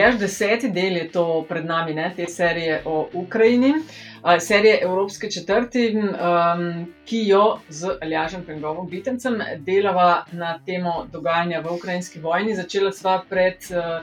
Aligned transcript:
Ali 0.00 0.08
až 0.08 0.18
deseti 0.18 0.68
del 0.72 0.96
je 0.96 1.08
to 1.12 1.44
pred 1.48 1.64
nami, 1.64 1.92
ne, 1.94 2.12
te 2.16 2.24
serije 2.26 2.78
o 2.88 3.08
Ukrajini, 3.12 3.74
uh, 3.76 4.38
serije 4.40 4.78
Evropske 4.82 5.28
četrti, 5.30 5.92
um, 5.92 6.86
ki 7.04 7.20
jo 7.28 7.58
z 7.68 7.98
Aljažem 8.00 8.44
Pengovom 8.46 8.88
Bitencem 8.88 9.36
delava 9.58 10.24
na 10.32 10.58
temo 10.66 11.06
dogajanja 11.12 11.60
v 11.60 11.74
ukrajinski 11.74 12.20
vojni. 12.20 12.56
Začela 12.56 12.92
sva 12.92 13.18
pred 13.28 13.68
uh, 13.76 14.00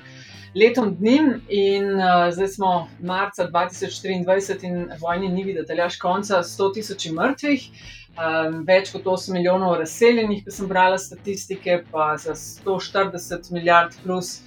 letom 0.54 0.94
dni 1.00 1.20
in 1.50 1.90
uh, 1.98 2.30
zdaj 2.30 2.48
smo 2.48 2.88
marca 3.00 3.50
2023 3.50 4.70
in 4.70 4.90
vojni 5.02 5.30
ni 5.30 5.44
videti, 5.44 5.72
ali 5.72 5.82
až 5.82 5.98
konca 5.98 6.44
100 6.44 6.74
tisoč 6.74 7.10
mrtvih. 7.10 7.70
Um, 8.18 8.64
več 8.70 8.94
kot 8.94 9.06
8 9.06 9.34
milijonov 9.34 9.80
razseljenih, 9.82 10.46
ko 10.46 10.54
sem 10.54 10.70
brala 10.70 10.98
statistike, 10.98 11.84
pa 11.92 12.14
za 12.22 12.38
140 12.38 13.50
milijard 13.52 13.98
plus 14.04 14.44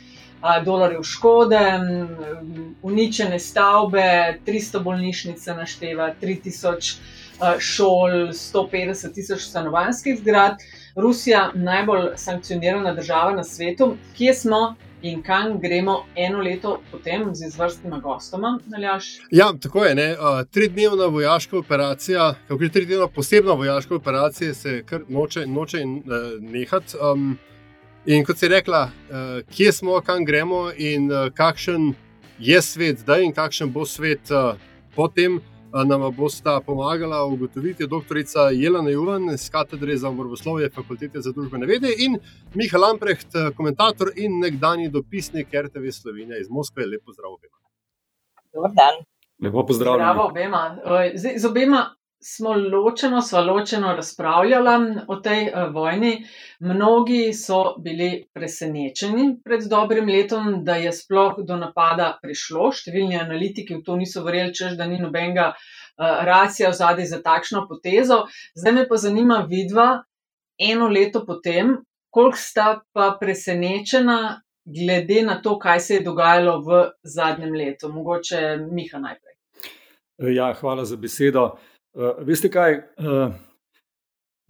dolarjev 0.65 1.03
škode, 1.03 1.61
uničene 2.83 3.39
stavbe, 3.39 4.39
300 4.47 4.83
bolnišnic 4.83 5.47
našteva, 5.47 6.15
3000 6.23 6.95
šol, 7.59 8.11
150 8.33 9.15
tisoč 9.15 9.41
stanovanjskih 9.41 10.19
zgrad. 10.19 10.57
Rusija, 10.97 11.51
najbolj 11.55 12.09
sankcionirana 12.17 12.95
država 12.95 13.33
na 13.33 13.45
svetu, 13.45 13.97
kje 14.17 14.35
smo 14.35 14.75
in 15.03 15.23
kam 15.23 15.61
gremo 15.61 16.05
eno 16.17 16.41
leto 16.41 16.81
potem 16.91 17.35
z 17.35 17.47
izvrstnima 17.47 17.99
gostoma, 17.99 18.59
Naljaš? 18.67 19.05
Ja, 19.31 19.53
tako 19.63 19.85
je. 19.85 20.13
Uh, 20.13 20.47
tridnevna 20.51 21.07
vojaška 21.07 21.59
operacija, 21.59 22.35
kako 22.49 22.63
je 22.63 22.71
tridnevna 22.71 23.07
posebna 23.07 23.53
vojaška 23.53 23.95
operacija, 23.95 24.55
se 24.55 24.83
kar 24.87 25.01
noče, 25.09 25.47
noče 25.47 25.79
uh, 25.79 26.05
nehati. 26.41 26.97
Um, 27.13 27.39
In 28.07 28.25
kot 28.25 28.39
si 28.41 28.49
rekla, 28.49 28.87
uh, 28.89 29.27
kje 29.53 29.73
smo, 29.77 29.99
kam 30.01 30.25
gremo 30.25 30.71
in 30.73 31.11
uh, 31.13 31.27
kakšen 31.37 31.91
je 32.41 32.63
svet 32.65 33.03
zdaj 33.03 33.27
in 33.27 33.35
kakšen 33.37 33.69
bo 33.73 33.85
svet 33.85 34.31
uh, 34.33 34.57
potem, 34.97 35.37
uh, 35.37 35.83
nam 35.85 36.07
bosta 36.17 36.63
pomagala 36.65 37.21
ugotoviti 37.29 37.87
doktorica 37.87 38.49
Jelena 38.57 38.91
Juvan 38.91 39.29
iz 39.35 39.51
katedre 39.53 39.97
za 39.97 40.11
morboslovje 40.11 40.71
Fakultete 40.71 41.21
za 41.21 41.33
družbene 41.37 41.69
vede 41.69 41.93
in 41.99 42.17
Miha 42.55 42.79
Lamprecht, 42.79 43.37
komentator 43.57 44.15
in 44.17 44.41
nekdani 44.41 44.89
dopisnik 44.89 45.53
RTV 45.53 45.93
Slovenije 45.93 46.41
iz 46.41 46.49
Moskve. 46.51 46.87
Lepo 46.87 47.13
zdrav 47.13 47.37
obema. 47.37 47.57
Dobar 48.55 48.71
dan. 48.81 49.05
Lepo 49.45 49.67
pozdravljeni. 49.67 50.09
Zdravo 50.09 50.29
obema. 50.29 50.77
Zdaj, 51.15 51.39
z 51.39 51.47
obema 51.47 51.85
smo 52.23 52.53
ločeno, 52.53 53.23
sva 53.23 53.41
ločeno 53.41 53.95
razpravljala 53.97 55.05
o 55.09 55.17
tej 55.17 55.49
uh, 55.49 55.75
vojni. 55.75 56.25
Mnogi 56.61 57.33
so 57.33 57.75
bili 57.79 58.27
presenečeni 58.33 59.41
pred 59.45 59.65
dobrim 59.71 60.09
letom, 60.09 60.65
da 60.65 60.77
je 60.77 60.93
sploh 60.93 61.41
do 61.47 61.57
napada 61.57 62.13
prišlo. 62.23 62.71
Številni 62.73 63.17
analitiki 63.21 63.79
v 63.79 63.85
to 63.87 63.97
niso 63.97 64.25
verjeli, 64.27 64.55
čež 64.55 64.77
da 64.77 64.87
ni 64.87 65.01
nobenega 65.01 65.53
uh, 65.55 66.21
racija 66.29 66.71
v 66.71 66.79
zadnji 66.81 67.09
za 67.09 67.23
takšno 67.25 67.65
potezo. 67.69 68.27
Zdaj 68.55 68.77
me 68.77 68.87
pa 68.89 69.01
zanima 69.01 69.41
vidva, 69.49 69.89
eno 70.61 70.89
leto 70.93 71.25
potem, 71.27 71.79
koliko 72.13 72.37
sta 72.37 72.69
pa 72.93 73.15
presenečena, 73.21 74.43
glede 74.71 75.23
na 75.25 75.41
to, 75.43 75.57
kaj 75.59 75.81
se 75.81 75.95
je 75.95 76.05
dogajalo 76.05 76.61
v 76.61 76.85
zadnjem 77.03 77.57
letu. 77.57 77.89
Mogoče 77.89 78.57
Miha 78.71 78.99
najprej. 79.01 79.37
Ja, 80.37 80.53
hvala 80.53 80.85
za 80.85 80.97
besedo. 81.01 81.57
Uh, 81.91 82.21
veste 82.23 82.47
kaj? 82.51 82.77
Uh, 83.03 83.33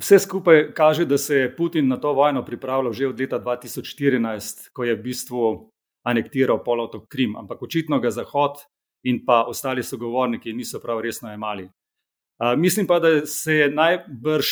vse 0.01 0.19
skupaj 0.19 0.73
kaže, 0.77 1.06
da 1.09 1.19
se 1.19 1.37
je 1.37 1.56
Putin 1.56 1.89
na 1.89 1.97
to 1.97 2.12
vojno 2.12 2.45
pripravljal 2.45 2.93
že 2.93 3.09
od 3.09 3.21
leta 3.21 3.41
2014, 3.41 4.69
ko 4.73 4.84
je 4.84 4.95
v 4.95 5.03
bistvu 5.03 5.71
anektiral 6.05 6.61
polotok 6.65 7.09
Krim, 7.09 7.37
ampak 7.37 7.62
očitno 7.62 8.00
ga 8.00 8.11
Zahod 8.11 8.61
in 9.05 9.25
pa 9.25 9.45
ostali 9.49 9.83
sogovorniki 9.83 10.53
niso 10.53 10.81
prav 10.81 11.00
resno 11.00 11.31
jemali. 11.31 11.65
Uh, 11.65 12.56
mislim 12.56 12.87
pa, 12.87 12.99
da 13.00 13.27
se 13.27 13.55
je 13.55 13.71
najbrž, 13.71 14.47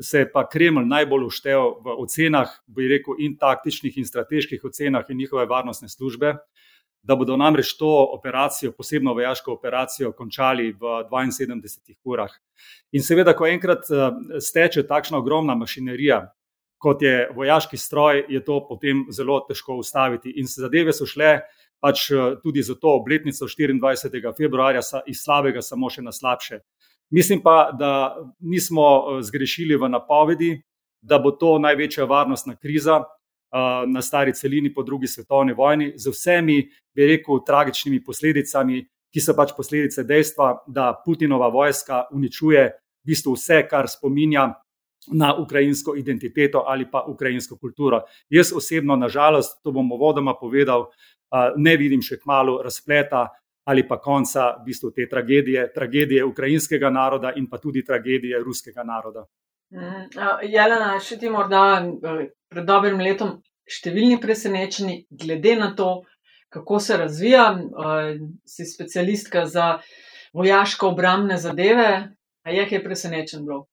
se 0.00 0.18
je 0.18 0.32
pa 0.32 0.48
Kreml 0.48 0.86
najbolj 0.86 1.24
uštev 1.26 1.60
v 1.84 1.94
ocenah, 1.98 2.50
bi 2.66 2.88
rekel, 2.88 3.14
in 3.18 3.36
taktičnih 3.38 3.98
in 3.98 4.06
strateških 4.06 4.64
ocenah 4.64 5.06
in 5.08 5.16
njihove 5.16 5.46
varnostne 5.46 5.88
službe, 5.88 6.36
da 7.02 7.16
bodo 7.16 7.36
namreč 7.36 7.74
to 7.78 7.90
operacijo, 8.14 8.72
posebno 8.72 9.14
vojaško 9.14 9.52
operacijo, 9.52 10.12
končali 10.12 10.72
v 10.72 11.02
72 11.10 11.96
urah. 12.04 12.30
In 12.92 13.02
seveda, 13.02 13.34
ko 13.34 13.46
enkrat 13.46 13.88
steče 14.40 14.86
takšna 14.86 15.18
ogromna 15.18 15.54
mašinerija, 15.58 16.22
kot 16.82 17.02
je 17.02 17.28
vojaški 17.34 17.76
stroj, 17.76 18.24
je 18.28 18.44
to 18.44 18.60
potem 18.68 19.06
zelo 19.10 19.40
težko 19.48 19.76
ustaviti. 19.82 20.34
In 20.36 20.46
zadeve 20.50 20.92
so 20.92 21.06
šle 21.06 21.40
pač 21.82 22.08
tudi 22.42 22.62
za 22.62 22.74
to 22.74 22.94
obletnico 22.98 23.46
24. 23.46 24.34
februarja 24.36 24.82
iz 25.06 25.22
slabega 25.22 25.62
samo 25.62 25.90
še 25.90 26.02
na 26.02 26.12
slabše. 26.12 26.60
Mislim 27.10 27.42
pa, 27.42 27.72
da 27.78 28.16
nismo 28.40 29.18
zgrešili 29.20 29.76
v 29.76 29.90
napovedi, 29.90 30.52
da 31.02 31.18
bo 31.18 31.34
to 31.34 31.58
največja 31.58 32.06
varnostna 32.06 32.54
kriza, 32.56 33.02
na 33.86 34.02
stari 34.02 34.32
celini 34.34 34.72
po 34.74 34.82
drugi 34.82 35.06
svetovni 35.06 35.52
vojni, 35.52 35.92
z 35.96 36.10
vsemi, 36.10 36.62
bi 36.94 37.06
rekel, 37.06 37.42
tragičnimi 37.46 38.02
posledicami, 38.04 38.80
ki 39.12 39.20
so 39.20 39.34
pač 39.36 39.52
posledice 39.56 40.04
dejstva, 40.08 40.64
da 40.66 40.92
Putinova 41.04 41.48
vojska 41.52 42.06
uničuje 42.12 42.64
v 42.64 43.12
bistvu 43.12 43.34
vse, 43.36 43.66
kar 43.68 43.88
spominja 43.88 44.48
na 45.12 45.34
ukrajinsko 45.34 45.96
identiteto 45.96 46.64
ali 46.66 46.86
pa 46.90 47.04
ukrajinsko 47.08 47.56
kulturo. 47.58 48.02
Jaz 48.30 48.52
osebno, 48.56 48.96
nažalost, 48.96 49.60
to 49.62 49.72
bom 49.72 49.90
vodoma 50.00 50.34
povedal, 50.40 50.88
ne 51.56 51.76
vidim 51.76 52.02
še 52.02 52.20
kmalo 52.22 52.62
razpleta 52.62 53.28
ali 53.64 53.84
pa 53.86 54.00
konca 54.00 54.56
v 54.58 54.64
bistvu 54.66 54.90
te 54.90 55.06
tragedije, 55.08 55.68
tragedije 55.74 56.24
ukrajinskega 56.24 56.90
naroda 56.90 57.32
in 57.36 57.46
pa 57.50 57.58
tudi 57.58 57.84
tragedije 57.84 58.40
ruskega 58.42 58.82
naroda. 58.82 59.22
Mm, 59.72 60.08
Jelena, 60.50 60.96
še 61.00 61.16
ti 61.18 61.30
morda 61.30 61.82
pred 62.52 62.68
dobrim 62.68 63.00
letom 63.00 63.38
številni 63.64 64.20
presenečeni, 64.20 65.02
glede 65.10 65.56
na 65.56 65.72
to, 65.76 66.02
kako 66.52 66.80
se 66.80 66.96
razvija, 67.00 67.44
si 68.44 68.66
specialistka 68.68 69.46
za 69.48 69.78
vojaško 70.36 70.92
obramne 70.92 71.38
zadeve. 71.40 71.92
A 72.42 72.50
je 72.50 72.64
kaj 72.68 72.82
presenečen 72.82 73.44
bilo? 73.46 73.66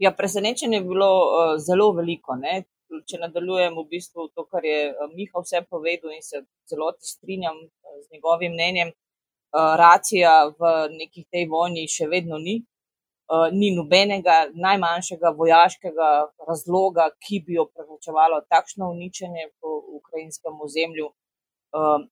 Ja, 0.00 0.14
presenečen 0.16 0.72
je 0.72 0.80
bilo 0.80 1.10
uh, 1.22 1.54
zelo 1.60 1.90
veliko. 1.92 2.34
Ne? 2.40 2.62
Če 3.08 3.20
nadaljujem 3.20 3.76
v 3.76 3.84
bistvu 3.90 4.30
to, 4.32 4.46
kar 4.48 4.64
je 4.64 4.92
Miha 5.12 5.42
vse 5.44 5.62
povedal 5.68 6.14
in 6.16 6.24
se 6.24 6.42
celoti 6.68 7.06
strinjam 7.06 7.58
z 8.00 8.16
njegovim 8.16 8.56
mnenjem, 8.56 8.90
uh, 8.90 9.74
racija 9.76 10.32
v 10.58 10.72
neki 10.96 11.26
tej 11.30 11.46
vojni 11.52 11.84
še 11.88 12.08
vedno 12.08 12.40
ni. 12.40 12.62
Uh, 13.30 13.48
ni 13.54 13.70
nobenega 13.76 14.36
najmanjšega 14.66 15.30
vojaškega 15.38 16.08
razloga, 16.48 17.04
ki 17.22 17.38
bi 17.46 17.58
opravičevalo 17.62 18.40
takšno 18.52 18.90
uničenje 18.90 19.44
po 19.60 19.78
ukrajinskem 19.98 20.58
ozemlju. 20.66 21.06
Uh, 21.72 22.02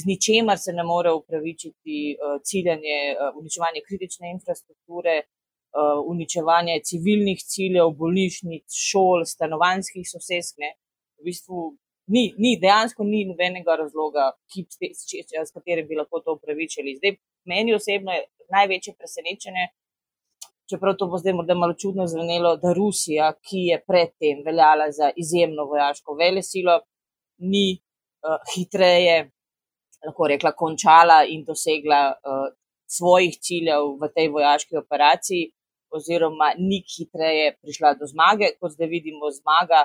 z 0.00 0.02
ničemer 0.08 0.58
se 0.58 0.72
ne 0.72 0.84
more 0.86 1.12
upravičiti 1.12 1.98
uh, 2.14 2.38
ciljanje, 2.48 2.98
uh, 3.12 3.34
uničevanje 3.40 3.82
kritične 3.88 4.30
infrastrukture, 4.36 5.16
uh, 5.26 5.98
uničevanje 6.14 6.80
civilnih 6.88 7.44
ciljev, 7.52 7.90
bolnišnic, 8.00 8.64
šol, 8.88 9.26
stanovanjskih 9.34 10.06
sosedskih. 10.14 10.72
V 11.18 11.28
bistvu 11.28 11.58
ni, 12.14 12.24
ni, 12.38 12.56
dejansko 12.62 13.04
ni 13.04 13.26
nobenega 13.28 13.76
razloga, 13.82 14.30
ki, 14.52 14.68
s 14.70 15.50
katerim 15.52 15.90
bi 15.90 15.98
lahko 16.00 16.22
to 16.24 16.38
upravičili. 16.38 16.96
Zdaj, 17.00 17.18
meni 17.50 17.74
osebno 17.74 18.14
je 18.16 18.28
največje 18.54 18.94
presenečenje 18.98 19.64
čeprav 20.70 20.96
to 20.98 21.06
bo 21.06 21.18
zdaj 21.18 21.34
morda 21.38 21.54
malo 21.54 21.74
čudno 21.82 22.06
zvenelo, 22.06 22.56
da 22.56 22.72
Rusija, 22.72 23.32
ki 23.46 23.60
je 23.70 23.80
predtem 23.88 24.42
veljala 24.46 24.90
za 24.98 25.10
izjemno 25.16 25.64
vojaško 25.70 26.14
velesilo, 26.20 26.80
ni 27.38 27.66
uh, 27.74 28.38
hitreje, 28.54 29.30
lahko 30.06 30.28
rekla, 30.28 30.52
končala 30.52 31.18
in 31.28 31.44
dosegla 31.44 32.02
uh, 32.12 32.46
svojih 32.96 33.36
ciljev 33.40 33.94
v 34.00 34.10
tej 34.14 34.30
vojaški 34.36 34.76
operaciji, 34.76 35.50
oziroma 35.94 36.52
ni 36.58 36.82
hitreje 36.96 37.56
prišla 37.62 37.94
do 38.00 38.06
zmage, 38.10 38.54
kot 38.60 38.74
zdaj 38.74 38.88
vidimo, 38.96 39.30
zmaga. 39.30 39.84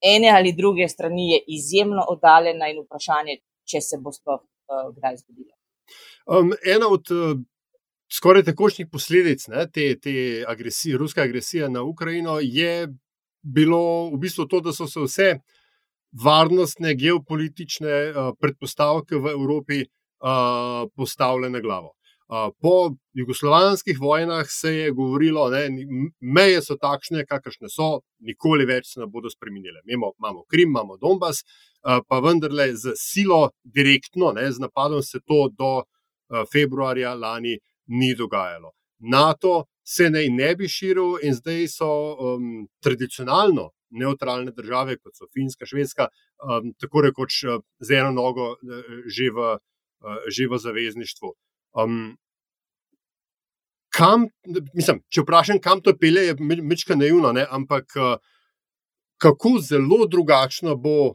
ene 0.00 0.30
ali 0.32 0.52
druge 0.56 0.88
strani 0.88 1.32
je 1.32 1.38
izjemno 1.46 2.02
oddaljena 2.08 2.68
in 2.72 2.78
vprašanje, 2.80 3.34
če 3.68 3.80
se 3.84 3.98
bo 4.00 4.12
sploh 4.12 4.40
uh, 4.40 4.86
kdaj 4.96 5.16
zgodilo. 5.20 5.52
Um, 6.26 6.52
ena 6.74 6.88
od 6.88 7.10
uh, 7.12 7.36
skoraj 8.12 8.42
takošnjih 8.50 8.88
posledic 8.92 9.46
ne, 9.48 9.66
te, 9.70 9.94
te 10.00 10.44
agresije, 10.48 10.98
ruske 10.98 11.20
agresije 11.20 11.68
na 11.70 11.82
Ukrajino 11.82 12.38
je 12.42 12.88
bilo 13.42 14.10
v 14.10 14.18
bistvu 14.20 14.46
to, 14.46 14.60
da 14.60 14.72
so 14.72 14.86
se 14.86 15.00
vse 15.00 15.30
varnostne, 16.24 16.94
geopolitične 16.94 17.96
uh, 18.10 18.34
predpostavke 18.40 19.16
v 19.16 19.32
Evropi 19.36 19.80
uh, 19.84 20.90
postavile 20.96 21.50
na 21.50 21.60
glavo. 21.60 21.94
Po 22.62 22.94
jugoslovanskih 23.12 23.98
vojnah 23.98 24.46
se 24.48 24.70
je 24.74 24.90
govorilo, 24.94 25.48
da 25.50 25.64
meje 26.20 26.60
so 26.62 26.76
takšne, 26.78 27.24
kakršne 27.26 27.66
so, 27.68 28.04
nikoli 28.22 28.68
več 28.70 28.92
se 28.92 29.00
ne 29.00 29.08
bodo 29.10 29.26
spremenile. 29.30 29.82
Imamo, 29.86 30.12
imamo 30.18 30.44
Krim, 30.46 30.68
imamo 30.70 30.96
Donbass, 30.96 31.42
pa 31.82 32.20
vendarle 32.22 32.68
z 32.76 32.94
silo, 32.94 33.50
direktno, 33.64 34.30
ne, 34.32 34.46
z 34.52 34.62
napadom 34.62 35.02
se 35.02 35.18
to 35.26 35.48
do 35.50 35.72
februarja 36.52 37.16
lani 37.18 37.56
ni 37.90 38.14
dogajalo. 38.14 38.72
NATO 39.00 39.64
se 39.84 40.10
naj 40.10 40.28
ne 40.30 40.54
bi 40.56 40.68
širil 40.68 41.18
in 41.26 41.34
zdaj 41.34 41.66
so 41.72 41.90
um, 42.14 42.66
tradicionalno 42.84 43.70
neutralne 43.90 44.52
države, 44.54 44.96
kot 44.98 45.16
so 45.16 45.26
Finska, 45.34 45.66
Švedska, 45.66 46.08
um, 46.38 46.72
tako 46.78 47.02
rekoč 47.08 47.42
z 47.80 47.98
eno 47.98 48.12
nogo 48.14 48.54
že 49.06 49.30
v, 49.34 49.56
že 50.30 50.46
v 50.46 50.58
zavezništvu. 50.58 51.32
Um, 51.82 52.16
kam, 53.94 54.28
mislim, 54.74 55.02
če 55.10 55.24
vprašam, 55.24 55.58
kam 55.62 55.82
to 55.82 55.96
pele, 55.98 56.28
je 56.30 56.36
mečka 56.62 56.94
naivno, 56.94 57.32
ne? 57.32 57.46
ampak 57.50 57.96
uh, 57.98 58.14
kako 59.20 59.58
zelo 59.58 60.06
drugačna 60.06 60.74
bo 60.74 60.96
uh, 61.10 61.14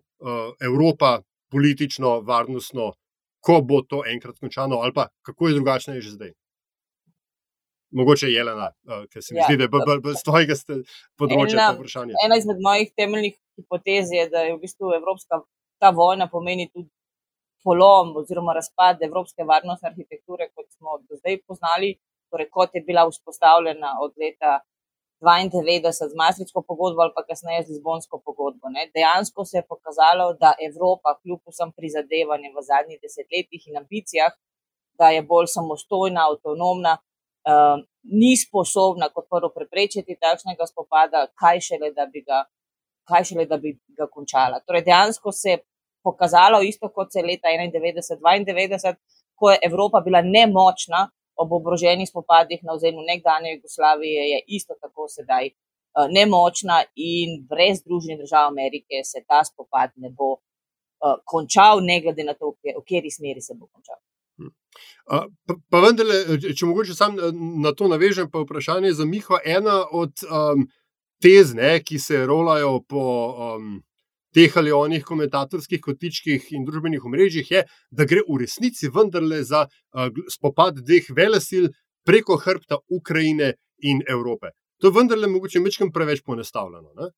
Evropa 0.61 1.21
politično, 1.51 2.19
varnostno, 2.21 2.93
ko 3.39 3.61
bo 3.61 3.81
to 3.81 4.03
enkrat 4.09 4.39
končano, 4.39 4.81
ali 4.83 4.93
pa 4.93 5.07
kako 5.25 5.47
je 5.47 5.53
drugačna 5.53 5.95
je 5.95 6.01
že 6.01 6.17
zdaj. 6.17 6.33
Mogoče 7.95 8.27
je 8.27 8.35
Jelena, 8.35 8.69
uh, 8.89 9.05
ker 9.11 9.23
se 9.23 9.33
mi 9.33 9.39
ja, 9.39 9.47
zdi, 9.47 9.57
da 9.57 9.67
je 9.67 10.15
z 10.19 10.23
tvojega 10.27 10.55
področja 11.19 11.69
to 11.69 11.79
vprašanje. 11.79 12.17
Ena 12.25 12.37
izmed 12.41 12.59
mojih 12.63 12.91
temeljnih 12.99 13.35
hipotez 13.55 14.11
je, 14.11 14.25
da 14.33 14.43
je 14.47 14.55
v 14.57 14.61
bistvu 14.65 14.91
Evropska 14.97 15.39
ta 15.79 15.91
vojna 15.95 16.27
pomeni 16.31 16.67
tudi 16.73 16.89
polom 17.65 18.13
oziroma 18.21 18.53
razpad 18.53 19.01
evropske 19.07 19.47
varnostne 19.51 19.89
arhitekture, 19.89 20.49
kot 20.53 20.67
smo 20.75 20.99
do 21.09 21.17
zdaj 21.17 21.41
poznali, 21.47 21.95
torej 22.31 22.49
kot 22.57 22.75
je 22.77 22.83
bila 22.89 23.07
vzpostavljena 23.09 23.97
od 24.05 24.13
leta 24.21 24.59
92 25.25 25.91
z 26.11 26.13
Maastrichtsko 26.19 26.61
pogodbo 26.67 27.01
ali 27.01 27.13
pa 27.15 27.23
kasneje 27.29 27.63
z 27.63 27.69
Lizbonsko 27.73 28.19
pogodbo. 28.25 28.69
Ne. 28.69 28.89
Dejansko 28.95 29.45
se 29.45 29.57
je 29.57 29.67
pokazalo, 29.71 30.33
da 30.41 30.53
Evropa, 30.67 31.15
kljub 31.21 31.41
vsem 31.49 31.71
prizadevanjem 31.77 32.53
v 32.57 32.65
zadnjih 32.71 32.99
desetletjih 33.01 33.67
in 33.69 33.79
ambicijah, 33.81 34.35
da 34.99 35.09
je 35.15 35.23
bolj 35.31 35.47
samostojna, 35.55 36.27
avtonomna, 36.29 36.97
uh, 37.45 37.77
ni 38.03 38.37
sposobna 38.37 39.09
kot 39.13 39.27
prvo 39.29 39.49
preprečiti 39.55 40.17
takšnega 40.21 40.67
spopada, 40.67 41.27
kaj 41.39 41.61
šele, 41.67 41.91
da 41.97 42.05
bi 42.05 42.21
ga, 42.21 42.43
kaj 43.09 43.23
šele, 43.31 43.45
da 43.49 43.57
bi 43.57 43.75
ga 43.97 44.07
končala. 44.11 44.61
Torej, 44.65 44.85
dejansko 44.89 45.31
se 45.31 45.49
je 45.49 45.61
pokazalo 46.05 46.61
isto 46.61 46.89
kot 46.89 47.13
se 47.13 47.19
je 47.19 47.25
leta 47.25 47.47
91-92, 47.49 48.95
ko 49.35 49.51
je 49.51 49.59
Evropa 49.69 50.01
bila 50.05 50.21
nemočna 50.21 51.09
ob 51.35 51.51
oboroženih 51.51 52.09
spopadih 52.09 52.59
na 52.63 52.73
ozemlju 52.73 53.01
nekdanje 53.11 53.55
Jugoslavije, 53.55 54.21
je 54.31 54.39
isto 54.47 54.73
tako 54.81 55.07
sedaj 55.17 55.49
uh, 55.49 56.07
nemočna 56.17 56.77
in 56.95 57.29
brez 57.49 57.81
Združenih 57.81 58.19
držav 58.23 58.47
Amerike 58.47 59.03
se 59.11 59.19
ta 59.27 59.43
spopad 59.43 59.89
ne 59.95 60.09
bo 60.17 60.29
uh, 60.31 61.17
končal, 61.25 61.83
ne 61.89 62.01
glede 62.01 62.23
na 62.23 62.33
to, 62.39 62.53
v 62.79 62.83
kateri 62.87 63.11
smeri 63.11 63.41
se 63.41 63.53
bo 63.59 63.67
končal. 63.73 63.94
Pa, 65.05 65.25
pa 65.69 65.81
vendarle, 65.83 66.39
če 66.41 66.69
mogoče 66.69 66.95
sam 66.97 67.17
na 67.61 67.73
to 67.77 67.89
navežem, 67.91 68.29
pa 68.31 68.43
vprašanje 68.43 68.93
za 68.97 69.05
Miho. 69.05 69.39
Ena 69.45 69.83
od 69.91 70.25
um, 70.25 70.65
tez, 71.21 71.53
ne, 71.57 71.77
ki 71.83 71.99
se 71.99 72.25
rolajo 72.25 72.79
po 72.89 73.05
um, 73.55 73.75
teh 74.35 74.57
ali 74.57 74.73
onih 74.75 75.03
komentatorskih 75.05 75.81
kotičkih 75.81 76.51
in 76.57 76.65
družbenih 76.67 77.05
omrežjih, 77.05 77.51
je, 77.51 77.63
da 77.91 78.07
gre 78.09 78.25
v 78.27 78.41
resnici 78.43 78.91
vendarle 78.91 79.43
za 79.47 79.65
uh, 79.67 80.09
spopad 80.31 80.81
dveh 80.81 81.07
velesil 81.15 81.69
preko 82.05 82.37
hrbta 82.41 82.81
Ukrajine 82.91 83.53
in 83.87 84.03
Evrope. 84.09 84.51
To 84.81 84.89
je 84.89 84.95
vendarle 84.97 85.27
mogoče 85.31 85.59
mečem 85.59 85.91
preveč 85.91 86.21
ponestavljeno. 86.25 86.91
Ne? 86.99 87.09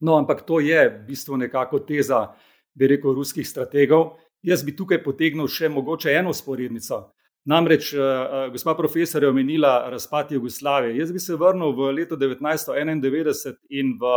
No, 0.00 0.16
ampak 0.16 0.44
to 0.46 0.60
je 0.60 0.88
v 0.88 1.02
bistvu 1.08 1.36
nekako 1.36 1.80
teza, 1.88 2.28
bi 2.74 2.88
rekel, 2.90 3.14
ruskih 3.14 3.46
strategov. 3.48 4.16
Jaz 4.42 4.64
bi 4.64 4.76
tukaj 4.76 5.02
potegnil 5.04 5.48
še 5.48 5.68
mogoče 5.72 6.12
eno 6.12 6.34
sporednico. 6.34 7.06
Namreč, 7.46 7.92
uh, 7.94 8.48
gospa 8.50 8.74
profesor 8.74 9.22
je 9.22 9.30
omenila 9.30 9.88
razpad 9.90 10.32
Jugoslavije. 10.34 10.96
Jaz 10.98 11.12
bi 11.14 11.22
se 11.22 11.36
vrnil 11.38 11.72
v 11.78 11.92
leto 11.94 12.16
1991 12.18 13.54
in 13.70 13.94
v 14.00 14.14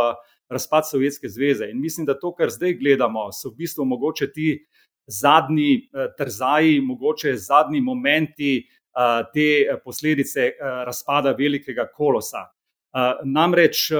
razpad 0.50 0.88
Sovjetske 0.90 1.28
zveze. 1.28 1.70
In 1.70 1.80
mislim, 1.80 2.06
da 2.06 2.18
to, 2.18 2.34
kar 2.34 2.50
zdaj 2.50 2.74
gledamo, 2.82 3.28
so 3.32 3.52
v 3.52 3.62
bistvu 3.62 3.86
mogoče 3.86 4.32
ti 4.32 4.48
zadnji 5.06 5.74
eh, 5.74 6.08
trzaji, 6.18 6.80
mogoče 6.80 7.36
zadnji 7.36 7.80
momenti 7.80 8.58
eh, 8.58 9.24
te 9.34 9.78
posledice 9.84 10.40
eh, 10.40 10.54
razpada 10.86 11.32
velikega 11.38 11.86
kolosa. 11.96 12.48
Namreč 13.24 13.92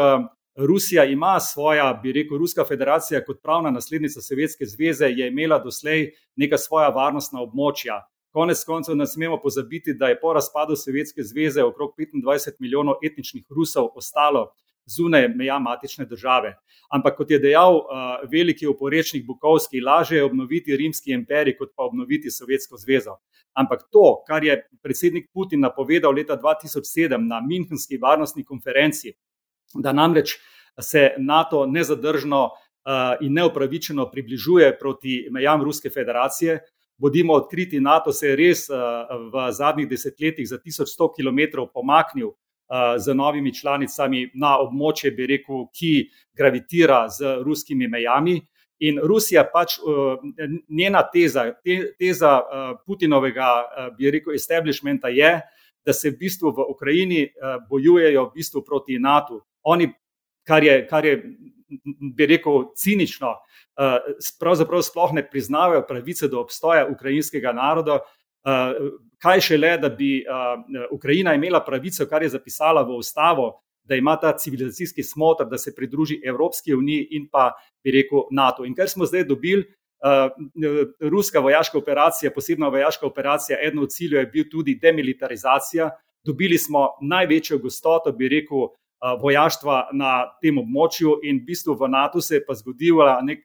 Rusija 0.67 1.05
ima 1.05 1.41
svoja, 1.41 2.01
bi 2.03 2.12
rekel, 2.12 2.39
Ruska 2.39 2.65
federacija 2.65 3.25
kot 3.25 3.43
pravna 3.43 3.71
naslednica 3.71 4.21
Sovjetske 4.21 4.67
zveze, 4.67 5.07
je 5.07 5.29
imela 5.29 5.59
doslej 5.59 6.11
neka 6.37 6.59
svoja 6.59 6.89
varnostna 6.89 7.41
območja. 7.41 8.03
Konec 8.31 8.65
koncev 8.65 8.97
ne 8.97 9.07
smemo 9.07 9.41
pozabiti, 9.43 9.95
da 9.95 10.09
je 10.09 10.21
po 10.21 10.33
razpadu 10.33 10.77
Sovjetske 10.77 11.23
zveze 11.23 11.62
okrog 11.62 11.95
25 11.99 12.61
milijonov 12.61 13.01
etničnih 13.03 13.45
Rusov 13.57 13.89
ostalo 13.95 14.51
zunaj 14.87 15.29
meja 15.29 15.59
matične 15.59 16.05
države. 16.05 16.55
Ampak, 16.91 17.17
kot 17.17 17.31
je 17.31 17.39
dejal 17.39 17.77
uh, 17.77 17.85
veliki 18.33 18.67
oporečnik 18.67 19.27
Bukovski, 19.27 19.81
lažje 19.81 20.19
je 20.19 20.25
obnoviti 20.25 20.77
rimski 20.77 21.12
imperij, 21.12 21.57
kot 21.57 21.73
pa 21.77 21.85
obnoviti 21.85 22.31
Sovjetsko 22.31 22.77
zvezo. 22.77 23.17
Ampak 23.55 23.89
to, 23.93 24.23
kar 24.27 24.45
je 24.45 24.57
predsednik 24.83 25.31
Putin 25.35 25.61
napovedal 25.61 26.15
leta 26.15 26.37
2007 26.37 27.29
na 27.29 27.41
Münchenski 27.41 27.99
varnostni 28.03 28.45
konferenci, 28.45 29.15
da 29.75 29.93
namreč 29.93 30.38
se 30.81 31.11
NATO 31.19 31.67
nezadržno 31.67 32.44
uh, 32.44 32.52
in 33.20 33.32
neopravičeno 33.32 34.11
približuje 34.11 34.78
proti 34.78 35.28
mejam 35.30 35.62
Ruske 35.62 35.90
federacije. 35.90 36.61
Bodimo 36.97 37.33
odkriti, 37.33 37.80
NATO 37.80 38.12
se 38.12 38.28
je 38.28 38.37
res 38.37 38.68
uh, 38.71 38.76
v 39.33 39.52
zadnjih 39.52 39.88
desetletjih 39.88 40.49
za 40.49 40.59
1100 40.59 41.11
km 41.16 41.66
pomaknil 41.75 42.33
z 42.97 43.14
novimi 43.14 43.54
članicami 43.54 44.30
na 44.35 44.54
območje, 44.62 45.11
bi 45.11 45.26
rekel, 45.26 45.64
ki 45.75 46.11
gravitira 46.38 47.09
z 47.09 47.40
ruskimi 47.42 47.88
mejami. 47.88 48.37
In 48.87 49.00
Rusija 49.02 49.45
pač 49.52 49.76
njena 50.68 51.02
teza, 51.12 51.50
teza 51.99 52.30
Putinovega, 52.87 53.49
bi 53.99 54.11
rekel, 54.11 54.35
establishmenta 54.35 55.11
je, 55.12 55.33
da 55.85 55.92
se 55.92 56.11
v 56.11 56.16
bistvu 56.21 56.52
v 56.54 56.68
Ukrajini 56.71 57.26
bojujejo 57.68 58.25
v 58.28 58.33
bistvu 58.35 58.62
proti 58.64 58.99
NATO. 58.99 59.42
Oni, 59.62 59.90
kar 60.47 60.64
je, 60.64 60.87
kar 60.87 61.05
je 61.05 61.17
bi 62.17 62.26
rekel, 62.26 62.64
cinično, 62.75 63.37
pravzaprav 64.40 64.83
sploh 64.83 65.12
ne 65.14 65.23
priznavajo 65.31 65.85
pravice 65.87 66.29
do 66.29 66.40
obstoja 66.40 66.88
ukrajinskega 66.90 67.52
naroda, 67.55 68.00
Eh, 68.45 68.75
kaj 69.21 69.40
šele, 69.40 69.75
da 69.79 69.88
bi 69.88 70.19
eh, 70.19 70.25
Ukrajina 70.90 71.35
imela 71.35 71.64
pravico, 71.64 72.07
kar 72.09 72.23
je 72.23 72.29
zapisala 72.29 72.83
v 72.83 72.97
ustavo, 72.97 73.61
da 73.85 73.97
ima 73.97 74.17
ta 74.17 74.33
civilizacijski 74.38 75.02
smotr, 75.02 75.45
da 75.45 75.59
se 75.59 75.75
pridruži 75.75 76.21
Evropski 76.25 76.75
uniji 76.75 77.09
in 77.11 77.29
pa, 77.33 77.50
bi 77.85 77.90
rekel, 77.90 78.23
NATO. 78.31 78.64
In 78.64 78.75
kar 78.75 78.88
smo 78.88 79.07
zdaj 79.07 79.25
dobili, 79.25 79.64
eh, 80.05 80.31
ruska 81.00 81.40
vojaška 81.40 81.79
operacija, 81.79 82.33
posebna 82.35 82.69
vojaška 82.69 83.07
operacija, 83.07 83.59
eno 83.62 83.83
od 83.83 83.93
ciljev 83.93 84.21
je 84.21 84.26
bil 84.26 84.45
tudi 84.50 84.79
demilitarizacija. 84.83 85.90
Dobili 86.25 86.59
smo 86.59 86.88
največjo 87.02 87.59
gostoto, 87.59 88.12
bi 88.12 88.29
rekel, 88.29 88.69
vojaštva 89.00 89.90
na 89.97 90.26
tem 90.42 90.59
območju, 90.61 91.21
in 91.25 91.40
v 91.40 91.52
bistvu 91.52 91.75
v 91.75 91.88
NATO 91.88 92.21
se 92.21 92.38
je 92.38 92.45
pa 92.45 92.54
nek, 93.23 93.45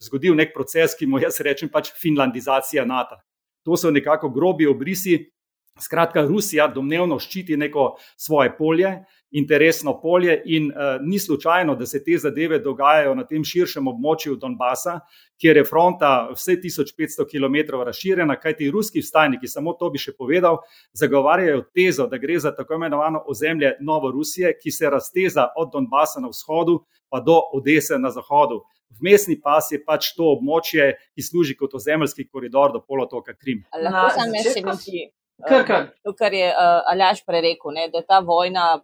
zgodil 0.00 0.34
nek 0.34 0.54
proces, 0.54 0.94
ki 0.94 1.06
mu 1.06 1.18
jaz 1.18 1.40
rečem 1.40 1.68
pač 1.68 1.92
finlandizacija 2.00 2.84
NATO. 2.84 3.16
To 3.64 3.76
so 3.76 3.90
nekako 3.90 4.28
grobi 4.28 4.66
obrisi 4.66 5.33
Skratka, 5.80 6.22
Rusija 6.22 6.68
domnevno 6.70 7.16
ščiti 7.18 7.56
neko 7.58 7.96
svoje 8.16 8.52
polje, 8.54 8.92
interesno 9.34 9.96
polje, 9.98 10.36
in 10.46 10.68
uh, 10.70 11.00
ni 11.02 11.18
slučajno, 11.18 11.74
da 11.74 11.86
se 11.86 11.98
te 12.04 12.14
zadeve 12.22 12.60
dogajajo 12.62 13.16
na 13.18 13.24
tem 13.26 13.42
širšem 13.42 13.88
območju 13.90 14.36
Donbasa, 14.38 15.00
kjer 15.42 15.58
je 15.58 15.64
fronta 15.66 16.10
vse 16.30 16.54
1500 16.62 17.26
km 17.26 17.80
razširjena, 17.88 18.36
kajti 18.38 18.68
ruski 18.70 19.02
vstajniki, 19.02 19.50
samo 19.50 19.74
to 19.80 19.88
bi 19.90 19.98
še 19.98 20.14
povedal, 20.14 20.60
zagovarjajo 20.94 21.64
tezo, 21.74 22.06
da 22.06 22.22
gre 22.22 22.38
za 22.38 22.54
tako 22.54 22.78
imenovano 22.78 23.24
ozemlje 23.26 23.74
Novorusije, 23.82 24.54
ki 24.60 24.70
se 24.70 24.94
razteza 24.94 25.48
od 25.58 25.74
Donbasa 25.74 26.22
na 26.22 26.30
vzhodu 26.30 26.78
pa 27.10 27.18
do 27.18 27.40
Odese 27.58 27.98
na 27.98 28.14
zahodu. 28.14 28.62
Vmesni 29.02 29.40
pas 29.42 29.66
je 29.74 29.82
pač 29.82 30.12
to 30.14 30.30
območje, 30.36 30.92
ki 31.18 31.26
služi 31.26 31.58
kot 31.58 31.74
ozemeljski 31.74 32.28
koridor 32.30 32.70
do 32.70 32.78
polotoka 32.78 33.34
Krim. 33.34 33.66
Lahko 33.74 34.14
sem 34.20 34.38
še 34.38 34.56
nekaj. 34.62 35.10
Kar, 35.42 35.64
kar. 35.66 35.86
To, 36.04 36.14
kar 36.14 36.32
je 36.32 36.46
uh, 36.48 36.80
Aljaš 36.90 37.24
prerekel, 37.26 37.74
ne, 37.74 37.88
da 37.92 38.02
ta 38.06 38.20
vojna 38.24 38.80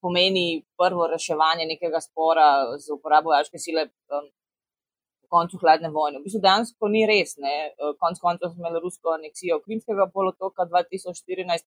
pomeni 0.00 0.64
prvo 0.78 1.06
reševanje 1.10 1.66
nekega 1.66 2.00
spora 2.00 2.48
z 2.78 2.92
uporabo 2.94 3.32
vojaške 3.32 3.58
sile 3.58 3.88
um, 4.14 4.28
po 5.20 5.28
koncu 5.36 5.58
hladne 5.62 5.90
vojne. 5.90 6.20
V 6.20 6.28
bistvu 6.28 6.40
dejansko 6.44 6.90
ni 6.92 7.02
res. 7.10 7.34
Ne. 7.42 7.54
Konc 8.02 8.20
koncev 8.22 8.52
smo 8.52 8.62
imeli 8.62 8.82
rusko 8.84 9.16
aneksijo 9.16 9.60
Krimskega 9.64 10.06
polotoka 10.14 10.68
2014, 10.70 11.66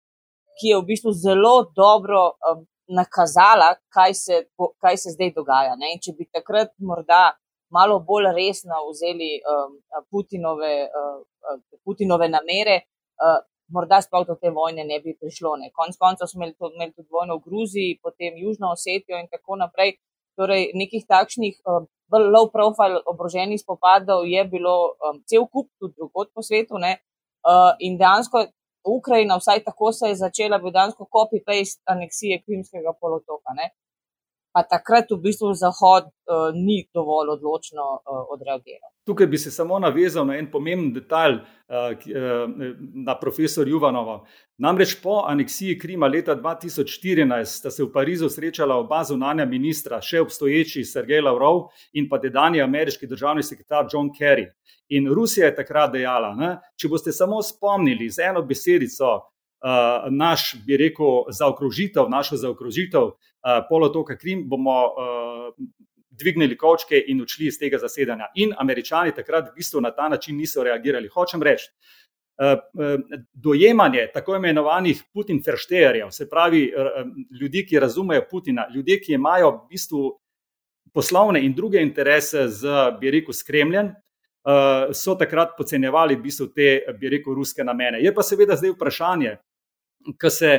ki 0.60 0.74
je 0.74 0.80
v 0.80 0.88
bistvu 0.90 1.14
zelo 1.14 1.56
dobro 1.76 2.24
um, 2.50 2.66
nakazala, 2.88 3.76
kaj 3.94 4.14
se, 4.14 4.42
kaj 4.82 4.98
se 4.98 5.16
zdaj 5.16 5.34
dogaja. 5.38 5.78
Ne. 5.78 5.94
In 5.94 6.02
če 6.04 6.16
bi 6.18 6.30
takrat 6.32 6.74
morda 6.80 7.36
malo 7.74 8.00
bolj 8.08 8.32
resno 8.34 8.82
vzeli 8.90 9.32
um, 9.42 9.78
Putinove, 10.10 10.76
uh, 10.90 11.62
Putinove 11.86 12.30
namere, 12.30 12.82
uh, 13.22 13.42
morda 13.76 14.00
sploh 14.06 14.26
do 14.28 14.36
te 14.42 14.52
vojne 14.54 14.86
ne 14.86 15.00
bi 15.04 15.16
prišlo. 15.22 15.56
Ne. 15.62 15.72
Konec 15.78 15.98
koncev 15.98 16.30
smo 16.30 16.44
imeli, 16.44 16.56
imeli 16.76 16.94
tudi 16.94 17.10
vojno 17.12 17.38
v 17.38 17.46
Gruziji, 17.48 18.00
potem 18.04 18.38
Južno 18.44 18.72
Osetijo 18.76 19.20
in 19.20 19.30
tako 19.32 19.60
naprej. 19.64 19.98
Torej, 20.38 20.72
nekih 20.74 21.06
takšnih 21.10 21.60
um, 21.70 21.86
low 22.34 22.50
profile 22.54 23.02
obroženih 23.12 23.62
spopadov 23.62 24.26
je 24.26 24.42
bilo 24.50 24.76
um, 24.98 25.22
cel 25.30 25.46
kup 25.46 25.70
tudi 25.80 25.94
drugod 25.98 26.32
po 26.34 26.42
svetu. 26.42 26.82
Uh, 26.82 27.74
in 27.80 27.98
dejansko 28.02 28.48
Ukrajina, 28.98 29.38
vsaj 29.38 29.64
tako 29.64 29.92
se 29.92 30.10
je 30.10 30.16
začela, 30.26 30.58
bi 30.58 30.72
dejansko 30.72 31.08
copy-paste 31.16 31.82
aneksije 31.86 32.42
Krimskega 32.46 32.94
polotoka. 33.02 33.54
Ne 33.54 33.72
pa 34.54 34.62
takrat 34.64 35.10
v 35.12 35.18
bistvu 35.18 35.54
Zahod 35.58 36.06
uh, 36.06 36.54
ni 36.54 36.86
dovolj 36.94 37.34
odločno 37.34 37.86
uh, 37.98 38.22
odreagiral. 38.30 38.92
Tukaj 39.06 39.28
bi 39.28 39.38
se 39.38 39.52
samo 39.52 39.80
navezal 39.80 40.28
na 40.30 40.38
en 40.38 40.52
pomemben 40.52 40.94
detalj 40.94 41.40
uh, 41.42 41.98
na 43.06 43.18
profesor 43.20 43.68
Juvanova. 43.68 44.22
Namreč 44.62 44.94
po 45.02 45.24
aneksiji 45.28 45.80
Krima 45.80 46.08
leta 46.08 46.36
2014 46.36 47.58
sta 47.58 47.72
se 47.72 47.84
v 47.84 47.90
Parizu 47.92 48.30
srečala 48.30 48.78
oba 48.78 49.02
zunanja 49.04 49.46
ministra, 49.46 50.02
še 50.02 50.22
obstoječi 50.22 50.86
Sergej 50.86 51.26
Lavrov 51.26 51.66
in 51.98 52.08
pa 52.10 52.22
tedajni 52.22 52.62
ameriški 52.62 53.10
državni 53.10 53.44
sekretar 53.44 53.90
John 53.90 54.14
Kerry. 54.14 54.46
In 54.94 55.10
Rusija 55.10 55.50
je 55.50 55.58
takrat 55.58 55.92
dejala, 55.98 56.36
ne, 56.38 56.56
če 56.78 56.88
boste 56.92 57.12
samo 57.12 57.42
spomnili 57.42 58.12
z 58.12 58.30
eno 58.30 58.44
besedico 58.46 59.16
uh, 59.18 60.06
naš, 60.14 60.54
bi 60.68 60.78
rekel, 60.78 61.24
zaokrožitev, 61.34 62.12
našo 62.14 62.38
zaokrožitev 62.38 63.16
Eh, 63.16 63.33
polotoka 63.70 64.18
Krim, 64.18 64.50
bomo 64.50 64.78
uh, 64.86 65.56
dvignili 66.10 66.58
kočke 66.58 67.00
in 67.08 67.22
odšli 67.22 67.48
iz 67.48 67.60
tega 67.60 67.78
zasedanja. 67.78 68.30
In 68.36 68.54
američani 68.58 69.12
takrat 69.16 69.50
v 69.50 69.58
bistvu 69.58 69.82
na 69.82 69.92
ta 69.92 70.10
način 70.10 70.38
niso 70.38 70.64
reagirali. 70.64 71.10
Hočem 71.12 71.44
reči, 71.44 71.70
uh, 72.40 72.60
dojemanje 73.34 74.08
tako 74.14 74.36
imenovanih 74.36 75.04
Putin-ferštejerjev, 75.14 76.12
se 76.12 76.30
pravi 76.30 76.72
ljudi, 77.42 77.66
ki 77.66 77.80
razumejo 77.80 78.28
Putina, 78.30 78.68
ljudje, 78.76 79.00
ki 79.02 79.14
imajo 79.14 79.52
v 79.52 79.60
bistvu 79.70 80.06
poslovne 80.94 81.42
in 81.46 81.54
druge 81.54 81.82
interese 81.82 82.48
z, 82.48 82.70
bi 83.00 83.12
rekel, 83.12 83.34
Kremljem. 83.48 83.94
Uh, 84.44 84.92
so 84.92 85.16
takrat 85.16 85.54
podcenjevali 85.58 86.18
v 86.18 86.22
bistvu 86.22 86.50
te, 86.52 86.82
bi 87.00 87.10
rekel, 87.10 87.32
ruske 87.34 87.64
namene. 87.64 88.02
Je 88.04 88.12
pa 88.14 88.26
seveda 88.28 88.58
zdaj 88.60 88.74
vprašanje, 88.74 89.38
ki 90.20 90.32
se 90.32 90.50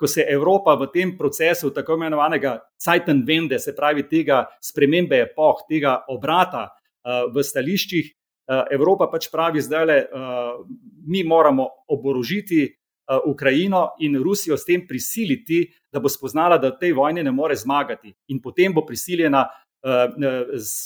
ko 0.00 0.08
se 0.08 0.24
Evropa 0.24 0.74
v 0.80 0.88
tem 0.92 1.12
procesu 1.18 1.70
tako 1.76 1.98
imenovanega 2.00 2.56
Zeitenwende, 2.80 3.58
se 3.60 3.74
pravi 3.76 4.06
tega 4.08 4.46
spremembe 4.64 5.20
epoh, 5.26 5.60
tega 5.68 5.98
obrata 6.08 6.70
uh, 6.70 7.28
v 7.34 7.44
stališčih, 7.44 8.08
uh, 8.48 8.64
Evropa 8.72 9.10
pač 9.12 9.28
pravi 9.28 9.60
zdaj 9.60 9.86
le, 9.86 9.98
uh, 10.08 10.60
mi 11.06 11.24
moramo 11.24 11.68
oborožiti 11.92 12.68
Ukrajino 13.26 13.88
in 13.98 14.16
Rusijo 14.22 14.56
s 14.56 14.64
tem 14.64 14.84
prisiliti, 14.86 15.64
da 15.92 15.98
bo 16.00 16.08
spoznala, 16.08 16.58
da 16.58 16.70
tej 16.70 16.92
vojni 16.94 17.24
ne 17.26 17.32
more 17.34 17.56
zmagati. 17.56 18.12
In 18.30 18.38
potem 18.38 18.74
bo 18.74 18.84
prisiljena 18.86 19.48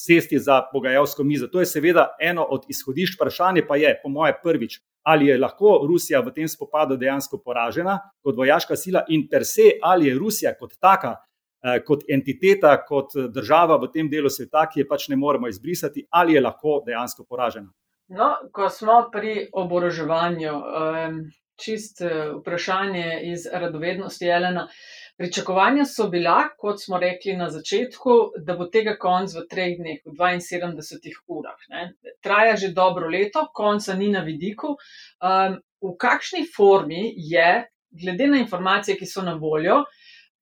sesti 0.07 0.39
za 0.39 0.63
pogajalsko 0.73 1.25
mizo. 1.25 1.49
To 1.49 1.61
je 1.61 1.67
seveda 1.67 2.17
eno 2.21 2.45
od 2.45 2.65
izhodišč, 2.69 3.17
vprašanje 3.17 3.67
pa 3.67 3.77
je, 3.77 3.95
po 4.03 4.09
moje, 4.09 4.35
prvič, 4.43 4.81
ali 5.03 5.27
je 5.27 5.39
lahko 5.39 5.81
Rusija 5.89 6.21
v 6.21 6.33
tem 6.33 6.49
spopadu 6.49 6.97
dejansko 6.97 7.39
poražena 7.45 7.99
kot 8.23 8.37
vojaška 8.37 8.77
sila 8.77 9.05
in 9.09 9.27
per 9.31 9.45
se, 9.45 9.73
ali 9.83 10.07
je 10.09 10.19
Rusija 10.19 10.55
kot 10.59 10.77
taka, 10.81 11.17
eh, 11.65 11.81
kot 11.85 12.05
entiteta, 12.09 12.77
kot 12.87 13.17
država 13.35 13.77
v 13.77 13.91
tem 13.93 14.11
delu 14.11 14.31
sveta, 14.31 14.69
ki 14.71 14.81
je 14.81 14.89
pač 14.89 15.09
ne 15.09 15.17
moremo 15.17 15.49
izbrisati, 15.49 16.07
ali 16.11 16.35
je 16.35 16.41
lahko 16.41 16.83
dejansko 16.87 17.25
poražena. 17.25 17.73
No, 18.09 18.35
ko 18.53 18.69
smo 18.71 19.09
pri 19.13 19.49
oboroževanju, 19.53 20.53
čist 21.57 22.01
eh, 22.01 22.33
vprašanje 22.41 23.21
iz 23.33 23.47
radovednosti 23.53 24.25
Jelena. 24.25 24.69
Pričakovanja 25.17 25.85
so 25.85 26.09
bila, 26.09 26.49
kot 26.59 26.83
smo 26.83 26.99
rekli 26.99 27.37
na 27.37 27.47
začetku, 27.51 28.15
da 28.47 28.57
bo 28.59 28.67
tega 28.67 28.97
konc 28.99 29.35
v 29.37 29.45
treh 29.51 29.77
dneh, 29.79 30.01
v 30.07 30.31
72 30.43 31.21
urah. 31.31 31.61
Ne. 31.71 31.93
Traja 32.23 32.57
že 32.59 32.73
dobro 32.75 33.07
leto, 33.09 33.47
konca 33.55 33.95
ni 33.95 34.09
na 34.11 34.25
vidiku. 34.27 34.75
Um, 34.75 35.61
v 35.85 35.93
kakšni 36.01 36.43
formi 36.57 37.13
je, 37.31 37.63
glede 37.95 38.27
na 38.27 38.41
informacije, 38.43 38.97
ki 38.99 39.07
so 39.07 39.23
na 39.23 39.37
voljo, 39.39 39.85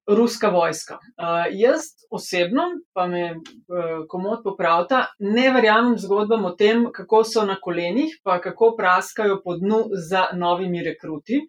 ruska 0.09 0.49
vojska? 0.49 0.97
Uh, 1.21 1.52
jaz 1.52 1.93
osebno, 2.09 2.64
pa 2.97 3.05
me 3.07 3.26
uh, 3.29 4.07
komod 4.09 4.41
popravta, 4.41 5.05
ne 5.21 5.50
verjamem 5.52 5.99
zgodbam 6.00 6.49
o 6.49 6.55
tem, 6.57 6.88
kako 6.97 7.25
so 7.29 7.45
na 7.45 7.59
kolenih, 7.61 8.17
pa 8.25 8.41
kako 8.41 8.73
praskajo 8.81 9.43
po 9.45 9.59
dnu 9.61 9.85
za 10.09 10.31
novimi 10.33 10.81
rekruti. 10.81 11.43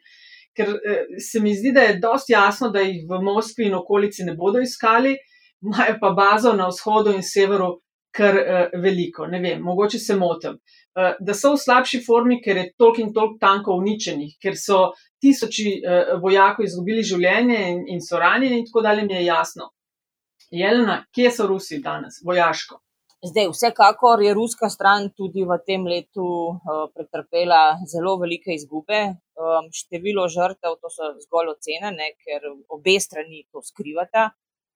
Ker 0.58 0.70
eh, 0.70 1.06
se 1.20 1.40
mi 1.40 1.56
zdi, 1.56 1.72
da 1.72 1.82
je 1.82 2.00
dosti 2.00 2.34
jasno, 2.34 2.70
da 2.70 2.82
jih 2.82 3.08
v 3.10 3.22
Moskvi 3.24 3.68
in 3.68 3.76
okolici 3.76 4.24
ne 4.24 4.36
bodo 4.38 4.62
iskali, 4.62 5.16
imajo 5.64 5.98
pa 6.02 6.12
bazo 6.14 6.54
na 6.54 6.68
vzhodu 6.70 7.14
in 7.16 7.24
severu 7.26 7.72
kar 8.14 8.38
eh, 8.38 8.76
veliko. 8.78 9.26
Ne 9.28 9.40
vem, 9.42 9.62
mogoče 9.62 10.00
se 10.00 10.16
motim. 10.16 10.60
Eh, 10.94 11.16
da 11.20 11.34
so 11.34 11.56
v 11.56 11.62
slabši 11.64 12.04
formi, 12.06 12.38
ker 12.44 12.62
je 12.62 12.68
toliko 12.78 13.02
in 13.02 13.14
toliko 13.14 13.40
tankov 13.42 13.82
uničenih, 13.82 14.38
ker 14.42 14.60
so 14.60 14.92
tisoči 15.24 15.80
vojakov 16.22 16.66
izgubili 16.68 17.02
življenje 17.08 17.60
in, 17.72 17.84
in 17.96 18.02
so 18.04 18.20
ranjeni, 18.20 18.60
in 18.60 18.66
tako 18.68 18.84
dalje, 18.86 19.08
mi 19.08 19.16
je 19.16 19.26
jasno. 19.26 19.72
Jelena, 20.54 21.06
kje 21.16 21.32
so 21.32 21.48
Rusi 21.48 21.80
danes, 21.82 22.20
vojaško? 22.26 22.83
Zdaj, 23.24 23.48
vsekakor 23.56 24.22
je 24.22 24.34
ruska 24.34 24.68
stran 24.70 25.06
tudi 25.18 25.46
v 25.48 25.56
tem 25.68 25.86
letu 25.88 26.26
uh, 26.28 26.90
pretrpela 26.96 27.78
zelo 27.88 28.18
velike 28.20 28.52
izgube. 28.52 29.00
Um, 29.40 29.70
število 29.72 30.26
žrtev, 30.28 30.76
to 30.82 30.90
so 30.92 31.08
zgolj 31.22 31.54
ocene, 31.54 31.94
ne, 31.96 32.10
ker 32.20 32.50
obe 32.76 32.98
strani 33.00 33.46
to 33.48 33.64
skrivata. 33.64 34.26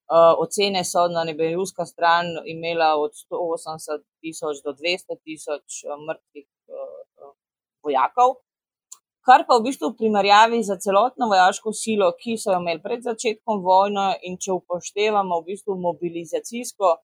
Uh, 0.08 0.32
ocene 0.40 0.86
so, 0.88 1.04
da 1.12 1.26
ne 1.28 1.34
bi 1.36 1.50
ruska 1.58 1.84
stran 1.86 2.30
imela 2.48 2.94
od 2.96 3.12
180 3.20 4.06
tisoč 4.24 4.62
do 4.64 4.72
200 4.80 5.20
tisoč 5.28 5.82
mrtvih 6.08 6.48
uh, 6.48 7.34
vojakov. 7.84 8.38
Kar 9.28 9.44
pa 9.44 9.58
v 9.60 9.66
bistvu 9.68 9.90
v 9.92 9.98
primerjavi 10.06 10.62
za 10.64 10.80
celotno 10.80 11.28
vojaško 11.28 11.76
silo, 11.76 12.14
ki 12.16 12.38
so 12.40 12.54
jo 12.54 12.62
imeli 12.64 12.80
pred 12.80 13.04
začetkom 13.04 13.60
vojne, 13.68 14.08
in 14.24 14.40
če 14.40 14.56
upoštevamo 14.56 15.42
v 15.42 15.48
bistvu 15.52 15.76
mobilizacijsko 15.84 16.96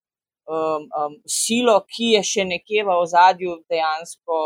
um, 0.48 0.88
um, 1.00 1.18
silo, 1.28 1.80
ki 1.88 2.14
je 2.18 2.24
še 2.24 2.46
nekje 2.48 2.84
v 2.84 2.96
ozadju, 3.04 3.58
dejansko 3.70 4.40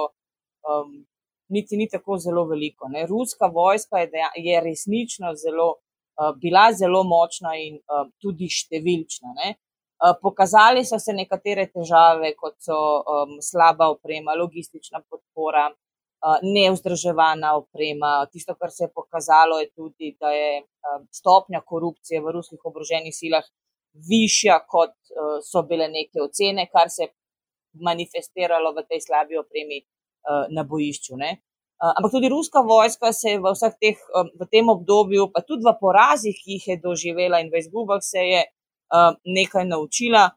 um, 0.67 1.05
niti 1.49 1.77
ni 1.77 1.87
tako 1.89 2.17
zelo 2.17 2.45
veliko. 2.45 2.89
Ne. 2.91 3.05
Ruska 3.07 3.49
vojska 3.53 4.03
je, 4.03 4.09
dejan, 4.13 4.35
je 4.35 4.61
resnično 4.61 5.33
zelo, 5.35 5.69
uh, 6.19 6.35
bila 6.41 6.69
zelo 6.73 7.03
močna 7.03 7.55
in 7.61 7.79
uh, 7.79 8.05
tudi 8.21 8.49
številčna. 8.51 9.33
Ne. 9.41 9.55
Uh, 9.97 10.13
pokazali 10.21 10.85
so 10.85 10.99
se 11.01 11.15
nekatere 11.15 11.69
težave, 11.73 12.35
kot 12.37 12.59
so 12.61 12.77
um, 13.01 13.37
slaba 13.41 13.89
oprema, 13.89 14.35
logistična 14.37 15.01
podpora, 15.09 15.71
uh, 15.71 16.43
neuzdrževana 16.45 17.55
oprema. 17.57 18.19
Tisto, 18.31 18.53
kar 18.59 18.69
se 18.71 18.85
je 18.85 18.93
pokazalo, 18.93 19.57
je 19.63 19.71
tudi, 19.71 20.13
da 20.19 20.35
je 20.35 20.59
uh, 20.61 21.01
stopnja 21.09 21.63
korupcije 21.65 22.21
v 22.21 22.35
ruskih 22.37 22.61
obroženih 22.69 23.15
silah 23.15 23.47
višja, 24.09 24.59
kot 24.69 24.93
uh, 24.93 25.37
so 25.43 25.63
bile 25.69 25.89
neke 25.89 26.21
ocene, 26.21 26.67
kar 26.71 26.91
se 26.93 27.07
je 27.07 27.13
manifestiralo 27.83 28.73
v 28.73 28.85
tej 28.89 29.03
slabi 29.05 29.37
opremi 29.37 29.81
uh, 29.81 30.45
na 30.53 30.63
bojišču. 30.63 31.17
Ne. 31.17 31.37
Ampak 31.77 32.11
tudi 32.11 32.29
ruska 32.29 32.61
vojska 32.65 33.11
se 33.13 33.35
je 33.35 33.39
v 33.39 33.51
vseh 33.53 33.73
teh, 33.77 33.97
v 34.41 34.45
tem 34.49 34.65
obdobju, 34.69 35.27
pa 35.29 35.43
tudi 35.45 35.61
v 35.61 35.75
porazih, 35.77 36.33
ki 36.33 36.57
jih 36.57 36.65
je 36.71 36.77
doživela 36.81 37.37
in 37.37 37.51
v 37.53 37.61
izgubah, 37.61 38.01
se 38.01 38.17
je 38.17 38.41
nekaj 39.21 39.67
naučila. 39.69 40.31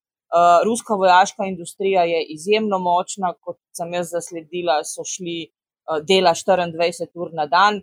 Ruska 0.64 0.95
vojaška 1.00 1.49
industrija 1.49 2.05
je 2.05 2.21
izjemno 2.35 2.79
močna, 2.79 3.33
kot 3.40 3.57
sem 3.73 3.88
jaz 3.97 4.12
zasledila, 4.12 4.83
so 4.85 5.00
šli 5.00 5.49
dela 6.05 6.35
24 6.37 7.09
ur 7.17 7.33
na 7.33 7.49
dan. 7.49 7.81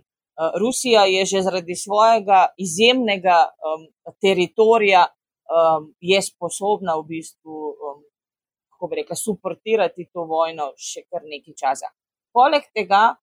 Rusija 0.60 1.04
je 1.10 1.26
že 1.26 1.42
zaradi 1.42 1.74
svojega 1.74 2.46
izjemnega 2.56 3.38
teritorija 4.22 5.06
je 6.00 6.18
sposobna 6.22 6.96
v 6.98 7.04
bistvu, 7.08 7.74
kako 8.72 8.88
bi 8.88 8.96
rekla, 9.00 9.16
suportirati 9.16 10.08
to 10.12 10.24
vojno 10.24 10.72
še 10.76 11.06
kar 11.10 11.24
nekaj 11.24 11.54
časa. 11.58 11.90
Poleg 12.32 12.68
tega 12.74 13.16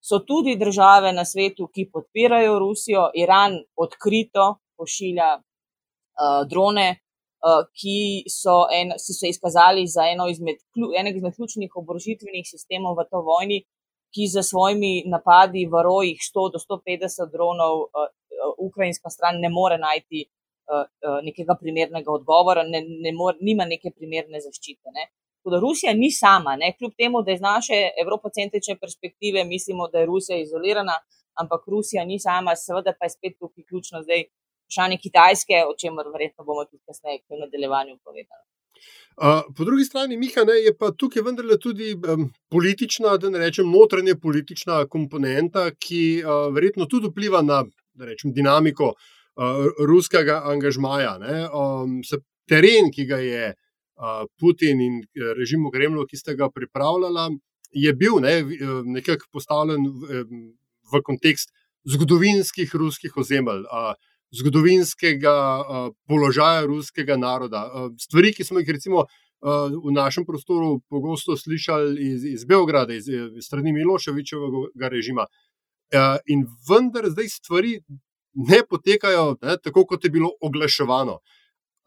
so 0.00 0.18
tudi 0.18 0.56
države 0.56 1.12
na 1.12 1.24
svetu, 1.24 1.68
ki 1.74 1.90
podpirajo 1.92 2.58
Rusijo, 2.58 3.10
Iran 3.14 3.58
odkrito 3.76 4.58
pošilja 4.76 5.30
uh, 5.38 6.48
drone, 6.50 6.88
uh, 6.92 7.64
ki 7.74 8.28
so, 8.30 8.66
en, 8.74 8.94
so 8.98 9.26
izkazali 9.26 9.86
za 9.86 10.06
eno 10.12 10.28
izmed, 10.28 10.62
enega 10.98 11.16
izmed 11.16 11.34
ključnih 11.36 11.76
oborožitvenih 11.76 12.46
sistemov 12.46 12.98
v 12.98 13.08
to 13.10 13.22
vojni, 13.26 13.62
ki 14.14 14.28
za 14.32 14.42
svojimi 14.42 15.04
napadi 15.06 15.66
v 15.66 15.82
rojih 15.84 16.20
100 16.22 16.46
do 16.54 16.58
150 16.62 17.32
dronov 17.32 17.88
uh, 17.88 18.08
ukrajinska 18.58 19.10
stran 19.10 19.40
ne 19.42 19.50
more 19.50 19.78
najti 19.78 20.24
uh, 20.24 20.30
uh, 20.30 20.37
nekega 21.24 21.56
primernega 21.60 22.12
odgovora, 22.12 22.62
ne, 22.62 22.82
ne 23.04 23.12
more, 23.16 23.38
nima 23.40 23.64
neke 23.64 23.92
primerne 23.96 24.40
zaščite. 24.40 24.92
Ne. 24.94 25.08
Tako 25.38 25.54
da 25.54 25.60
Rusija 25.60 25.94
ni 25.94 26.10
sama, 26.12 26.56
ne? 26.56 26.74
kljub 26.78 26.92
temu, 26.98 27.22
da 27.22 27.32
iz 27.32 27.40
naše 27.40 27.78
evropocentrične 28.02 28.76
perspektive 28.82 29.44
mislimo, 29.44 29.88
da 29.88 30.02
je 30.02 30.10
Rusija 30.10 30.38
izolirana, 30.40 30.96
ampak 31.40 31.62
Rusija 31.74 32.04
ni 32.04 32.18
sama, 32.20 32.56
seveda 32.56 32.92
pa 32.98 33.06
je 33.06 33.14
spet 33.16 33.38
tukaj 33.40 33.64
ključno 33.68 34.02
zdaj 34.02 34.24
vprašanje 34.28 34.98
Kitajske, 35.04 35.64
o 35.70 35.72
čemer 35.80 36.06
verjetno 36.12 36.44
bomo 36.44 36.64
tudi 36.68 36.82
kasneje 36.86 37.22
v 37.30 37.40
nadaljevanju 37.44 37.98
povedali. 38.04 38.44
Uh, 39.18 39.40
po 39.56 39.64
drugi 39.64 39.84
strani, 39.84 40.16
Miha, 40.16 40.44
ne, 40.46 40.54
je 40.66 40.72
pa 40.78 40.90
tukaj 41.00 41.22
vendarle 41.26 41.56
tudi 41.58 41.94
um, 41.96 42.28
politična, 42.50 43.16
da 43.16 43.30
ne 43.30 43.38
rečem, 43.38 43.70
notranja 43.70 44.14
politična 44.22 44.84
komponenta, 44.86 45.70
ki 45.74 46.02
uh, 46.22 46.52
verjetno 46.54 46.86
tudi 46.86 47.10
vpliva 47.10 47.42
na 47.42 47.64
rečem, 47.98 48.34
dinamiko 48.36 48.92
uh, 48.92 49.17
ruskega 49.86 50.42
angažmaja. 50.50 51.18
Um, 51.54 52.00
teren, 52.48 52.90
ki 52.94 53.06
ga 53.06 53.18
je 53.22 53.52
uh, 53.52 54.24
Putin 54.40 54.80
in 54.80 54.98
eh, 55.02 55.34
režim 55.36 55.66
v 55.66 55.72
Kremlu, 55.74 56.06
ki 56.06 56.16
ste 56.16 56.34
ga 56.34 56.50
pripravljali, 56.50 57.38
je 57.72 57.92
bil 57.94 58.20
ne, 58.22 58.40
eh, 58.40 58.82
nekako 58.84 59.28
postavljen 59.32 59.86
v, 59.86 60.24
v 60.92 61.02
kontekst 61.04 61.52
zgodovinskih 61.88 62.74
ruskih 62.74 63.16
ozemelj, 63.16 63.62
zgodovinskega 64.34 65.34
položaja 66.08 66.66
ruskega 66.66 67.16
naroda. 67.16 67.62
Stvari, 67.96 68.32
ki 68.36 68.44
smo 68.44 68.60
jih 68.60 68.68
recimo 68.76 69.06
v 69.40 69.92
našem 69.94 70.26
prostoru 70.26 70.82
pogosto 70.90 71.36
slišali 71.36 71.96
iz, 71.96 72.24
iz 72.24 72.44
Beograda, 72.44 72.92
iz, 72.92 73.08
iz 73.08 73.46
strani 73.46 73.72
Miloševičevega 73.72 74.90
režima. 74.92 75.24
In 76.28 76.44
vendar 76.68 77.08
zdaj 77.08 77.30
stvari 77.38 77.78
ne 78.34 78.62
potekajo 78.68 79.36
ne, 79.42 79.56
tako, 79.62 79.86
kot 79.86 80.04
je 80.04 80.10
bilo 80.10 80.30
oglaševano. 80.40 81.18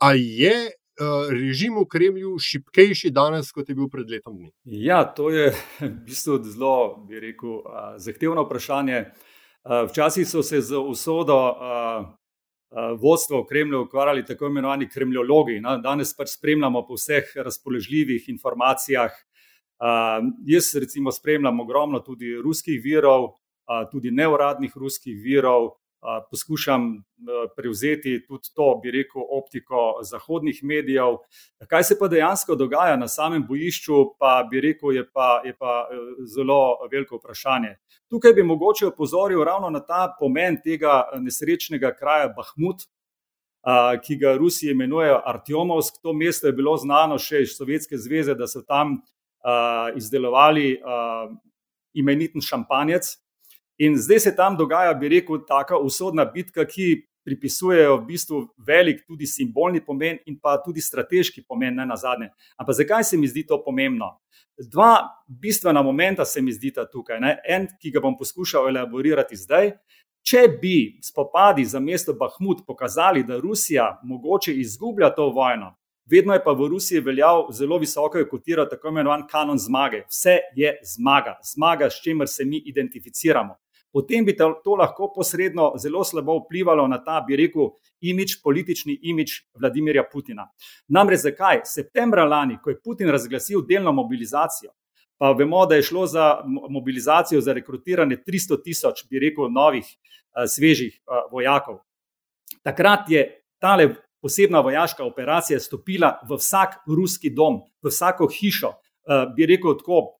A 0.01 0.13
je 0.13 0.71
Eh, 1.01 1.33
režim 1.33 1.79
v 1.79 1.87
Kremlju 1.89 2.35
šipkejši 2.37 3.09
danes, 3.09 3.49
kot 3.55 3.69
je 3.69 3.75
bil 3.75 3.87
pred 3.89 4.09
letom 4.11 4.35
dni? 4.37 4.51
Ja, 4.65 5.01
to 5.07 5.31
je 5.33 5.49
v 5.79 5.89
bistvu 6.05 6.37
zelo, 6.45 7.01
bi 7.07 7.19
rekel, 7.19 7.63
zahtevno 7.97 8.45
vprašanje. 8.45 9.05
Včasih 9.61 10.25
so 10.25 10.41
se 10.41 10.57
z 10.61 10.77
usodo 10.77 11.37
vodstva 12.97 13.41
v 13.41 13.47
Kremlju 13.49 13.83
ukvarjali 13.85 14.25
tako 14.25 14.49
imenovani 14.49 14.89
kremljologi. 14.89 15.59
Danes 15.83 16.15
pač 16.17 16.33
spremljamo 16.33 16.81
po 16.87 16.97
vseh 16.97 17.29
razpoložljivih 17.35 18.29
informacijah. 18.33 19.13
Jaz 20.49 20.71
recimo 20.81 21.13
spremljam 21.13 21.59
ogromno 21.61 22.01
tudi 22.01 22.33
ruskih 22.41 22.81
virov, 22.83 23.37
tudi 23.93 24.11
neuradnih 24.11 24.73
ruskih 24.75 25.17
virov 25.17 25.80
poskušam 26.29 27.03
prevzeti 27.55 28.25
tudi 28.27 28.49
to, 28.55 28.79
bi 28.83 28.91
rekel, 28.91 29.21
optiko 29.29 29.99
zahodnih 30.03 30.59
medijev. 30.63 31.17
Kaj 31.67 31.83
se 31.83 31.97
pa 31.99 32.07
dejansko 32.07 32.55
dogaja 32.55 32.95
na 32.97 33.07
samem 33.07 33.45
bojišču, 33.47 34.17
pa 34.19 34.47
bi 34.49 34.61
rekel, 34.61 34.95
je 34.95 35.05
pa, 35.13 35.41
je 35.45 35.53
pa 35.57 35.87
e, 35.91 35.99
zelo 36.25 36.77
veliko 36.91 37.21
vprašanje. 37.21 37.75
Tukaj 38.09 38.33
bi 38.33 38.43
mogoče 38.43 38.87
opozoril 38.87 39.43
ravno 39.43 39.69
na 39.69 39.79
ta 39.85 40.15
pomen 40.19 40.57
tega 40.63 41.03
nesrečnega 41.19 41.93
kraja 41.95 42.33
Bahmut. 42.35 42.87
Ki 44.01 44.15
ga 44.17 44.33
Rusi 44.37 44.71
imenujejo 44.71 45.19
Artjomovsk. 45.25 45.99
To 46.01 46.13
mesto 46.17 46.47
je 46.47 46.53
bilo 46.57 46.71
znano 46.81 47.19
še 47.21 47.43
iz 47.45 47.51
Sovjetske 47.53 47.97
zveze, 47.97 48.33
da 48.33 48.47
so 48.49 48.63
tam 48.65 48.95
uh, 48.97 49.93
izdelovali 49.93 50.79
uh, 50.81 51.29
imeniten 51.93 52.41
šampanjec, 52.41 53.11
In 53.81 53.97
zdaj 53.97 54.19
se 54.19 54.35
tam 54.35 54.57
dogaja, 54.57 54.93
bi 54.93 55.09
rekel, 55.09 55.39
taka 55.47 55.77
usodna 55.81 56.25
bitka, 56.25 56.61
ki 56.69 57.07
pripisujejo 57.25 57.95
v 57.97 58.05
bistvu 58.05 58.41
velik 58.67 58.99
tudi 59.07 59.25
simbolni 59.25 59.81
pomen 59.81 60.19
in 60.29 60.35
pa 60.37 60.59
tudi 60.61 60.81
strateški 60.81 61.41
pomen, 61.49 61.73
ne 61.75 61.85
na 61.89 61.95
zadnje. 61.97 62.29
Ampak 62.61 62.75
zakaj 62.77 63.03
se 63.09 63.17
mi 63.17 63.27
zdi 63.27 63.41
to 63.47 63.57
pomembno? 63.63 64.11
Dva 64.69 64.99
bistvena 65.25 65.81
momenta 65.81 66.25
se 66.25 66.41
mi 66.41 66.53
zdita 66.53 66.85
tukaj. 66.85 67.19
Ne? 67.19 67.39
En, 67.47 67.65
ki 67.81 67.89
ga 67.95 68.03
bom 68.03 68.17
poskušal 68.17 68.69
elaborirati 68.69 69.35
zdaj. 69.35 69.71
Če 70.21 70.43
bi 70.61 70.99
spopadi 71.01 71.65
za 71.65 71.79
mesto 71.81 72.13
Bahmut 72.13 72.61
pokazali, 72.67 73.23
da 73.25 73.39
Rusija 73.41 73.95
mogoče 74.03 74.53
izgublja 74.53 75.09
to 75.15 75.31
vojno, 75.33 75.71
vedno 76.05 76.37
je 76.37 76.43
pa 76.43 76.53
v 76.53 76.67
Rusiji 76.69 77.01
veljal 77.01 77.47
zelo 77.49 77.81
visoko 77.81 78.21
kotira 78.29 78.67
tako 78.69 78.93
imenovan 78.93 79.25
kanon 79.27 79.57
zmage. 79.57 80.03
Vse 80.09 80.37
je 80.55 80.77
zmaga, 80.93 81.39
zmaga, 81.53 81.89
s 81.89 82.03
čimer 82.03 82.29
se 82.29 82.45
mi 82.45 82.61
identificiramo 82.65 83.57
potem 83.91 84.25
bi 84.25 84.35
to 84.35 84.75
lahko 84.75 85.11
posredno 85.15 85.73
zelo 85.77 86.03
slabo 86.03 86.37
vplivalo 86.39 86.87
na 86.87 86.97
ta, 87.03 87.21
bi 87.27 87.35
rekel, 87.35 87.71
imič, 88.01 88.39
politični 88.43 88.99
imič 89.01 89.41
Vladimirja 89.59 90.03
Putina. 90.11 90.47
Namreč 90.87 91.25
zakaj? 91.27 91.61
Septembra 91.65 92.25
lani, 92.25 92.57
ko 92.63 92.69
je 92.69 92.79
Putin 92.81 93.11
razglasil 93.11 93.65
delno 93.67 93.91
mobilizacijo, 93.91 94.71
pa 95.21 95.31
vemo, 95.37 95.65
da 95.65 95.75
je 95.75 95.83
šlo 95.83 96.05
za 96.07 96.41
mobilizacijo 96.69 97.41
za 97.41 97.53
rekrutiranje 97.53 98.17
300 98.27 98.63
tisoč, 98.63 99.03
bi 99.09 99.19
rekel, 99.19 99.51
novih, 99.51 99.85
eh, 99.85 100.47
svežih 100.47 100.95
eh, 100.95 101.27
vojakov. 101.31 101.83
Takrat 102.63 103.09
je 103.09 103.27
tale 103.59 103.89
posebna 104.21 104.59
vojaška 104.59 105.03
operacija 105.03 105.59
stopila 105.59 106.19
v 106.29 106.37
vsak 106.37 106.81
ruski 106.87 107.29
dom, 107.29 107.61
v 107.83 107.89
vsako 107.89 108.27
hišo, 108.27 108.71
eh, 108.71 109.27
bi 109.35 109.45
rekel 109.45 109.77
tako 109.77 110.17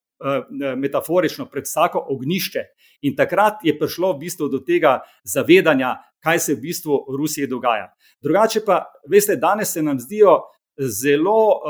metaforično, 0.77 1.47
pred 1.49 1.65
vsako 1.65 2.05
ognišče. 2.13 2.62
In 3.02 3.16
takrat 3.18 3.64
je 3.66 3.74
prišlo 3.78 4.14
v 4.14 4.20
bistvu 4.26 4.50
do 4.50 4.60
tega 4.62 5.00
zavedanja, 5.24 5.96
kaj 6.22 6.40
se 6.40 6.56
v 6.56 6.62
bistvu 6.62 6.98
v 7.10 7.18
Rusiji 7.18 7.48
dogaja. 7.50 7.90
Drugače 8.22 8.62
pa, 8.66 8.84
veste, 9.10 9.36
danes 9.36 9.74
se 9.74 9.82
nam 9.82 10.00
zdijo 10.00 10.38
zelo, 10.78 11.62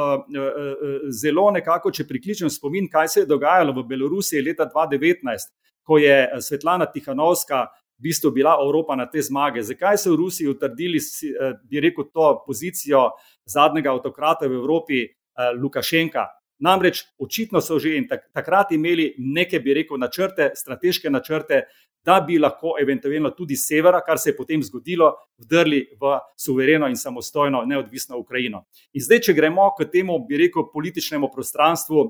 zelo 1.10 1.52
nekako, 1.52 1.92
če 1.92 2.08
prikličem 2.08 2.50
spomin, 2.52 2.90
kaj 2.92 3.08
se 3.08 3.20
je 3.24 3.30
dogajalo 3.30 3.74
v 3.80 3.86
Belorusiji 3.88 4.44
leta 4.44 4.68
2019, 4.68 5.54
ko 5.88 5.98
je 5.98 6.28
Svetlana 6.40 6.86
Tihanovska. 6.92 7.68
V 8.02 8.10
bistvu 8.10 8.32
bila 8.34 8.56
Evropa 8.58 8.96
na 8.98 9.06
te 9.06 9.22
zmage. 9.22 9.62
Zakaj 9.62 9.98
so 10.02 10.16
v 10.16 10.24
Rusiji 10.24 10.50
utrdili, 10.50 10.98
bi 11.70 11.80
rekel, 11.80 12.08
to 12.10 12.44
pozicijo 12.48 13.12
zadnjega 13.46 13.92
avtokrata 13.94 14.48
v 14.50 14.58
Evropi, 14.58 15.04
Lukašenka? 15.62 16.26
Namreč 16.62 17.04
očitno 17.20 17.62
so 17.62 17.80
že 17.80 17.96
in 17.98 18.08
takrat 18.08 18.72
imeli 18.72 19.16
neke, 19.18 19.60
bi 19.60 19.74
rekel, 19.74 19.98
načrte, 19.98 20.52
strateške 20.56 21.10
načrte, 21.10 21.64
da 22.06 22.20
bi 22.22 22.40
lahko 22.40 22.76
eventualno 22.82 23.30
tudi 23.38 23.56
severa, 23.56 24.02
kar 24.06 24.20
se 24.20 24.30
je 24.30 24.38
potem 24.38 24.64
zgodilo, 24.64 25.12
vdrli 25.38 25.82
v 26.02 26.16
suvereno 26.38 26.88
in 26.90 26.98
samostojno, 26.98 27.64
neodvisno 27.66 28.18
Ukrajino. 28.18 28.66
In 28.94 29.06
zdaj, 29.06 29.22
če 29.28 29.38
gremo 29.38 29.70
k 29.78 29.86
temu, 29.92 30.18
bi 30.26 30.40
rekel, 30.42 30.66
političnemu 30.74 31.30
prostranstvu, 31.34 32.08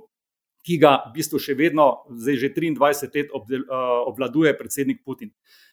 ki 0.65 0.77
ga 0.77 0.93
v 1.07 1.15
bistvu 1.15 1.41
še 1.41 1.55
vedno, 1.57 2.05
zdaj 2.13 2.37
že 2.37 2.53
23 2.53 3.15
let 3.15 3.15
eh, 3.17 3.75
obvladuje 4.07 4.53
predsednik 4.57 5.03
Putin. 5.03 5.31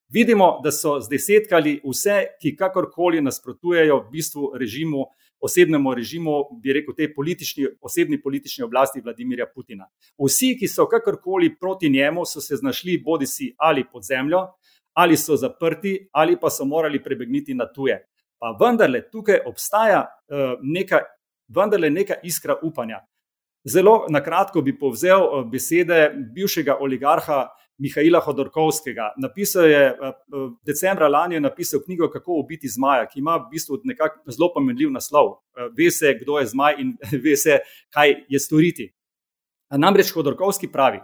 Vidimo, 0.09 0.61
da 0.65 0.73
so 0.73 0.97
zdaj 1.05 1.21
setkali 1.21 1.75
vse, 1.85 2.39
ki 2.41 2.55
kakorkoli 2.57 3.21
nasprotujejo 3.21 4.01
v 4.07 4.11
bistvu 4.13 4.53
režimu 4.57 5.05
osebnemu 5.41 5.95
režimu, 5.95 6.33
bi 6.63 6.73
rekel, 6.73 6.95
tej 6.95 7.13
politični, 7.15 7.67
osebni 7.81 8.21
politični 8.23 8.65
oblasti 8.65 9.01
Vladimirja 9.01 9.47
Putina. 9.55 9.87
Vsi, 10.19 10.57
ki 10.59 10.69
so 10.69 10.87
kakorkoli 10.87 11.55
proti 11.61 11.91
njemu, 11.91 12.27
so 12.27 12.41
se 12.41 12.57
znašli 12.57 12.99
bodi 13.05 13.27
si 13.27 13.55
ali 13.59 13.85
pod 13.93 14.03
zemljo, 14.03 14.47
ali 14.93 15.17
so 15.17 15.37
zaprti, 15.37 16.09
ali 16.13 16.37
pa 16.41 16.51
so 16.51 16.65
morali 16.65 17.03
prebegniti 17.03 17.55
na 17.55 17.67
tuje. 17.73 18.01
Pa 18.39 18.57
vendarle 18.61 19.03
tukaj 19.11 19.41
obstaja 19.47 20.01
uh, 20.07 20.59
neka, 20.63 21.03
vendarle 21.49 21.91
neka 21.91 22.15
iskra 22.23 22.57
upanja. 22.63 23.01
Zelo 23.65 24.07
na 24.11 24.23
kratko 24.25 24.63
bi 24.63 24.79
povzel 24.79 25.45
besede 25.51 26.11
bivšega 26.35 26.79
oligarha 26.81 27.49
Mihajla 27.79 28.21
Hodorkovskega. 28.21 29.13
Napisal 29.23 29.69
je, 29.71 29.83
decembra 30.67 31.09
lani 31.09 31.37
je 31.37 31.41
napisal 31.41 31.81
knjigo 31.85 32.11
Kako 32.11 32.41
ubiti 32.43 32.69
zmaja, 32.69 33.07
ki 33.07 33.21
ima 33.21 33.37
v 33.37 33.49
bistvu 33.51 33.81
nekako 33.85 34.31
zelo 34.31 34.51
pomenljiv 34.55 34.91
naslov. 34.91 35.37
Ve 35.79 35.91
se, 35.91 36.15
kdo 36.21 36.39
je 36.39 36.47
zmaj 36.47 36.81
in 36.83 36.97
ve 37.25 37.37
se, 37.37 37.61
kaj 37.95 38.15
je 38.29 38.41
storiti. 38.41 38.91
Namreč 39.71 40.11
Hodorkovski 40.17 40.71
pravi, 40.73 41.01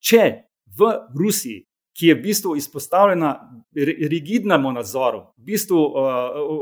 če 0.00 0.22
v 0.78 0.92
Rusiji 1.18 1.66
ki 2.00 2.06
je 2.06 2.14
v 2.14 2.22
bistvu 2.22 2.54
izpostavljena 2.56 3.30
rigidnemu 4.08 4.72
nadzoru. 4.72 5.18
V 5.36 5.44
bistvu 5.50 5.80
uh, 5.84 5.98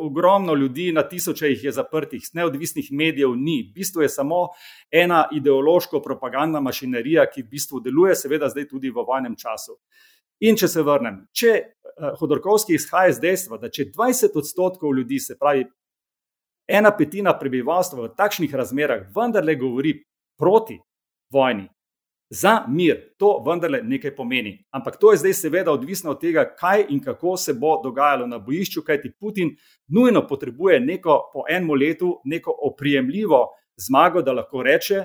ogromno 0.07 0.55
ljudi, 0.55 0.89
na 0.93 1.05
tisoče 1.09 1.53
jih 1.53 1.65
je 1.65 1.73
zaprtih, 1.73 2.25
neodvisnih 2.35 2.89
medijev 2.91 3.37
ni. 3.37 3.61
V 3.69 3.75
bistvu 3.75 4.03
je 4.03 4.09
samo 4.09 4.49
ena 4.91 5.29
ideološko-propagandna 5.33 6.61
mašinerija, 6.61 7.29
ki 7.31 7.45
v 7.47 7.51
bistvu 7.55 7.81
deluje, 7.87 8.17
seveda, 8.19 8.51
zdaj 8.51 8.67
tudi 8.67 8.91
v 8.91 9.05
vojnem 9.07 9.39
času. 9.39 9.79
In 10.43 10.59
če 10.59 10.69
se 10.75 10.83
vrnem, 10.83 11.23
če 11.31 11.55
uh, 11.55 12.19
Hodorkovski 12.19 12.75
izhaja 12.75 13.15
iz 13.15 13.23
dejstva, 13.23 13.63
da 13.63 13.71
če 13.71 13.93
20 13.95 14.35
odstotkov 14.43 14.97
ljudi, 14.99 15.23
se 15.23 15.39
pravi 15.39 15.69
ena 16.67 16.91
petina 16.99 17.39
prebivalstva 17.39 18.09
v 18.09 18.15
takšnih 18.19 18.59
razmerah, 18.59 19.07
vendarle 19.15 19.55
govori 19.55 19.95
proti 20.39 20.81
vojni, 21.31 21.69
Za 22.31 22.65
mir 22.69 22.99
to 23.17 23.43
vendarle 23.47 23.81
nekaj 23.83 24.13
pomeni. 24.17 24.59
Ampak 24.71 24.99
to 25.01 25.13
je 25.13 25.19
zdaj 25.19 25.33
seveda 25.33 25.73
odvisno 25.73 26.11
od 26.11 26.21
tega, 26.21 26.45
kaj 26.45 26.85
in 26.89 27.01
kako 27.05 27.37
se 27.37 27.55
bo 27.55 27.81
dogajalo 27.83 28.27
na 28.27 28.39
bojišču, 28.39 28.83
kajti 28.85 29.13
Putin 29.21 29.55
nujno 29.89 30.27
potrebuje 30.27 30.81
neko 30.81 31.31
po 31.33 31.45
enem 31.49 31.71
letu, 31.71 32.21
neko 32.25 32.53
oprijemljivo 32.63 33.47
zmago, 33.77 34.23
da 34.23 34.33
lahko 34.33 34.63
reče, 34.63 35.05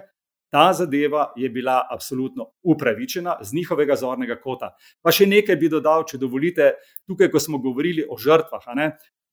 ta 0.51 0.73
zadeva 0.73 1.31
je 1.35 1.49
bila 1.49 1.87
absolutno 1.91 2.45
upravičena 2.63 3.37
z 3.41 3.55
njihovega 3.55 3.95
zornega 3.95 4.35
kota. 4.41 4.75
Pa 5.01 5.11
še 5.11 5.25
nekaj 5.25 5.55
bi 5.55 5.69
dodal, 5.69 6.03
če 6.05 6.19
dovolite, 6.21 6.73
tukaj, 7.07 7.31
ko 7.31 7.39
smo 7.39 7.57
govorili 7.57 8.05
o 8.09 8.17
žrtvah. 8.19 8.67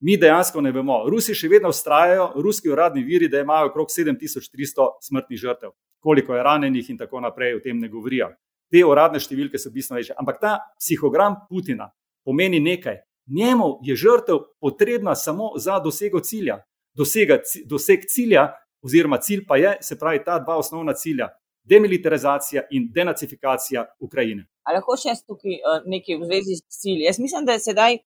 Mi 0.00 0.16
dejansko 0.16 0.60
ne 0.60 0.72
vemo. 0.72 1.02
Rusi 1.10 1.34
še 1.36 1.48
vedno 1.48 1.68
ustrajajo, 1.68 2.32
ruski 2.40 2.70
uradni 2.72 3.02
viri, 3.04 3.28
da 3.28 3.40
imajo 3.40 3.68
okrog 3.68 3.88
7300 3.92 4.88
smrtnih 5.04 5.38
žrtev 5.38 5.74
koliko 6.00 6.34
je 6.34 6.42
ranjenih 6.42 6.90
in 6.90 6.98
tako 6.98 7.20
naprej, 7.20 7.54
o 7.54 7.60
tem 7.60 7.78
ne 7.78 7.88
govorijo. 7.88 8.30
Te 8.70 8.84
uradne 8.86 9.20
številke 9.20 9.58
so 9.58 9.70
bistveno 9.70 9.98
večje. 9.98 10.16
Ampak 10.18 10.40
ta 10.40 10.56
psihogram 10.78 11.36
Putina 11.48 11.90
pomeni 12.24 12.60
nekaj. 12.60 13.02
Njemu 13.30 13.78
je 13.86 13.96
žrtev 13.96 14.38
potrebna 14.60 15.14
samo 15.14 15.52
za 15.56 15.78
dosego 15.78 16.20
cilja. 16.20 16.60
Dosega, 16.96 17.38
doseg 17.66 18.06
cilja, 18.10 18.48
oziroma 18.82 19.20
cilj 19.22 19.44
pa 19.46 19.58
je, 19.60 19.76
se 19.82 19.98
pravi, 19.98 20.22
ta 20.24 20.38
dva 20.38 20.56
osnovna 20.58 20.94
cilja: 20.94 21.28
demilitarizacija 21.62 22.64
in 22.70 22.88
denacifikacija 22.94 23.84
Ukrajine. 24.00 24.46
Ali 24.66 24.80
lahko 24.80 24.96
še 24.98 25.12
jaz 25.12 25.22
tukaj 25.26 25.58
uh, 25.60 25.84
nekaj 25.86 26.18
v 26.18 26.30
zvezi 26.30 26.56
s 26.58 26.80
cilji? 26.80 27.06
Jaz 27.06 27.20
mislim, 27.22 27.46
da 27.46 27.58
je 27.58 27.64
sedaj 27.66 27.98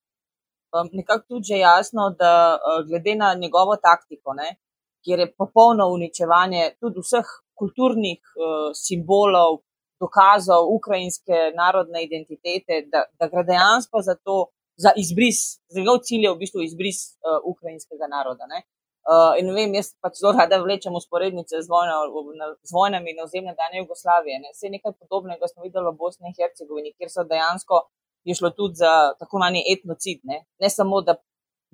um, 0.74 0.88
nekako 0.92 1.24
tudi 1.28 1.58
jasno, 1.58 2.10
da 2.18 2.32
uh, 2.58 2.80
glede 2.88 3.14
na 3.14 3.34
njegovo 3.34 3.76
taktiko, 3.76 4.34
ne, 4.40 4.56
kjer 5.04 5.18
je 5.18 5.34
popolno 5.40 5.88
uničevanje 5.96 6.62
tudi 6.80 6.98
vseh 7.04 7.28
kulturnih 7.60 8.20
uh, 8.34 8.70
simbolov, 8.84 9.60
dokazov 10.00 10.68
ukrajinske 10.78 11.36
narodne 11.56 12.02
identitete, 12.04 12.74
da, 12.92 13.04
da 13.18 13.28
gre 13.32 13.44
dejansko 13.50 14.02
za 14.08 14.14
to, 14.24 14.36
za 14.76 14.90
izbris, 15.02 15.40
zelo 15.74 15.98
cilj 16.06 16.24
je 16.26 16.32
v 16.32 16.40
bistvu 16.42 16.64
izbris 16.64 16.98
uh, 17.14 17.38
ukrajinskega 17.52 18.08
naroda. 18.16 18.48
Ne? 18.50 18.64
Uh, 19.04 19.36
in 19.40 19.50
vem, 19.54 19.74
jaz 19.76 19.92
pač 20.02 20.18
zelo 20.20 20.32
rada 20.32 20.58
vlečem 20.62 20.94
usporednice 20.96 21.60
z, 21.60 21.68
vojno, 21.68 21.94
z 22.64 22.72
vojnami 22.72 23.12
na 23.14 23.26
ozemlju 23.28 23.52
dane 23.58 23.82
Jugoslavije. 23.82 24.40
Ne? 24.42 24.54
Vse 24.56 24.72
nekaj 24.72 24.96
podobnega 25.02 25.48
smo 25.52 25.66
videli 25.66 25.92
v 25.92 25.98
Bosni 26.00 26.30
in 26.30 26.36
Hercegovini, 26.38 26.94
kjer 26.96 27.12
so 27.12 27.26
dejansko 27.28 27.84
je 28.24 28.34
šlo 28.34 28.50
tudi 28.50 28.74
za 28.82 28.92
tako 29.18 29.38
manj 29.38 29.62
etnocid. 29.72 30.20
Ne? 30.22 30.44
ne 30.60 30.70
samo, 30.70 31.00
da 31.00 31.14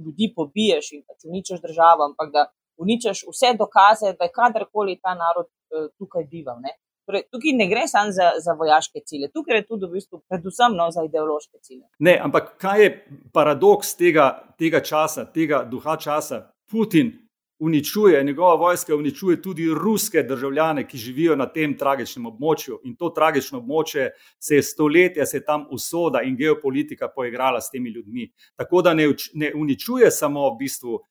ljudi 0.04 0.32
pobiješ 0.36 0.92
in 0.92 1.02
pač 1.08 1.24
uničiš 1.30 1.60
državo, 1.66 2.04
ampak 2.10 2.32
da 2.32 2.46
uničiš 2.82 3.24
vse 3.32 3.54
dokaze, 3.58 4.14
da 4.18 4.24
je 4.24 4.36
kadarkoli 4.38 5.00
ta 5.02 5.14
narod 5.14 5.48
uh, 5.48 5.90
tukaj 5.98 6.24
bival. 6.32 6.58
Torej, 7.06 7.26
tukaj 7.32 7.52
ne 7.60 7.66
gre 7.68 7.86
samo 7.88 8.12
za, 8.16 8.32
za 8.44 8.52
vojaške 8.60 9.00
cilje, 9.06 9.30
tukaj 9.34 9.56
je 9.56 9.66
tudi 9.66 9.86
v 9.86 9.98
bistvu 9.98 10.22
predvsem 10.28 10.76
no, 10.78 10.90
za 10.94 11.04
ideološke 11.04 11.58
cilje. 11.62 11.86
Ne, 11.98 12.18
ampak 12.24 12.54
kaj 12.62 12.82
je 12.84 12.90
paradoks 13.32 13.96
tega, 13.96 14.28
tega 14.58 14.80
časa, 14.80 15.26
tega 15.34 15.64
duha 15.70 15.96
časa? 15.96 16.46
Putin 16.70 17.12
uničuje, 17.60 18.24
njegova 18.24 18.54
vojska 18.54 18.94
uničuje 18.96 19.42
tudi 19.42 19.68
ruske 19.74 20.22
državljane, 20.22 20.86
ki 20.88 20.98
živijo 20.98 21.36
na 21.36 21.46
tem 21.46 21.76
tragičnem 21.78 22.26
območju. 22.26 22.78
In 22.84 22.96
to 22.96 23.10
tragično 23.10 23.60
območje 23.60 24.08
se 24.38 24.56
je 24.56 24.62
stoletja, 24.62 25.26
se 25.26 25.36
je 25.36 25.44
tam 25.44 25.66
usoda 25.70 26.22
in 26.24 26.36
geopolitika 26.36 27.08
poigrala 27.14 27.60
s 27.60 27.70
temi 27.70 27.90
ljudmi. 27.90 28.30
Tako 28.56 28.82
da 28.82 28.94
ne, 28.94 29.10
ne 29.34 29.52
uničuje 29.54 30.10
samo 30.10 30.48
v 30.54 30.56
bistvu 30.58 30.94
uh, 30.94 31.02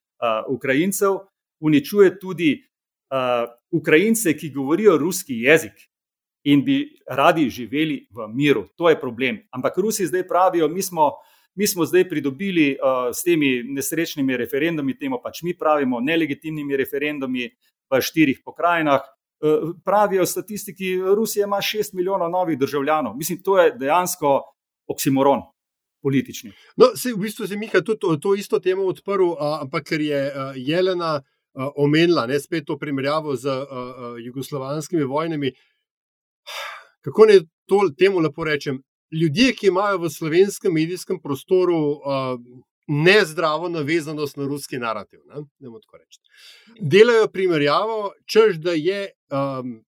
Ukrajincev, 0.49 1.19
uničuje 1.59 2.19
tudi 2.19 2.51
uh, 2.57 3.45
Ukrajince, 3.71 4.33
ki 4.33 4.49
govorijo 4.49 4.97
ruski 4.97 5.41
jezik 5.43 5.85
in 6.43 6.63
bi 6.65 6.97
radi 7.07 7.49
živeli 7.49 8.07
v 8.09 8.27
miru. 8.33 8.67
To 8.75 8.89
je 8.89 8.99
problem. 8.99 9.37
Ampak 9.51 9.77
Rusi 9.77 10.07
zdaj 10.07 10.27
pravijo, 10.27 10.67
mi 10.67 10.81
smo, 10.81 11.11
mi 11.55 11.67
smo 11.67 11.85
zdaj 11.85 12.09
pridobili 12.09 12.77
uh, 12.77 13.09
s 13.13 13.23
temi 13.23 13.63
nesrečnimi 13.63 14.37
referendumi, 14.37 14.97
temu 14.97 15.19
pač 15.23 15.41
mi 15.43 15.57
pravimo, 15.57 15.99
nelegitimnimi 15.99 16.77
referendumi 16.77 17.49
v 17.89 18.01
štirih 18.01 18.41
pokrajinah. 18.45 19.01
Uh, 19.39 19.71
pravijo 19.85 20.25
statistiki, 20.25 20.97
Rusija 21.15 21.47
ima 21.47 21.61
šest 21.61 21.93
milijonov 21.93 22.29
novih 22.29 22.57
državljanov. 22.59 23.17
Mislim, 23.17 23.41
to 23.43 23.59
je 23.59 23.71
dejansko 23.77 24.41
oksimoron. 24.87 25.41
Politični. 26.01 26.53
No, 26.79 26.93
se, 26.95 27.11
v 27.11 27.17
bistvu 27.19 27.47
se 27.47 27.57
Mika 27.59 27.81
tudi 27.83 27.99
to, 27.99 28.13
to 28.15 28.31
isto 28.35 28.59
temo 28.63 28.85
odprl, 28.87 29.33
ampak 29.35 29.83
ker 29.83 30.01
je 30.01 30.19
uh, 30.27 30.53
Jelena 30.55 31.17
uh, 31.19 31.67
omenila, 31.75 32.23
ne 32.27 32.39
spet 32.39 32.63
to 32.67 32.77
primerjavo 32.79 33.35
z 33.35 33.51
uh, 33.51 33.67
uh, 33.67 34.15
jugoslovanskimi 34.23 35.03
vojnami. 35.03 35.51
Kako 37.03 37.25
naj 37.25 37.39
to 37.67 37.81
temu 37.99 38.23
lepo 38.23 38.43
rečem? 38.47 38.79
Ljudje, 39.11 39.53
ki 39.53 39.67
imajo 39.67 39.97
v 39.97 40.09
slovenskem 40.09 40.73
medijskem 40.73 41.19
prostoru 41.21 41.77
uh, 41.91 42.01
nezdravo 42.87 43.69
navezanost 43.69 44.37
na 44.37 44.45
ruski 44.45 44.77
narativ, 44.77 45.19
ne, 45.25 45.43
ne 45.59 45.69
delajo 46.79 47.27
primerjavo, 47.27 48.11
čež 48.25 48.57
da 48.57 48.71
je 48.71 49.11
um, 49.29 49.85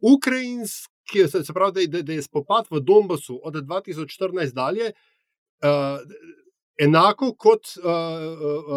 ukrajinski, 0.00 1.28
se 1.30 1.54
pravi, 1.54 1.86
da, 1.86 2.02
da 2.02 2.12
je 2.12 2.22
spopad 2.22 2.66
v 2.70 2.80
Donbasu 2.80 3.40
od 3.42 3.54
2014 3.54 4.54
dalje. 4.54 4.92
Uh, 5.62 6.02
enako 6.82 7.34
kot 7.34 7.66
uh, 7.78 7.90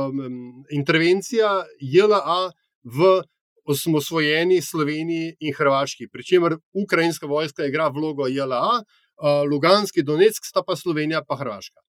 um, 0.08 0.63
intervencija 0.71 1.65
JLA 1.82 2.52
v 2.84 3.21
osamosvojeni 3.65 4.62
Sloveniji 4.62 5.36
in 5.39 5.54
Hrvaški, 5.54 6.08
pri 6.08 6.23
čemer 6.23 6.58
ukrajinska 6.73 7.28
vojska 7.28 7.65
igra 7.65 7.88
vlogo 7.88 8.28
JLA, 8.28 8.80
uh, 8.80 9.09
Luganski, 9.52 10.04
Donetsk, 10.04 10.46
sta 10.46 10.64
pa 10.64 10.76
Slovenija 10.76 11.22
in 11.22 11.38
Hrvaška. 11.38 11.82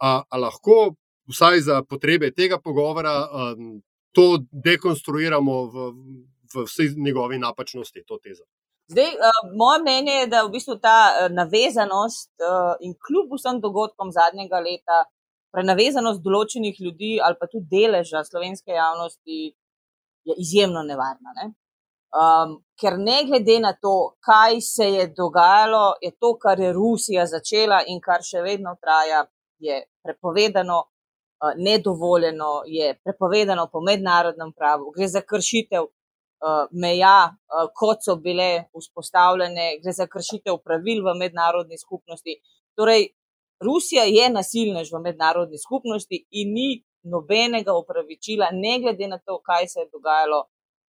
A, 0.00 0.22
a 0.30 0.38
lahko, 0.38 0.94
vsaj 1.28 1.60
za 1.60 1.82
potrebe 1.82 2.30
tega 2.30 2.58
pogovora, 2.58 3.28
um, 3.28 3.82
to 4.12 4.38
dekonstruiramo 4.52 5.56
v, 5.64 5.90
v 6.54 6.64
vsej 6.64 6.94
njegovi 6.96 7.38
napačnosti, 7.38 8.04
to 8.06 8.18
tezo. 8.18 8.44
Zdaj, 8.88 9.04
uh, 9.04 9.40
moje 9.56 9.82
mnenje 9.82 10.12
je, 10.12 10.26
da 10.26 10.42
v 10.46 10.52
bistvu 10.54 10.78
ta 10.80 10.98
uh, 11.12 11.28
navezanost 11.34 12.32
uh, 12.40 12.74
in 12.80 12.94
kljub 12.96 13.34
vsem 13.36 13.60
dogodkom 13.60 14.12
zadnjega 14.12 14.62
leta 14.64 15.04
prenavezanost 15.52 16.22
določenih 16.24 16.80
ljudi 16.80 17.18
ali 17.24 17.36
pa 17.40 17.48
tudi 17.48 17.68
deleža 17.72 18.24
slovenske 18.24 18.72
javnosti 18.72 19.38
je 20.28 20.36
izjemno 20.44 20.82
nevarna. 20.88 21.34
Ne? 21.40 21.46
Um, 22.12 22.58
ker 22.80 22.98
ne 22.98 23.24
glede 23.26 23.58
na 23.60 23.72
to, 23.82 23.94
kaj 24.24 24.60
se 24.60 24.86
je 24.92 25.06
dogajalo, 25.16 25.98
je 26.02 26.12
to, 26.20 26.36
kar 26.38 26.60
je 26.60 26.72
Rusija 26.72 27.26
začela 27.26 27.82
in 27.86 28.00
kar 28.00 28.22
še 28.22 28.42
vedno 28.42 28.76
traja, 28.80 29.24
je 29.58 29.80
prepovedano, 30.04 30.78
uh, 30.78 31.52
nedovoljeno, 31.56 32.62
je 32.66 32.92
prepovedano 33.04 33.68
po 33.72 33.80
mednarodnem 33.80 34.52
pravu, 34.54 34.92
gre 34.96 35.08
za 35.08 35.22
kršitev 35.26 35.88
uh, 35.88 36.66
meja, 36.72 37.18
uh, 37.34 37.70
kot 37.74 38.04
so 38.06 38.16
bile 38.22 38.68
vzpostavljene, 38.78 39.70
gre 39.82 39.92
za 39.92 40.06
kršitev 40.06 40.60
pravil 40.64 41.02
v 41.06 41.16
mednarodni 41.18 41.78
skupnosti. 41.78 42.38
Torej, 42.78 43.08
Rusija 43.64 44.04
je 44.06 44.28
nasilnež 44.30 44.92
v 44.94 45.02
mednarodni 45.02 45.58
skupnosti 45.58 46.20
in 46.30 46.54
ni 46.54 46.68
nobenega 47.10 47.74
upravičila, 47.74 48.52
ne 48.54 48.78
glede 48.82 49.08
na 49.10 49.18
to, 49.18 49.40
kaj 49.42 49.66
se 49.66 49.80
je 49.80 49.90
dogajalo 49.90 50.44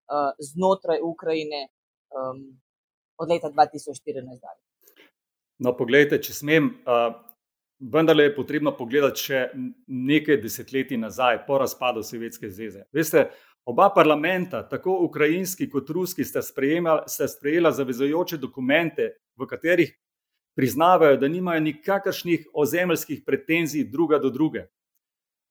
uh, 0.10 0.32
znotraj 0.40 1.02
Ukrajine 1.04 1.68
um, 2.14 2.44
od 3.18 3.30
leta 3.30 3.50
2014 3.50 4.40
dalje. 4.42 4.62
No, 5.60 5.72
poglejte, 5.78 6.20
če 6.20 6.34
smem, 6.36 6.68
uh, 6.84 7.16
vendarle 7.80 8.30
je 8.30 8.36
potrebno 8.36 8.76
pogledati 8.76 9.28
še 9.28 9.42
nekaj 9.88 10.42
desetletij 10.44 11.00
nazaj, 11.00 11.46
po 11.48 11.60
razpadu 11.62 12.04
Sovjetske 12.04 12.50
zveze. 12.52 12.86
Veste, 12.96 13.30
oba 13.66 13.90
parlamenta, 13.96 14.66
tako 14.70 14.98
ukrajinski 15.06 15.70
kot 15.72 15.90
ruski, 15.90 16.26
sta 16.28 16.42
sprejela 16.44 17.72
zavezojoče 17.72 18.38
dokumente, 18.38 19.14
v 19.36 19.48
katerih 19.48 19.90
priznavajo, 20.56 21.18
da 21.20 21.28
nimajo 21.28 21.60
nikakršnih 21.60 22.48
ozemeljskih 22.54 23.24
pretenzij 23.26 23.90
druga 23.92 24.20
do 24.20 24.30
druge. 24.30 24.68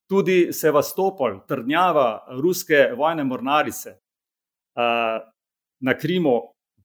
Tudi 0.09 0.53
Sevastopol, 0.53 1.43
trdnjava 1.49 2.27
ruske 2.40 2.90
vojne 2.97 3.25
mornarice 3.25 3.99
na 5.81 5.99
Krimu, 6.01 6.41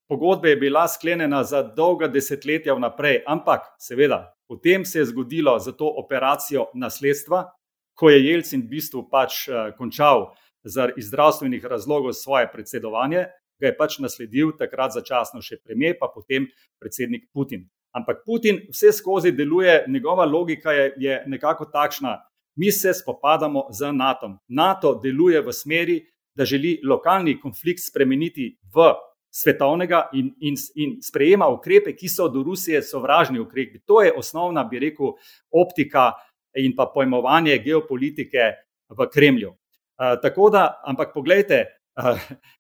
pogodba 0.10 0.48
je 0.48 0.56
bila 0.56 0.88
sklenjena 0.88 1.44
za 1.44 1.64
dolga 1.64 2.08
desetletja 2.08 2.74
vnaprej, 2.74 3.24
ampak 3.28 3.62
seveda, 3.80 4.34
potem 4.48 4.86
se 4.86 5.00
je 5.00 5.06
zgodilo 5.06 5.60
za 5.60 5.72
to 5.72 5.88
operacijo 5.98 6.68
nasledstva, 6.74 7.46
ko 7.94 8.10
je 8.10 8.24
Jelcin 8.26 8.62
v 8.62 8.70
bistvu 8.70 9.04
pač 9.12 9.50
končal 9.78 10.32
zaradi 10.64 11.02
zdravstvenih 11.02 11.66
razlogov 11.66 12.14
svoje 12.14 12.48
predsedovanje, 12.52 13.26
ga 13.60 13.68
je 13.68 13.76
pač 13.78 14.00
nasledil 14.00 14.54
takrat 14.58 14.96
začasno 14.96 15.42
še 15.44 15.60
premijer, 15.64 15.98
pa 16.00 16.08
potem 16.14 16.48
predsednik 16.80 17.28
Putin. 17.34 17.68
Ampak 17.96 18.24
Putin 18.26 18.62
vse 18.70 18.94
skozi 18.96 19.32
deluje, 19.36 19.84
njegova 19.88 20.26
logika 20.26 20.72
je, 20.72 20.94
je 20.98 21.24
nekako 21.28 21.66
takšna. 21.74 22.20
Mi 22.56 22.72
se 22.72 22.94
spopadamo 22.94 23.68
z 23.72 23.92
NATO. 23.92 24.30
NATO 24.48 24.94
deluje 25.04 25.42
v 25.42 25.54
smeri, 25.54 25.98
da 26.40 26.46
želi 26.48 26.78
lokalni 26.88 27.36
konflikt 27.40 27.84
spremeniti 27.84 28.54
v 28.76 28.94
svetovnega 29.30 30.08
in, 30.14 30.32
in, 30.40 30.56
in 30.76 30.96
sprejema 31.04 31.50
ukrepe, 31.52 31.94
ki 31.96 32.10
so 32.10 32.30
do 32.32 32.44
Rusije 32.44 32.82
sovražni 32.84 33.40
ukrepi. 33.40 33.82
To 33.86 34.02
je 34.02 34.14
osnovna, 34.18 34.64
bi 34.64 34.80
rekel, 34.80 35.14
optika 35.52 36.14
in 36.58 36.74
pa 36.76 36.88
pojmovanje 36.94 37.60
geopolitike 37.66 38.54
v 38.90 39.10
Kremlju. 39.14 39.52
Uh, 39.52 40.16
tako 40.22 40.50
da, 40.50 40.64
ampak 40.88 41.12
pogledajte, 41.14 41.66
uh, 42.00 42.18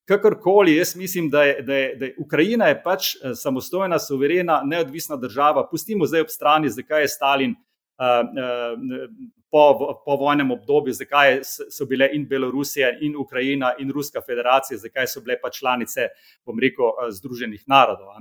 kakorkoli, 0.09 0.75
jaz 0.75 0.95
mislim, 0.99 1.29
da 1.29 1.43
je, 1.43 1.61
da, 1.61 1.75
je, 1.75 1.95
da 1.95 2.05
je 2.05 2.15
Ukrajina 2.19 2.67
je 2.67 2.81
pač 2.83 3.13
samostojna, 3.35 3.99
suverena, 3.99 4.61
neodvisna 4.65 5.17
država. 5.17 5.65
Pustimo 5.71 6.05
zdaj 6.05 6.27
ob 6.27 6.33
strani, 6.35 6.69
zakaj 6.69 7.07
je 7.07 7.13
Stalin 7.15 7.55
uh, 7.55 8.27
po, 9.51 10.01
po 10.05 10.15
vojnem 10.15 10.51
obdobju, 10.51 10.93
zakaj 10.93 11.39
so 11.43 11.85
bile 11.85 12.09
in 12.13 12.27
Belorusija, 12.27 12.91
in 13.01 13.15
Ukrajina, 13.17 13.73
in 13.79 13.91
Ruska 13.91 14.21
federacija, 14.21 14.77
zakaj 14.77 15.07
so 15.07 15.21
bile 15.21 15.39
pa 15.41 15.49
članice, 15.49 16.09
bom 16.45 16.59
rekel, 16.59 16.91
Združenih 17.11 17.63
narodov. 17.67 18.13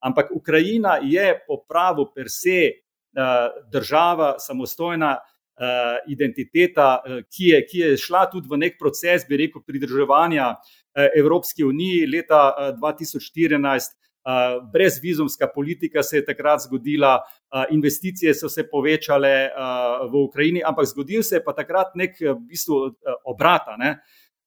Ampak 0.00 0.30
Ukrajina 0.34 0.98
je 1.02 1.32
po 1.46 1.62
pravu 1.68 2.06
per 2.14 2.30
se 2.30 2.70
uh, 2.70 3.50
država, 3.72 4.36
samostojna. 4.38 5.18
Uh, 5.58 5.64
identiteta, 6.06 7.00
ki, 7.34 7.48
je, 7.48 7.56
ki 7.66 7.78
je 7.78 7.96
šla 7.98 8.28
tudi 8.30 8.46
v 8.46 8.60
nek 8.62 8.76
proces, 8.78 9.24
bi 9.26 9.40
rekel, 9.40 9.58
pridrževanja 9.66 10.52
uh, 10.54 11.08
Evropski 11.18 11.64
uniji 11.66 12.04
leta 12.06 12.44
uh, 12.54 12.68
2014. 12.78 13.98
Uh, 14.28 14.58
brezvizumska 14.72 15.48
politika 15.54 16.02
se 16.02 16.16
je 16.16 16.24
takrat 16.24 16.60
zgodila, 16.60 17.14
uh, 17.16 17.62
investicije 17.70 18.34
so 18.34 18.48
se 18.48 18.66
povečale 18.68 19.48
uh, 19.48 20.10
v 20.12 20.24
Ukrajini, 20.28 20.60
ampak 20.64 20.86
zgodil 20.86 21.22
se 21.22 21.36
je 21.36 21.44
pa 21.44 21.54
takrat 21.56 21.94
nek 21.96 22.20
v 22.20 22.36
bistvu 22.50 22.82
obrata, 23.24 23.76
ne? 23.80 23.94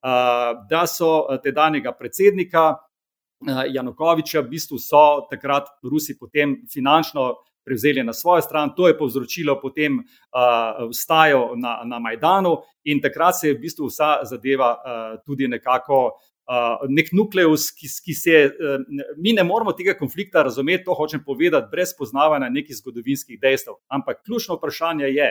uh, 0.06 0.68
da 0.70 0.86
so 0.88 1.26
tedanjega 1.44 1.96
predsednika 1.98 2.70
uh, 2.70 3.64
Janukoviča, 3.74 4.46
v 4.46 4.54
bistvu 4.54 4.78
so 4.78 5.26
takrat 5.30 5.74
Rusi 5.84 6.18
potem 6.20 6.62
finančno 6.70 7.34
prevzeli 7.66 8.04
na 8.04 8.14
svojo 8.14 8.42
stran. 8.42 8.74
To 8.76 8.88
je 8.88 8.98
povzročilo 8.98 9.60
potem 9.62 9.98
uh, 9.98 10.90
vstajo 10.90 11.56
na, 11.56 11.82
na 11.86 12.00
Majdanu 12.00 12.58
in 12.84 13.02
takrat 13.02 13.40
se 13.40 13.48
je 13.48 13.54
v 13.54 13.62
bistvu 13.62 13.90
vsa 13.90 14.20
zadeva 14.24 14.76
uh, 14.76 15.20
tudi 15.26 15.48
nekako. 15.48 16.12
Nek 16.90 17.14
nukleus, 17.16 17.70
ki, 17.72 17.88
ki 18.06 18.14
se, 18.18 18.40
uh, 18.52 18.82
mi 19.18 19.32
ne 19.34 19.44
moramo 19.48 19.72
tega 19.78 19.94
konflikta 19.96 20.44
razumeti, 20.44 20.84
to 20.84 20.96
hočem 20.98 21.24
povedati, 21.24 21.70
brez 21.72 21.94
poznavanja 21.98 22.50
nekih 22.50 22.76
zgodovinskih 22.76 23.40
dejstev. 23.40 23.78
Ampak 23.88 24.24
ključno 24.26 24.58
vprašanje 24.60 25.14
je, 25.16 25.30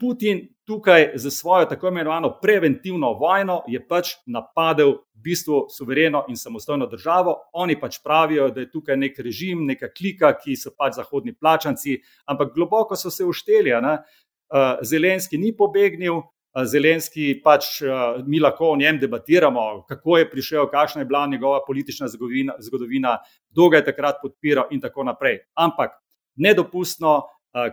Putin 0.00 0.48
tukaj 0.64 1.12
za 1.14 1.30
svojo 1.30 1.64
tako 1.64 1.88
imenovano 1.88 2.38
preventivno 2.42 3.12
vojno 3.12 3.62
je 3.68 3.80
pač 3.88 4.08
napadel 4.26 4.90
v 4.90 5.20
bistvu 5.24 5.66
suvereno 5.70 6.24
in 6.28 6.36
samostojno 6.36 6.86
državo. 6.86 7.36
Oni 7.52 7.80
pač 7.80 7.98
pravijo, 8.04 8.50
da 8.50 8.60
je 8.60 8.70
tukaj 8.70 8.96
nek 8.96 9.18
režim, 9.18 9.64
neka 9.66 9.88
klika, 9.88 10.34
ki 10.36 10.56
so 10.56 10.74
pač 10.76 10.98
zahodni 11.00 11.32
plačanci, 11.32 11.96
ampak 12.26 12.52
globoko 12.54 12.96
so 12.96 13.10
se 13.10 13.24
ušteli. 13.24 13.72
Zelenski 14.82 15.38
ni 15.38 15.56
pobegnil. 15.56 16.20
Zelenski 16.62 17.40
pač 17.44 17.80
mi 18.26 18.38
lahko 18.38 18.68
o 18.70 18.76
njem 18.76 18.98
debatiramo, 19.02 19.84
kako 19.88 20.18
je 20.18 20.30
prišel, 20.30 20.68
kakšna 20.70 21.02
je 21.02 21.06
bila 21.10 21.26
njegova 21.26 21.60
politična 21.66 22.08
zgodovina, 22.08 22.54
zgodovina 22.58 23.18
kdo 23.50 23.68
ga 23.68 23.76
je 23.76 23.84
takrat 23.84 24.22
podpiral, 24.22 24.68
in 24.70 24.80
tako 24.80 25.04
naprej. 25.04 25.40
Ampak 25.54 25.90
nedopustno, 26.36 27.22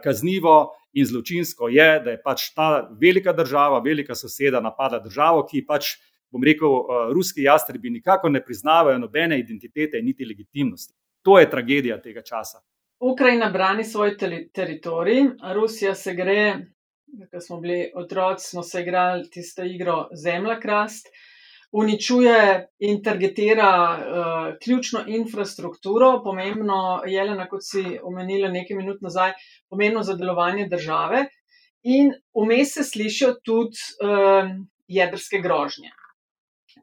kaznivo 0.03 0.71
in 0.93 1.05
zločinsko 1.05 1.69
je, 1.69 1.99
da 2.05 2.11
je 2.11 2.21
pač 2.21 2.49
ta 2.55 2.89
velika 3.01 3.33
država, 3.33 3.79
velika 3.79 4.15
soseda 4.15 4.59
napadla 4.61 4.99
državo, 4.99 5.45
ki 5.45 5.65
pač, 5.65 5.95
bom 6.31 6.43
rekel, 6.43 6.69
ruski 7.13 7.43
jastrebi 7.43 7.89
nikako 7.89 8.29
ne 8.29 8.41
priznavajo 8.45 8.97
nobene 8.97 9.39
identitete, 9.39 10.01
niti 10.01 10.25
legitimnosti. 10.25 10.93
To 11.21 11.39
je 11.39 11.49
tragedija 11.49 12.01
tega 12.01 12.21
časa. 12.21 12.61
Ukrajina 12.99 13.49
brani 13.49 13.83
svoj 13.83 14.17
teritorij, 14.53 15.23
Rusija 15.53 15.95
se 15.95 16.13
gre, 16.13 16.65
ko 17.31 17.39
smo 17.39 17.59
bili 17.59 17.91
otroci, 17.95 18.49
smo 18.49 18.63
se 18.63 18.81
igrali 18.81 19.29
tisto 19.29 19.63
igro 19.63 20.07
Zemlja 20.23 20.59
krast. 20.59 21.07
Uničuje 21.71 22.67
in 22.79 23.03
targetira 23.03 23.71
uh, 23.95 24.57
ključno 24.63 25.03
infrastrukturo, 25.07 26.21
pomembno, 26.23 27.01
Jelena, 27.07 27.47
kot 27.47 27.63
si 27.63 27.99
omenila 28.03 28.49
nekaj 28.51 28.77
minut 28.77 29.01
nazaj, 29.01 29.31
pomembno 29.69 30.03
za 30.03 30.17
delovanje 30.19 30.67
države, 30.67 31.25
in 31.83 32.11
vmes 32.35 32.73
se 32.73 32.83
slišijo 32.83 33.33
tudi 33.43 33.79
uh, 34.03 34.51
jedrske 34.87 35.39
grožnje. 35.39 35.93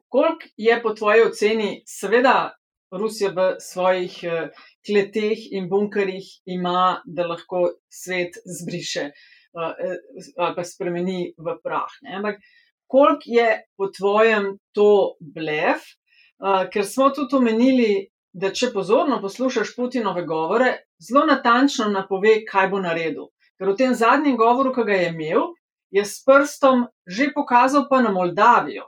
Koliko 0.07 0.49
je 0.57 0.81
po 0.81 0.93
tvoji 0.93 1.21
oceni, 1.21 1.83
seveda, 1.85 2.55
Rusija 2.91 3.29
v 3.29 3.49
svojih 3.61 4.21
uh, 4.25 4.47
kleteh 4.81 5.51
in 5.51 5.69
bunkerjih 5.69 6.25
ima, 6.45 7.03
da 7.05 7.29
lahko 7.29 7.67
svet 7.93 8.41
zbriše? 8.57 9.11
uh, 9.11 9.38
ali 9.53 10.55
pa 10.55 10.63
spremeni 10.63 11.33
v 11.37 11.55
prah. 11.63 11.93
Ne? 12.01 12.19
Ampak 12.19 12.39
koliko 12.89 13.25
je 13.25 13.49
po 13.77 13.89
tvojem 13.93 14.57
to 14.73 15.15
blef, 15.19 15.85
ker 16.73 16.85
smo 16.85 17.09
tudi 17.13 17.37
omenili, 17.37 17.91
da 18.33 18.51
če 18.53 18.69
pozorno 18.73 19.17
poslušaš 19.21 19.73
Putinove 19.75 20.23
govore, 20.25 20.69
zelo 21.01 21.25
natančno 21.25 21.89
napove, 21.89 22.43
kaj 22.45 22.69
bo 22.69 22.81
naredil. 22.81 23.31
Ker 23.57 23.73
v 23.73 23.77
tem 23.79 23.95
zadnjem 23.97 24.37
govoru, 24.37 24.71
ki 24.75 24.85
ga 24.87 24.99
je 24.99 25.09
imel, 25.09 25.49
je 25.91 26.05
s 26.05 26.21
prstom 26.25 26.85
že 27.09 27.31
pokazal 27.33 27.87
pa 27.89 28.01
na 28.05 28.13
Moldavijo, 28.13 28.85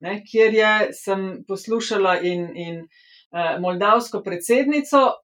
ne, 0.00 0.20
kjer 0.22 0.54
je, 0.54 0.72
sem 0.94 1.26
poslušala 1.48 2.20
in, 2.22 2.46
in 2.54 2.76
uh, 2.86 3.56
moldavsko 3.60 4.22
predsednico. 4.22 5.18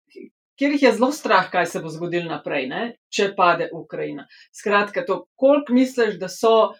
Ker 0.59 0.75
jih 0.75 0.83
je 0.83 0.93
zelo 0.93 1.11
strah, 1.13 1.49
kaj 1.51 1.67
se 1.67 1.81
bo 1.81 1.89
zgodilo 1.89 2.29
naprej, 2.29 2.67
ne? 2.69 2.83
če 3.09 3.33
pade 3.37 3.71
Ukrajina. 3.73 4.27
Skratka, 4.53 5.05
to, 5.07 5.25
koliko 5.37 5.73
misliš, 5.73 6.19
da 6.21 6.29
so 6.29 6.73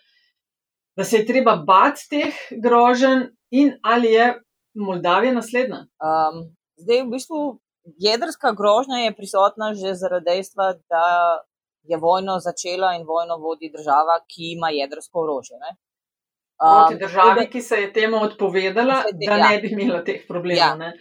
da 0.97 1.05
se 1.05 1.17
je 1.17 1.27
treba 1.27 1.57
bati 1.57 2.09
teh 2.11 2.35
groženj 2.65 3.23
in 3.51 3.73
ali 3.83 4.13
je 4.13 4.43
Moldavija 4.75 5.33
naslednja? 5.33 5.87
Um, 6.01 6.43
zdaj, 6.77 7.03
v 7.03 7.11
bistvu, 7.13 7.41
jedrska 7.99 8.53
grožnja 8.53 9.05
je 9.05 9.17
prisotna 9.17 9.75
že 9.75 9.95
zaradi 9.95 10.25
dejstva, 10.25 10.73
da 10.89 11.07
je 11.83 11.97
vojno 11.97 12.39
začela 12.41 12.95
in 12.95 13.07
vojno 13.07 13.37
vodi 13.37 13.73
država, 13.73 14.21
ki 14.29 14.53
ima 14.53 14.71
jedrsko 14.71 15.25
orožje. 15.25 15.59
Ne? 15.59 15.77
Um, 16.63 16.99
državi, 16.99 17.49
ki 17.51 17.61
se 17.61 17.77
je 17.81 17.93
temu 17.93 18.21
odpovedala, 18.23 19.01
se, 19.03 19.17
da 19.27 19.37
ja. 19.37 19.49
ne 19.49 19.59
bi 19.59 19.73
imela 19.75 20.05
teh 20.07 20.21
problemov. 20.29 20.85
Ja. 20.85 20.93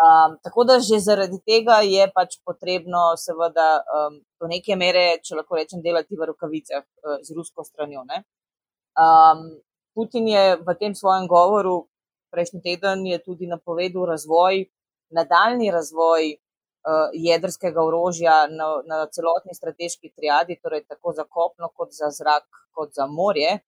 Um, 0.00 0.38
tako 0.42 0.64
da 0.64 0.78
že 0.80 1.00
zaradi 1.04 1.36
tega 1.44 1.80
je 1.84 2.06
pač 2.14 2.38
potrebno, 2.46 3.12
seveda, 3.20 3.68
um, 3.98 4.16
do 4.40 4.48
neke 4.48 4.76
mere, 4.80 5.18
če 5.20 5.36
lahko 5.36 5.58
rečem, 5.60 5.82
delati 5.84 6.16
v 6.16 6.30
rokavicah 6.30 6.84
uh, 6.84 7.18
z 7.20 7.36
rusko 7.36 7.66
stranjo. 7.68 8.06
Um, 8.08 9.44
Putin 9.92 10.28
je 10.32 10.56
v 10.56 10.78
tem 10.80 10.94
svojem 10.94 11.28
govoru 11.28 11.82
prejšnji 12.30 12.60
teden 12.62 13.04
tudi 13.24 13.46
napovedal 13.46 14.06
razvoj, 14.06 14.64
nadaljni 15.10 15.70
razvoj 15.70 16.32
uh, 16.32 17.08
jedrskega 17.12 17.82
orožja 17.84 18.46
na, 18.48 18.68
na 18.86 19.06
celotni 19.12 19.54
strateški 19.54 20.12
triadi, 20.16 20.60
torej 20.62 20.84
tako 20.88 21.12
za 21.12 21.24
kopno, 21.24 21.68
kot 21.74 21.92
za 21.92 22.08
zrak, 22.08 22.48
kot 22.72 22.94
za 22.94 23.06
morje. 23.06 23.58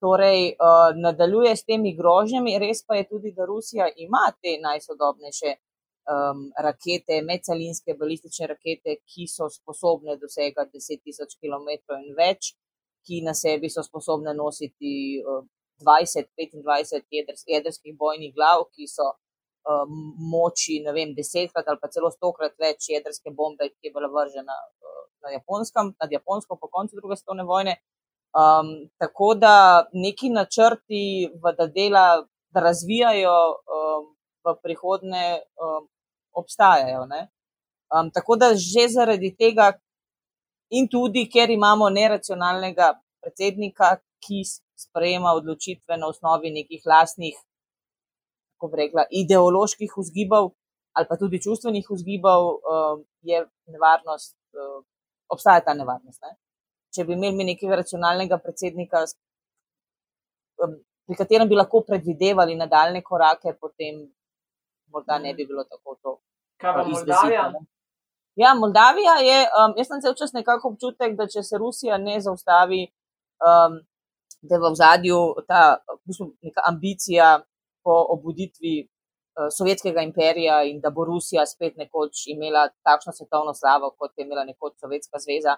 Torej, 0.00 0.52
uh, 0.54 0.92
nadaljuje 0.94 1.56
s 1.56 1.64
temi 1.66 1.96
grožnjami, 1.96 2.58
res 2.62 2.84
pa 2.86 2.94
je 3.00 3.08
tudi, 3.08 3.32
da 3.34 3.46
Rusija 3.46 3.88
ima 3.96 4.28
te 4.42 4.54
najsodobnejše 4.62 5.54
um, 5.56 6.44
rakete, 6.66 7.18
medcelinske 7.26 7.96
balistične 7.98 8.46
rakete, 8.54 9.00
ki 9.02 9.26
so 9.26 9.50
sposobne 9.50 10.14
dosegati 10.22 10.78
10.000 10.78 11.34
km 11.42 11.98
in 11.98 12.14
več 12.14 12.54
ki 13.08 13.22
na 13.24 13.34
sebi 13.34 13.70
so 13.72 13.82
sposobne 13.82 14.34
nositi 14.36 14.92
20-25 15.80 17.54
jedrskih 17.54 17.96
bojnih 18.02 18.34
glav, 18.36 18.66
ki 18.74 18.88
so 18.90 19.08
moči, 20.32 20.78
ne 20.84 20.92
vem, 20.96 21.14
desetkrat 21.16 21.68
ali 21.68 21.80
pa 21.82 21.90
celo 21.92 22.10
stokrat 22.12 22.54
več 22.60 22.88
jedrske 22.92 23.32
bombe, 23.40 23.68
ki 23.68 23.88
je 23.88 23.94
bila 23.94 24.08
vržena 24.12 24.56
na 25.24 25.32
Japonskem, 25.34 25.92
nad 26.00 26.12
Japonsko 26.12 26.56
po 26.60 26.70
koncu 26.72 26.96
druge 27.00 27.18
svetovne 27.20 27.44
vojne. 27.48 27.76
Um, 28.38 28.90
tako 28.98 29.34
da 29.34 29.88
neki 29.92 30.28
načrti, 30.30 31.30
da, 31.58 31.66
dela, 31.66 32.26
da 32.54 32.60
razvijajo 32.60 33.38
um, 33.50 34.04
v 34.44 34.54
prihodnje, 34.62 35.40
um, 35.58 35.88
obstajajo. 36.32 37.02
Um, 37.02 38.10
tako 38.14 38.36
da 38.36 38.54
že 38.54 38.88
zaradi 38.88 39.34
tega, 39.36 39.72
in 40.70 40.86
tudi 40.88 41.26
ker 41.32 41.50
imamo 41.50 41.88
neracionalnega 41.90 42.92
predsednika, 43.22 43.96
ki 44.22 44.44
sprejema 44.78 45.32
odločitve 45.34 45.96
na 45.96 46.06
osnovi 46.06 46.50
nekih 46.50 46.82
lastnih, 46.86 47.34
kako 48.54 48.70
bi 48.70 48.82
rekla, 48.84 49.06
ideoloških 49.10 49.92
vzgibov 49.96 50.52
ali 50.98 51.06
pa 51.06 51.16
tudi 51.16 51.38
čustvenih 51.42 51.86
vzgibov, 51.90 52.42
um, 52.58 53.04
je 53.22 53.44
nevarnost, 53.70 54.34
um, 54.58 54.84
obstaja 55.30 55.60
ta 55.60 55.74
nevarnost. 55.74 56.22
Ne? 56.22 56.47
Če 56.94 57.04
bi 57.04 57.16
imeli 57.16 57.44
nekega 57.52 57.80
racionalnega 57.82 58.38
predsednika, 58.40 59.04
pri 61.08 61.16
katerem 61.16 61.48
bi 61.48 61.56
lahko 61.56 61.82
predvidevali 61.88 62.56
nadaljne 62.56 63.02
korake, 63.02 63.54
potem 63.60 64.00
morda 64.92 65.18
ne 65.18 65.34
bi 65.34 65.46
bilo 65.46 65.64
tako 65.64 65.96
to. 66.02 66.14
Kaj 66.60 66.74
pa 66.74 66.84
Moldavija? 66.84 67.50
Ja, 68.38 68.54
Moldavija 68.54 69.14
je, 69.28 69.38
um, 69.58 69.74
jaz 69.76 69.88
sem 69.88 70.00
vse 70.02 70.14
čas 70.18 70.32
nekako 70.32 70.72
občutek, 70.72 71.16
da 71.18 71.26
če 71.26 71.42
se 71.42 71.58
Rusija 71.58 71.98
ne 71.98 72.20
zaustavi, 72.22 72.84
um, 73.42 73.80
da 74.42 74.54
je 74.54 74.60
v 74.62 74.70
zadju 74.78 75.18
ta 75.48 75.62
v 75.90 75.98
bistvu, 76.06 76.28
ambicija 76.70 77.30
po 77.82 77.96
obuditvi 78.14 78.74
uh, 78.84 79.48
sovjetskega 79.56 80.04
imperija 80.06 80.60
in 80.70 80.78
da 80.84 80.92
bo 80.94 81.06
Rusija 81.08 81.46
spet 81.46 81.76
nekoč 81.82 82.28
imela 82.34 82.68
takšno 82.86 83.16
svetovno 83.16 83.54
slavo, 83.54 83.90
kot 83.98 84.12
je 84.16 84.26
imela 84.26 84.44
nekoč 84.44 84.78
Sovjetska 84.82 85.18
zveza. 85.24 85.56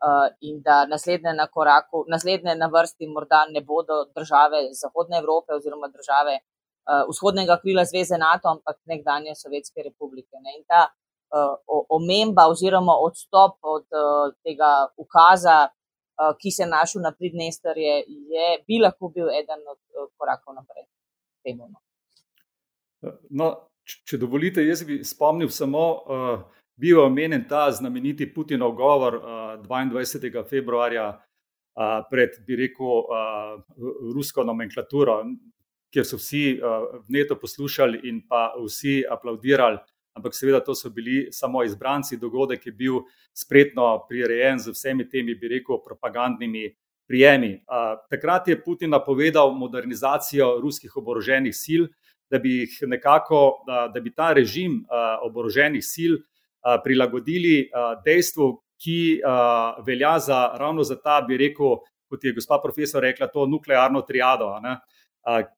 Uh, 0.00 0.32
in 0.40 0.62
da 0.64 0.86
naslednje 0.88 1.32
na 1.36 1.46
koraku, 1.46 2.04
naslednje 2.08 2.54
na 2.56 2.70
vrsti, 2.72 3.06
morda 3.06 3.44
ne 3.50 3.60
bodo 3.60 4.04
države 4.16 4.62
Zahodne 4.72 5.18
Evrope 5.18 5.52
oziroma 5.54 5.88
države 5.88 6.38
uh, 6.40 7.02
vzhodnega 7.10 7.58
krila 7.60 7.84
Zveze 7.84 8.16
NATO, 8.18 8.48
ampak 8.48 8.76
nekdanje 8.84 9.34
Sovjetske 9.42 9.84
republike. 9.88 10.40
Ne? 10.44 10.56
In 10.58 10.64
ta 10.64 10.86
uh, 10.88 11.84
omemba 11.96 12.48
oziroma 12.48 12.96
odstop 13.08 13.58
od 13.60 13.86
tega 14.44 14.72
ukaza 14.96 15.58
Eh, 16.20 16.32
ki 16.40 16.50
se 16.50 16.62
je 16.62 16.68
našel 16.68 17.02
na 17.02 17.12
Pridnesterje, 17.18 17.92
je 18.32 18.46
bi 18.66 18.78
lahko 18.84 19.08
bil 19.14 19.28
eden 19.40 19.60
od 19.72 19.78
korakov 20.18 20.54
naprej. 20.54 20.84
No. 21.56 21.80
No, 23.30 23.46
če 24.04 24.18
dovolite, 24.20 24.60
jaz 24.66 24.82
bi 24.84 24.98
spomnil 25.06 25.48
samo, 25.48 25.84
uh, 26.04 26.42
bil 26.80 27.00
omenjen 27.00 27.44
ta 27.48 27.70
znameniti 27.72 28.28
Putinov 28.34 28.72
govor 28.72 29.14
uh, 29.14 29.22
22. 29.66 30.44
februarja 30.48 31.08
uh, 31.12 32.00
pred, 32.10 32.40
bi 32.46 32.56
rekel, 32.56 32.86
uh, 32.86 33.60
rusko 34.14 34.44
nomenklaturo, 34.44 35.20
kjer 35.92 36.06
so 36.06 36.16
vsi 36.16 36.44
uh, 36.56 37.00
vneto 37.08 37.36
poslušali 37.36 38.00
in 38.08 38.22
pa 38.28 38.50
vsi 38.58 39.02
aplaudirali 39.10 39.78
ampak 40.20 40.34
seveda 40.34 40.60
to 40.60 40.74
so 40.74 40.90
bili 40.90 41.28
samo 41.32 41.64
izbranci. 41.64 42.16
Dogodek 42.16 42.66
je 42.66 42.72
bil 42.72 43.00
spretno 43.32 44.04
prirejen 44.08 44.58
z 44.58 44.70
vsemi 44.70 45.08
temi, 45.08 45.34
bi 45.34 45.48
rekel, 45.48 45.80
propagandnimi 45.84 46.74
prijemi. 47.08 47.62
Takrat 48.10 48.48
je 48.48 48.62
Putin 48.62 48.90
napovedal 48.90 49.54
modernizacijo 49.54 50.58
ruskih 50.60 50.96
oboroženih 50.96 51.56
sil, 51.62 51.88
da 52.30 52.38
bi 52.38 52.66
nekako, 52.86 53.64
da 53.66 54.00
bi 54.00 54.12
ta 54.14 54.32
režim 54.32 54.84
oboroženih 55.22 55.84
sil 55.94 56.20
prilagodili 56.84 57.70
dejstvu, 58.04 58.50
ki 58.80 59.20
velja 59.86 60.18
za 60.18 60.40
ravno 60.60 60.84
za 60.84 60.96
ta, 61.00 61.20
bi 61.28 61.36
rekel, 61.40 61.78
kot 62.10 62.24
je 62.24 62.32
gospa 62.32 62.58
profesor 62.62 63.02
rekla, 63.02 63.28
to 63.32 63.46
nuklearno 63.46 64.02
triado. 64.02 64.54
Ne? 64.64 64.78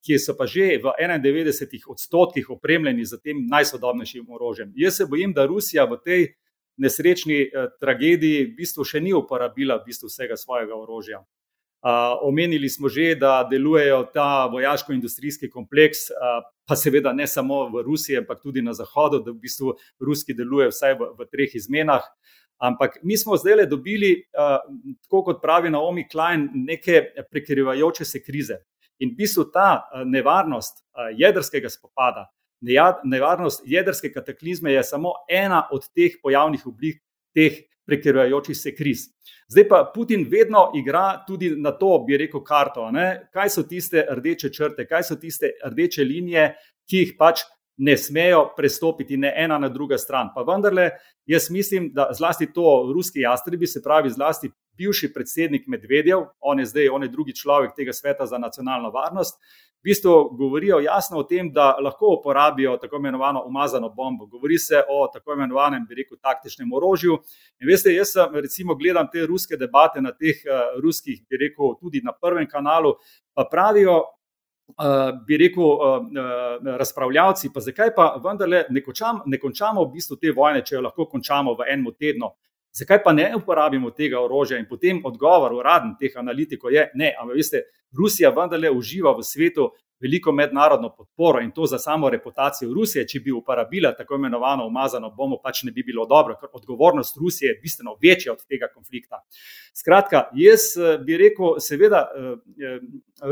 ki 0.02 0.18
so 0.18 0.34
pa 0.34 0.46
že 0.46 0.78
v 0.82 0.90
91 0.98 1.86
odstotkih 1.86 2.50
opremljeni 2.50 3.06
z 3.06 3.18
tem 3.22 3.46
najsodobnejšim 3.46 4.26
orožjem. 4.26 4.72
Jaz 4.74 4.96
se 4.96 5.06
bojim, 5.06 5.32
da 5.32 5.46
Rusija 5.46 5.84
v 5.86 5.98
tej 6.02 6.34
nesrečni 6.76 7.46
eh, 7.46 7.68
tragediji 7.80 8.50
v 8.50 8.56
bistvu 8.56 8.84
še 8.84 9.00
ni 9.00 9.12
uporabila 9.12 9.78
v 9.78 9.92
bistvu 9.92 10.10
vsega 10.10 10.36
svojega 10.36 10.74
orožja. 10.74 11.22
Omenili 12.22 12.68
smo 12.68 12.88
že, 12.88 13.14
da 13.18 13.42
delujejo 13.50 14.04
ta 14.14 14.46
vojaško-industrijski 14.52 15.50
kompleks, 15.50 15.98
pa 16.68 16.76
seveda 16.76 17.12
ne 17.12 17.26
samo 17.26 17.64
v 17.68 17.82
Rusiji, 17.82 18.20
ampak 18.22 18.42
tudi 18.42 18.62
na 18.62 18.72
Zahodu, 18.72 19.18
da 19.18 19.30
v 19.30 19.40
bistvu 19.42 19.74
ruski 20.00 20.34
deluje 20.34 20.70
vsaj 20.70 20.94
v, 20.94 21.08
v 21.18 21.26
treh 21.26 21.54
izmenah. 21.58 22.06
Ampak 22.62 23.00
mi 23.02 23.18
smo 23.18 23.36
zdaj 23.36 23.56
le 23.56 23.66
dobili, 23.66 24.12
tako 25.02 25.24
kot 25.26 25.40
pravi 25.42 25.70
Naomi 25.70 26.06
Klein, 26.08 26.46
neke 26.54 27.02
prekrivajoče 27.30 28.04
se 28.04 28.22
krize. 28.22 28.60
In 29.02 29.10
v 29.10 29.24
bistvu 29.24 29.48
ta 29.50 29.82
nevarnost 30.06 30.84
jedrskega 31.18 31.66
spopada, 31.66 32.28
nevarnost 33.04 33.66
jedrske 33.66 34.12
kataklizme 34.14 34.70
je 34.72 34.84
samo 34.86 35.16
ena 35.26 35.64
od 35.74 35.88
teh 35.90 36.14
pojavnih 36.22 36.62
oblik 36.66 37.02
teh 37.34 37.64
prekrivajočih 37.86 38.56
se 38.56 38.74
kriz. 38.74 39.08
Zdaj 39.48 39.68
pa 39.68 39.80
Putin 39.94 40.26
vedno 40.30 40.70
igra 40.78 41.24
tudi 41.26 41.50
na 41.56 41.72
to, 41.76 42.04
bi 42.06 42.16
rekel, 42.16 42.40
karto. 42.44 42.90
Ne? 42.90 43.28
Kaj 43.32 43.50
so 43.50 43.64
tiste 43.68 44.06
rdeče 44.10 44.50
črte, 44.52 44.86
kaj 44.88 45.08
so 45.10 45.16
tiste 45.20 45.52
rdeče 45.66 46.04
linije, 46.04 46.52
ki 46.88 47.04
jih 47.04 47.16
pač 47.18 47.44
ne 47.82 47.96
smejo 47.96 48.44
prestopiti 48.56 49.16
ne 49.16 49.32
ena 49.36 49.58
na 49.58 49.68
druga 49.68 49.98
stran. 49.98 50.28
Pa 50.34 50.44
vendarle, 50.46 50.90
jaz 51.26 51.50
mislim, 51.50 51.90
da 51.94 52.08
zlasti 52.14 52.52
to 52.52 52.92
ruski 52.94 53.20
jastrebi, 53.20 53.66
se 53.66 53.82
pravi, 53.82 54.10
zlasti 54.10 54.50
bivši 54.78 55.10
predsednik 55.12 55.66
Medvedev, 55.66 56.28
on 56.40 56.62
je 56.62 56.66
zdaj, 56.66 56.88
on 56.88 57.02
je 57.02 57.08
drugi 57.08 57.34
človek 57.34 57.74
tega 57.76 57.92
sveta 57.92 58.26
za 58.26 58.38
nacionalno 58.38 58.90
varnost, 58.90 59.40
v 59.82 59.90
bistvu 59.90 60.12
govorijo 60.38 60.78
jasno 60.80 61.18
o 61.18 61.26
tem, 61.26 61.50
da 61.52 61.72
lahko 61.82 62.14
uporabijo 62.20 62.76
tako 62.76 62.96
imenovano 62.96 63.42
umazano 63.46 63.88
bombo. 63.88 64.26
Govori 64.26 64.58
se 64.58 64.82
o 64.88 65.08
tako 65.12 65.32
imenovanem, 65.32 65.86
bi 65.88 65.94
rekel, 65.94 66.18
taktičnem 66.22 66.72
orožju. 66.72 67.18
In 67.60 67.68
veste, 67.68 67.90
jaz 67.90 68.14
sem 68.14 68.34
recimo 68.34 68.78
gledam 68.78 69.10
te 69.12 69.26
ruske 69.26 69.58
debate 69.58 70.00
na 70.00 70.14
teh 70.14 70.38
uh, 70.46 70.78
ruskih, 70.82 71.24
bi 71.26 71.42
rekel, 71.46 71.74
tudi 71.80 72.00
na 72.04 72.14
prvem 72.14 72.46
kanalu, 72.46 72.94
pa 73.34 73.48
pravijo. 73.50 74.02
Uh, 74.72 75.10
bi 75.26 75.36
rekel, 75.36 75.62
uh, 75.62 76.06
uh, 76.06 76.76
razpravljavci, 76.80 77.50
pa 77.52 77.60
zakaj 77.60 77.90
pa 77.96 78.06
vendarle 78.24 78.64
ne, 78.70 78.80
končam, 78.80 79.20
ne 79.26 79.38
končamo 79.38 79.84
v 79.84 79.92
bistvu 79.98 80.16
te 80.16 80.32
vojne, 80.32 80.62
če 80.64 80.78
jo 80.78 80.84
lahko 80.86 81.06
končamo 81.10 81.52
v 81.58 81.66
enem 81.74 81.92
tednu, 81.98 82.30
Zakaj 82.72 83.02
pa 83.04 83.12
ne 83.12 83.30
uporabimo 83.36 83.90
tega 83.90 84.20
orožja? 84.20 84.58
In 84.58 84.66
potem 84.68 85.00
odgovor 85.04 85.52
uraden 85.52 85.96
teh 86.00 86.12
analitikov 86.16 86.72
je: 86.72 86.90
ne, 86.94 87.14
ampak 87.20 87.36
veste, 87.36 87.64
Rusija 87.92 88.30
vendarle 88.32 88.70
uživa 88.70 89.12
v 89.12 89.22
svetu 89.22 89.70
veliko 90.02 90.32
mednarodno 90.32 90.90
podporo 90.96 91.40
in 91.40 91.50
to 91.50 91.66
za 91.66 91.78
samo 91.78 92.10
reputacijo 92.10 92.72
Rusije, 92.74 93.06
če 93.08 93.20
bi 93.20 93.32
uporabila 93.32 93.92
tako 93.96 94.18
imenovano 94.18 94.66
umazano 94.66 95.10
bombo, 95.10 95.38
pač 95.42 95.62
ne 95.62 95.70
bi 95.72 95.84
bilo 95.86 96.06
dobro, 96.10 96.34
ker 96.40 96.50
odgovornost 96.52 97.16
Rusije 97.16 97.52
je 97.52 97.60
bistveno 97.62 97.94
večja 98.02 98.32
od 98.32 98.42
tega 98.48 98.66
konflikta. 98.74 99.22
Skratka, 99.78 100.24
jaz 100.34 100.72
eh, 100.76 100.98
bi 101.06 101.16
rekel, 101.20 101.54
seveda, 101.60 102.02
eh, 102.08 102.34
eh, 102.66 102.80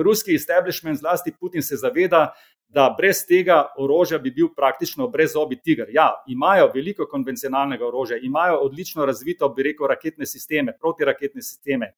ruski 0.06 0.34
establishment, 0.34 1.00
zlasti 1.00 1.34
Putin, 1.40 1.62
se 1.62 1.76
zaveda, 1.76 2.28
da 2.70 2.84
brez 2.98 3.24
tega 3.26 3.64
orožja 3.82 4.18
bi 4.22 4.30
bil 4.30 4.48
praktično 4.56 5.08
brezobi 5.10 5.56
tiger. 5.58 5.88
Ja, 5.90 6.12
imajo 6.30 6.68
veliko 6.74 7.06
konvencionalnega 7.10 7.86
orožja, 7.86 8.20
imajo 8.22 8.60
odlično 8.62 9.06
razvito, 9.06 9.48
bi 9.48 9.62
rekel, 9.62 9.88
raketne 9.90 10.26
sisteme, 10.26 10.76
protiraketne 10.78 11.42
sisteme, 11.42 11.88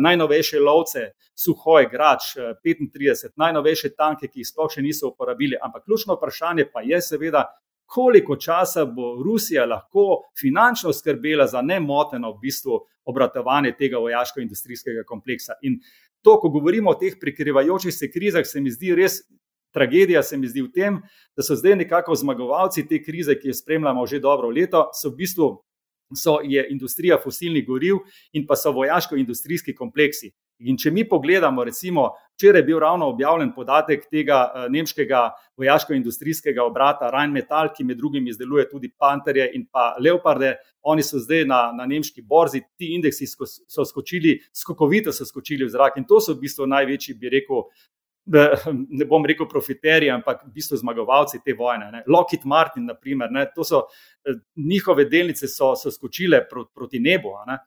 najnovejše 0.00 0.60
lovce, 0.64 1.10
suhoj, 1.36 1.90
grač, 1.92 2.30
35, 2.64 3.34
najnovejše 3.36 3.92
tanke, 3.92 4.30
ki 4.32 4.40
jih 4.40 4.48
sploh 4.48 4.72
še 4.72 4.82
niso 4.82 5.12
uporabili. 5.12 5.60
Ampak 5.60 5.84
ključno 5.84 6.16
vprašanje 6.16 6.70
pa 6.72 6.80
je 6.80 7.02
seveda, 7.04 7.44
koliko 7.84 8.38
časa 8.40 8.86
bo 8.88 9.18
Rusija 9.20 9.66
lahko 9.68 10.22
finančno 10.40 10.92
skrbela 10.92 11.46
za 11.46 11.60
nemoteno 11.62 12.32
v 12.32 12.40
bistvu 12.48 12.80
obratovanje 13.04 13.74
tega 13.76 14.00
vojaško-industrijskega 14.00 15.04
kompleksa. 15.04 15.60
In 15.68 15.76
to, 16.24 16.38
ko 16.40 16.48
govorimo 16.48 16.96
o 16.96 16.96
teh 16.96 17.20
prikrivajočih 17.20 17.92
se 17.92 18.08
krizah, 18.08 18.46
se 18.48 18.60
mi 18.64 18.72
zdi 18.72 18.94
res 18.96 19.20
tragedija 19.74 20.22
se 20.22 20.36
mi 20.36 20.48
zdi 20.48 20.62
v 20.62 20.72
tem, 20.72 21.02
da 21.36 21.42
so 21.42 21.56
zdaj 21.58 21.76
nekako 21.82 22.14
zmagovalci 22.14 22.86
te 22.88 23.02
krize, 23.02 23.34
ki 23.34 23.50
jo 23.50 23.58
spremljamo 23.58 24.06
že 24.06 24.22
dobro 24.22 24.48
leto, 24.48 24.88
so 24.94 25.10
v 25.10 25.24
bistvu 25.24 25.50
so 26.14 26.38
je 26.44 26.66
industrija 26.70 27.18
fosilnih 27.22 27.66
goriv 27.66 28.02
in 28.32 28.46
pa 28.46 28.56
so 28.56 28.72
vojaško-industrijski 28.72 29.74
kompleksi. 29.74 30.30
In 30.62 30.76
če 30.78 30.92
mi 30.94 31.02
pogledamo, 31.08 31.64
recimo, 31.66 32.12
včeraj 32.36 32.60
je 32.60 32.66
bil 32.68 32.78
ravno 32.78 33.08
objavljen 33.10 33.50
podatek 33.56 34.04
tega 34.10 34.36
uh, 34.46 34.66
nemškega 34.70 35.22
vojaško-industrijskega 35.58 36.62
obrata 36.62 37.10
Rheinmetall, 37.10 37.72
ki 37.74 37.84
med 37.84 37.98
drugim 37.98 38.28
izdeluje 38.30 38.68
tudi 38.70 38.92
Panterje 38.98 39.48
in 39.58 39.66
pa 39.66 39.96
Leoparde. 39.98 40.54
Oni 40.86 41.02
so 41.02 41.18
zdaj 41.18 41.42
na, 41.50 41.60
na 41.74 41.88
nemški 41.90 42.22
borzi, 42.22 42.62
ti 42.78 42.92
indeksi 42.94 43.26
so 43.26 43.84
skočili, 43.84 44.36
skokovito 44.54 45.12
so 45.12 45.26
skočili 45.26 45.66
v 45.66 45.74
zrak 45.74 45.98
in 45.98 46.06
to 46.06 46.20
so 46.22 46.36
v 46.36 46.44
bistvu 46.46 46.70
največji, 46.70 47.18
bi 47.18 47.34
rekel, 47.34 47.66
ne 48.98 49.04
bom 49.04 49.26
rekel 49.26 49.48
profiterji, 49.48 50.10
ampak 50.10 50.46
v 50.46 50.52
bistvu 50.54 50.78
zmagovalci 50.80 51.42
te 51.44 51.52
vojne. 51.52 51.90
Ne. 51.92 52.02
Lockheed 52.08 52.44
Martin, 52.44 52.86
naprimer, 52.88 53.30
ne, 53.32 53.46
so 53.62 53.84
njihove 54.56 55.04
delnice, 55.04 55.48
so, 55.48 55.74
so 55.76 55.92
skočile 55.92 56.44
proti, 56.48 56.70
proti 56.74 57.00
nebu. 57.00 57.36
Ne. 57.46 57.58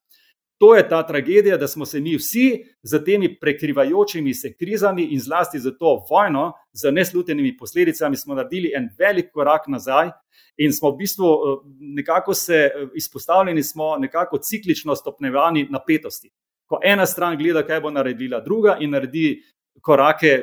To 0.58 0.76
je 0.76 0.88
ta 0.90 1.04
tragedija, 1.06 1.58
da 1.58 1.68
smo 1.68 1.86
se 1.86 2.00
mi 2.02 2.16
vsi 2.18 2.64
z 2.82 3.04
temi 3.06 3.30
prekrivajočimi 3.40 4.34
se 4.34 4.54
krizami 4.54 5.04
in 5.14 5.20
zlasti 5.20 5.60
za 5.60 5.72
to 5.72 6.06
vojno, 6.10 6.54
z 6.74 6.92
neslutenimi 6.92 7.58
posledicami, 7.58 8.18
naredili 8.26 8.72
en 8.76 8.90
velik 9.00 9.30
korak 9.32 9.68
nazaj 9.68 10.10
in 10.58 10.74
smo 10.74 10.92
v 10.92 10.98
bistvu 10.98 11.28
nekako 11.80 12.34
se 12.34 12.72
izpostavljeni, 12.96 13.64
smo 13.64 13.98
nekako 13.98 14.38
ciklično 14.38 14.96
stopnjevani 14.96 15.68
napetosti. 15.70 16.32
Ko 16.66 16.80
ena 16.84 17.06
stran 17.06 17.38
gleda, 17.38 17.64
kaj 17.64 17.82
bo 17.82 17.92
naredila 17.92 18.40
druga, 18.40 18.78
in 18.80 18.90
naredi 18.92 19.44
korake, 19.88 20.34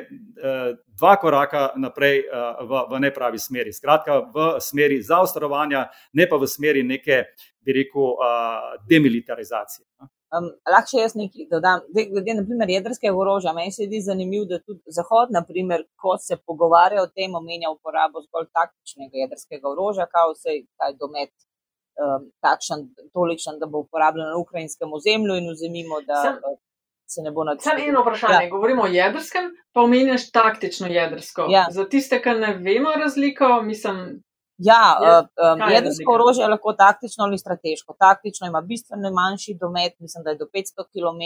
dva 0.97 1.13
koraka 1.21 1.67
naprej 1.77 2.23
v, 2.25 2.81
v 2.89 3.03
nepravi 3.05 3.39
smeri. 3.41 3.73
Skratka, 3.75 4.23
v 4.33 4.49
smeri 4.63 4.97
zaostrovanja, 5.05 5.85
ne 6.17 6.27
pa 6.29 6.41
v 6.41 6.49
smeri 6.49 6.83
neke 6.83 7.21
bi 7.65 7.77
rekel, 7.77 8.17
demilitarizacije. 8.89 9.85
Um, 10.35 10.47
lahko 10.67 10.89
še 10.89 11.03
jaz 11.03 11.13
nekaj 11.15 11.47
dodam. 11.51 11.83
Glede 11.93 12.33
na 12.35 12.43
primer 12.47 12.71
jedrskega 12.73 13.13
orožja, 13.15 13.53
meni 13.55 13.71
se 13.71 13.85
zdi 13.87 14.01
zanimivo, 14.03 14.47
da 14.49 14.59
tudi 14.59 14.95
Zahod, 14.97 15.31
naprimer, 15.31 15.85
ko 16.01 16.15
se 16.19 16.37
pogovarja 16.49 17.03
o 17.05 17.09
tem, 17.11 17.35
omenja 17.39 17.71
uporabo 17.71 18.23
zgolj 18.25 18.49
taktičnega 18.57 19.21
jedrskega 19.23 19.69
orožja, 19.69 20.07
kao 20.11 20.33
se 20.35 20.57
je 20.57 20.89
domet 20.99 21.31
um, 22.01 22.27
takšen, 22.43 22.87
tolikšen, 23.15 23.61
da 23.61 23.69
bo 23.69 23.85
uporabljen 23.85 24.33
na 24.33 24.41
ukrajinskem 24.41 24.97
ozemlju 24.97 25.37
in 25.39 25.51
vzemimo, 25.53 26.01
da 26.09 26.21
Sem, 26.25 26.41
se 27.07 27.21
ne 27.21 27.31
bo 27.31 27.43
nadaljeval. 27.43 27.77
Samo 27.77 27.89
eno 27.89 28.01
vprašanje, 28.01 28.45
ja. 28.45 28.49
govorimo 28.49 28.83
o 28.83 28.91
jedrskem, 28.99 29.51
pa 29.73 29.81
omenjaš 29.81 30.31
taktično 30.31 30.87
jedrsko. 30.87 31.47
Ja. 31.49 31.65
Za 31.71 31.89
tiste, 31.89 32.21
ki 32.21 32.29
ne 32.29 32.53
vemo 32.67 32.91
razliko, 33.03 33.61
mislim. 33.61 34.23
Ja, 34.57 34.83
um, 34.99 35.61
jedrsko 35.71 36.13
orožje 36.13 36.43
je 36.43 36.53
lahko 36.53 36.73
taktično 36.73 37.23
ali 37.23 37.37
strateško. 37.37 37.95
Taktično 37.99 38.47
ima 38.47 38.61
bistveno 38.61 39.11
manjši 39.11 39.57
domet, 39.61 39.93
mislim, 39.99 40.23
da 40.23 40.29
je 40.29 40.41
do 40.43 40.47
500 40.53 40.85
km. 40.93 41.23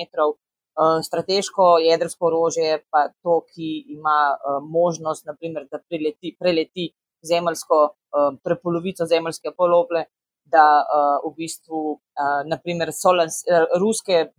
Uh, 0.79 1.03
strateško 1.07 1.63
jedrsko 1.89 2.25
orožje 2.25 2.63
je 2.63 2.77
pa 2.91 3.01
to, 3.23 3.41
ki 3.51 3.67
ima 3.97 4.19
uh, 4.33 4.63
možnost, 4.79 5.25
naprimer, 5.25 5.67
da 5.71 5.77
preleti, 5.89 6.35
preleti 6.39 6.85
zemljsko, 7.29 7.77
uh, 7.85 8.37
prepolovico 8.43 9.05
zemljske 9.05 9.49
poloble, 9.57 10.03
da 10.51 10.67
uh, 10.81 11.29
v 11.29 11.35
bistvu, 11.37 11.79
uh, 11.95 12.41
naprimer, 12.49 12.91
so 12.93 13.13
lans, 13.15 13.41
uh, 13.47 13.65
ruske 13.81 14.29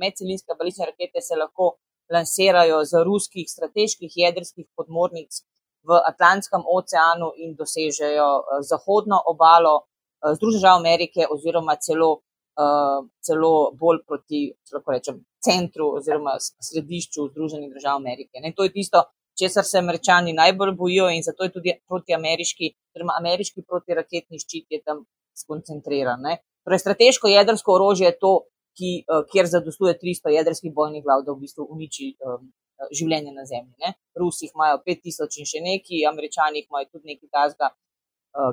medcelinske 0.00 0.58
balične 0.58 0.90
rakete 0.90 1.20
se 1.20 1.38
lahko 1.38 1.76
lansirajo 2.12 2.84
z 2.84 3.04
ruskih 3.04 3.46
strateških 3.48 4.12
jedrskih 4.24 4.66
podmornic 4.76 5.42
v 5.88 5.98
Atlantskem 6.10 6.62
oceanu 6.78 7.32
in 7.36 7.54
dosežejo 7.58 8.28
eh, 8.40 8.60
zahodno 8.70 9.18
obalo 9.32 9.74
eh, 9.82 10.34
Združenih 10.36 10.60
držav 10.60 10.76
Amerike, 10.78 11.26
oziroma 11.34 11.76
celo, 11.86 12.10
eh, 12.58 13.00
celo 13.26 13.54
bolj 13.80 14.04
proti 14.06 14.42
rečem, 14.94 15.24
centru 15.46 15.96
oziroma 15.98 16.36
središču 16.38 17.28
Združenih 17.32 17.72
držav 17.74 17.96
Amerike. 17.96 18.40
Ne, 18.42 18.54
to 18.56 18.68
je 18.68 18.72
tisto, 18.72 19.02
česar 19.38 19.64
se 19.64 19.78
američani 19.78 20.32
najbolj 20.32 20.76
bojijo 20.76 21.08
in 21.10 21.22
zato 21.22 21.44
je 21.44 21.52
tudi 21.56 21.74
protiameriški, 21.88 22.74
oziroma 22.92 23.18
ameriški 23.18 23.66
protiraketni 23.66 24.38
ščit 24.38 24.66
je 24.70 24.82
tam 24.82 25.04
skoncentriran. 25.38 26.20
Ne. 26.22 26.38
Torej, 26.64 26.82
strateško 26.84 27.28
jedrsko 27.28 27.74
orožje 27.74 28.10
je 28.10 28.18
to, 28.18 28.32
ki, 28.78 28.90
kjer 29.32 29.48
zadostuje 29.50 29.94
300 30.00 30.32
jedrskih 30.38 30.72
bojnih 30.74 31.04
glav, 31.04 31.24
da 31.26 31.34
v 31.34 31.42
bistvu 31.44 31.66
uniči 31.74 32.12
um, 32.24 32.50
življenje 32.94 33.32
na 33.34 33.44
Zemlji. 33.48 33.74
Ne. 33.84 33.94
Rusi 34.18 34.48
imajo 34.48 34.80
5000 34.86 35.40
in 35.42 35.48
še 35.48 35.62
neki, 35.64 36.04
američani 36.08 36.64
imajo 36.64 36.88
tudi 36.92 37.12
nekaj 37.12 37.28
tasga, 37.36 37.72
uh, 37.72 37.82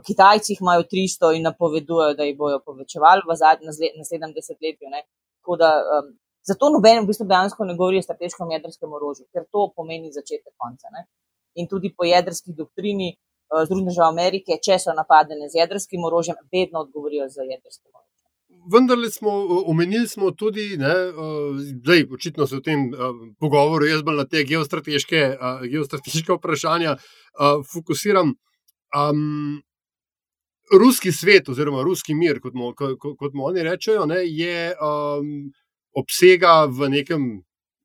Kitajci 0.06 0.54
jih 0.54 0.62
imajo 0.62 0.84
300 0.92 1.36
in 1.38 1.48
napovedujejo, 1.48 2.18
da 2.20 2.28
jih 2.28 2.36
bojo 2.38 2.60
povečevali 2.66 3.24
v 3.28 3.38
zadnjem 3.42 3.72
naslednjem 4.02 4.34
desetletju. 4.36 4.92
Da, 5.60 5.70
um, 5.96 6.12
zato 6.46 6.70
noben 6.74 7.04
v 7.04 7.10
bistvu 7.10 7.28
dejansko 7.30 7.66
ne 7.66 7.78
govori 7.80 8.02
o 8.02 8.06
strateškem 8.06 8.52
jedrskem 8.58 8.92
orožju, 9.00 9.30
ker 9.34 9.48
to 9.48 9.70
pomeni 9.76 10.12
začetek 10.12 10.54
konca. 10.58 10.92
Ne. 10.96 11.08
In 11.56 11.68
tudi 11.72 11.94
po 11.96 12.06
jedrski 12.06 12.54
doktrini 12.58 13.16
Združenih 13.50 13.90
držav 13.90 14.12
Amerike, 14.14 14.60
če 14.62 14.78
so 14.80 14.94
napadene 14.94 15.50
z 15.50 15.64
jedrskim 15.64 16.04
orožjem, 16.06 16.38
vedno 16.54 16.86
odgovorijo 16.86 17.26
z 17.30 17.48
jedrskim 17.50 17.90
orožjem 17.90 18.10
vendar 18.72 18.98
smo 19.12 19.32
omenili 19.66 20.08
smo 20.08 20.32
tudi, 20.32 20.78
da 21.74 21.94
je 21.94 22.08
očitno 22.14 22.48
se 22.48 22.56
v 22.56 22.62
tem 22.62 22.92
pogovoru 23.40 23.86
jaz 23.86 24.04
bolj 24.04 24.18
na 24.18 24.26
te 24.26 24.44
geostrateške, 24.44 25.38
geostrateške 25.72 26.34
vprašanja 26.34 26.98
fokusiram. 27.74 28.36
Um, 28.90 29.62
ruski 30.80 31.12
svet, 31.12 31.50
oziroma 31.50 31.84
ruski 31.84 32.14
mir, 32.14 32.40
kot 32.42 32.54
mu, 32.54 32.74
kot, 32.74 32.98
kot 32.98 33.34
mu 33.34 33.46
oni 33.46 33.64
rečejo, 33.64 34.06
ne, 34.10 34.24
je 34.26 34.74
um, 34.74 35.52
obsega 35.94 36.66
v 36.66 36.90
nekem 36.90 37.28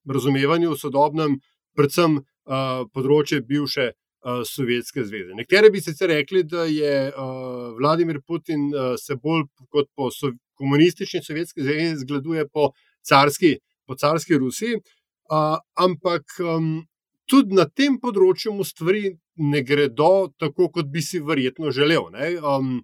razumevanju 0.08 0.76
sodobnem, 0.80 1.36
predvsem 1.76 2.16
uh, 2.20 2.84
področje 2.92 3.42
bivše 3.44 3.90
uh, 3.92 4.03
Sovjetske 4.46 5.04
zveze. 5.04 5.34
Nekateri 5.36 5.70
bi 5.70 5.80
sicer 5.84 6.08
rekli, 6.08 6.42
da 6.48 6.64
je 6.64 7.12
uh, 7.12 7.74
Vladimir 7.78 8.20
Putin 8.26 8.70
uh, 8.72 8.94
se 9.00 9.16
bolj 9.16 9.44
kot 9.68 9.90
po 9.96 10.08
komunistični 10.54 11.22
sovjetski 11.22 11.62
zvezi 11.62 11.96
zgleduje 11.96 12.48
po 12.48 12.70
carski, 13.02 13.58
po 13.86 13.94
carski 13.94 14.38
Rusiji, 14.38 14.76
uh, 14.76 15.58
ampak 15.74 16.22
um, 16.40 16.86
tudi 17.26 17.54
na 17.54 17.68
tem 17.68 17.98
področju 18.00 18.54
mu 18.54 18.64
stvari 18.64 19.16
ne 19.36 19.62
gredo 19.62 20.30
tako, 20.38 20.70
kot 20.70 20.88
bi 20.88 21.02
si 21.02 21.20
verjetno 21.20 21.72
želel. 21.74 22.08
Um, 22.40 22.78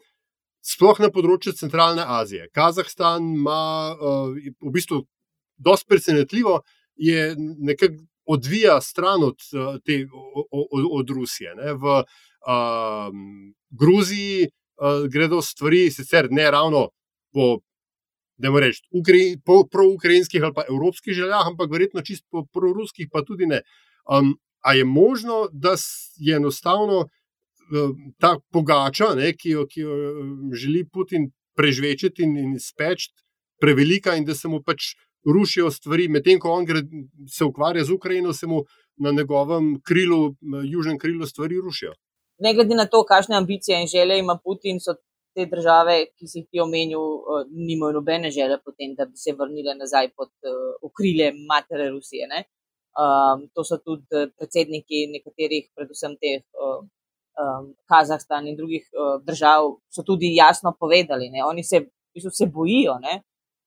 sploh 0.60 1.00
na 1.00 1.08
področju 1.08 1.54
Centralne 1.56 2.04
Azije. 2.04 2.50
Kazahstan 2.52 3.32
ima 3.38 3.62
uh, 3.94 4.36
v 4.36 4.74
bistvu 4.74 5.04
dosti 5.56 5.88
presenetljivo, 5.88 6.60
je 7.00 7.34
nekako 7.38 8.09
odvija 8.26 8.80
stran 8.80 9.22
od, 9.22 9.36
te, 9.84 10.06
od, 10.50 10.84
od 10.92 11.10
Rusije. 11.10 11.54
Ne? 11.54 11.72
V 11.72 12.02
um, 12.02 13.54
Gruziji 13.70 14.46
uh, 14.46 15.08
gredo 15.12 15.42
stvari, 15.42 15.90
sicer 15.90 16.28
ne 16.30 16.50
ravno 16.50 16.88
po, 17.32 17.58
da 18.36 18.52
reči, 18.60 18.82
ukrej, 18.90 19.36
po 19.44 19.64
proukrajinskih 19.68 20.42
ali 20.42 20.54
pa 20.54 20.64
evropskih 20.68 21.14
željah, 21.14 21.46
ampak 21.46 21.70
verjetno 21.72 22.02
čisto 22.02 22.26
po 22.30 22.44
proruskih, 22.52 23.08
pa 23.12 23.22
tudi 23.24 23.46
ne. 23.46 23.62
Um, 24.08 24.36
a 24.60 24.74
je 24.74 24.84
možno, 24.84 25.48
da 25.52 25.74
je 26.16 26.36
enostavno 26.36 26.98
uh, 26.98 27.96
ta 28.18 28.36
pogača, 28.52 29.14
ne, 29.16 29.32
ki, 29.36 29.56
jo, 29.56 29.66
ki 29.66 29.80
jo 29.80 29.96
želi 30.54 30.84
Putin 30.92 31.30
prežvečiti 31.56 32.22
in, 32.22 32.36
in 32.38 32.58
speč, 32.60 33.10
prevelika 33.60 34.16
in 34.16 34.24
da 34.24 34.34
se 34.34 34.48
mu 34.48 34.62
pač 34.64 34.94
rušijo 35.24 35.70
stvari, 35.70 36.08
medtem 36.08 36.40
ko 36.40 36.50
on 36.50 36.64
gre, 36.64 36.82
se 37.28 37.44
ukvarja 37.44 37.84
z 37.84 37.92
Ukrajino, 37.92 38.32
se 38.32 38.46
mu 38.46 38.64
na 38.96 39.10
njegovem 39.10 39.80
krilu, 39.84 40.34
južnem 40.64 40.98
krilu, 40.98 41.26
stvari 41.26 41.60
rušijo. 41.60 41.92
Ne 42.38 42.54
glede 42.54 42.74
na 42.74 42.86
to, 42.86 43.04
kakšne 43.04 43.36
ambicije 43.36 43.80
in 43.80 43.86
želje 43.86 44.18
ima 44.18 44.38
Putin, 44.44 44.80
so 44.80 44.94
te 45.34 45.46
države, 45.46 46.06
ki 46.16 46.28
si 46.28 46.38
jih 46.38 46.46
ti 46.50 46.60
omenil, 46.60 47.02
nimajo 47.50 47.92
nobene 47.92 48.30
želje 48.30 48.58
potem, 48.64 48.94
da 48.98 49.04
bi 49.04 49.16
se 49.16 49.34
vrnile 49.38 49.74
nazaj 49.74 50.08
pod 50.16 50.32
okrilje 50.82 51.32
matere 51.48 51.90
Rusije. 51.90 52.26
Um, 53.00 53.46
to 53.54 53.62
so 53.64 53.78
tudi 53.78 54.02
eh, 54.18 54.26
predsedniki 54.36 55.04
nekaterih, 55.12 55.68
predvsem 55.78 56.16
teh 56.18 56.42
um, 56.58 57.68
Kazahstan 57.86 58.48
in 58.50 58.56
drugih 58.58 58.88
uh, 58.90 59.20
držav, 59.22 59.76
so 59.94 60.02
tudi 60.02 60.32
jasno 60.34 60.74
povedali, 60.80 61.30
ne? 61.30 61.44
oni 61.46 61.62
se, 61.64 61.78
v 61.80 62.18
bistvu 62.18 62.32
se 62.34 62.48
bojijo. 62.50 62.98
Ne? 62.98 63.20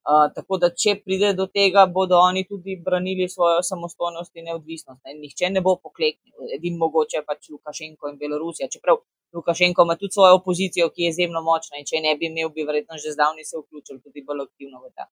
Uh, 0.03 0.25
tako 0.35 0.57
da, 0.59 0.67
če 0.75 0.97
pride 0.99 1.29
do 1.37 1.45
tega, 1.47 1.85
bodo 1.87 2.17
oni 2.19 2.41
tudi 2.43 2.75
branili 2.85 3.29
svojo 3.31 3.61
samostojnost 3.63 4.35
in 4.35 4.49
neodvisnost. 4.49 4.99
Ne? 5.05 5.13
Nihče 5.21 5.47
ne 5.53 5.61
bo 5.63 5.77
pokleknil, 5.79 6.49
edini 6.57 6.75
mogoče 6.81 7.21
pač 7.23 7.47
Lukašenko 7.53 8.11
in 8.11 8.17
Belorusija. 8.19 8.67
Čeprav 8.73 8.99
Lukašenko 9.33 9.85
ima 9.87 9.95
tudi 9.95 10.17
svojo 10.17 10.35
opozicijo, 10.41 10.89
ki 10.91 11.05
je 11.05 11.13
izjemno 11.13 11.41
močna 11.47 11.79
in 11.79 11.87
če 11.87 12.03
ne 12.03 12.17
bi 12.19 12.27
imel, 12.27 12.51
bi 12.51 12.67
verjetno 12.67 12.99
že 12.99 13.15
zdavni 13.15 13.47
se 13.47 13.55
vključil 13.61 14.03
tudi 14.03 14.25
bolj 14.27 14.43
aktivno 14.43 14.83
v 14.83 14.91
ta, 14.91 15.07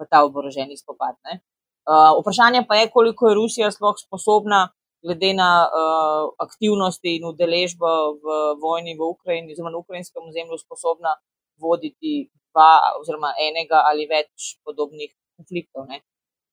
v 0.00 0.08
ta 0.10 0.22
oboroženi 0.28 0.76
spopad. 0.76 1.16
Uh, 1.24 2.12
vprašanje 2.20 2.66
pa 2.68 2.82
je, 2.82 2.92
koliko 2.92 3.28
je 3.28 3.38
Rusija 3.40 3.72
sploh 3.72 3.96
sposobna, 3.96 4.68
glede 5.04 5.32
na 5.40 5.50
uh, 5.64 6.28
aktivnosti 6.46 7.16
in 7.16 7.24
udeležbo 7.32 7.88
v 8.20 8.38
vojni 8.60 8.92
v 8.96 9.08
Ukrajini, 9.08 9.52
oziroma 9.52 9.72
na 9.72 9.80
ukrajinskem 9.80 10.28
ozemlju, 10.28 10.60
sposobna 10.60 11.16
voditi 11.60 12.28
dva, 12.54 12.94
oziroma 13.00 13.34
enega 13.42 13.82
ali 13.90 14.06
več 14.10 14.54
podobnih 14.64 15.10
konfliktov. 15.36 15.90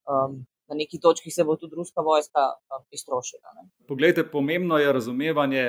Um, 0.10 0.42
na 0.72 0.78
neki 0.80 1.00
točki 1.00 1.32
se 1.32 1.46
bo 1.46 1.56
tudi 1.62 1.78
ruska 1.78 2.02
vojska 2.02 2.48
um, 2.74 2.84
iztrošila. 2.92 3.54
Ne. 3.60 3.70
Poglejte, 3.88 4.26
pomembno 4.26 4.82
je 4.82 4.94
razumevanje. 4.94 5.68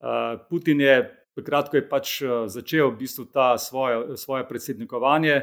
Uh, 0.00 0.36
Putin 0.50 0.80
je 0.84 0.94
takrat, 1.36 1.72
ko 1.72 1.80
je 1.80 1.88
pač 1.88 2.20
uh, 2.22 2.44
začel 2.46 2.92
v 2.92 3.00
bistvu 3.00 3.26
ta 3.32 3.54
svoje, 3.58 4.16
svoje 4.20 4.46
predsednikovanje, 4.48 5.40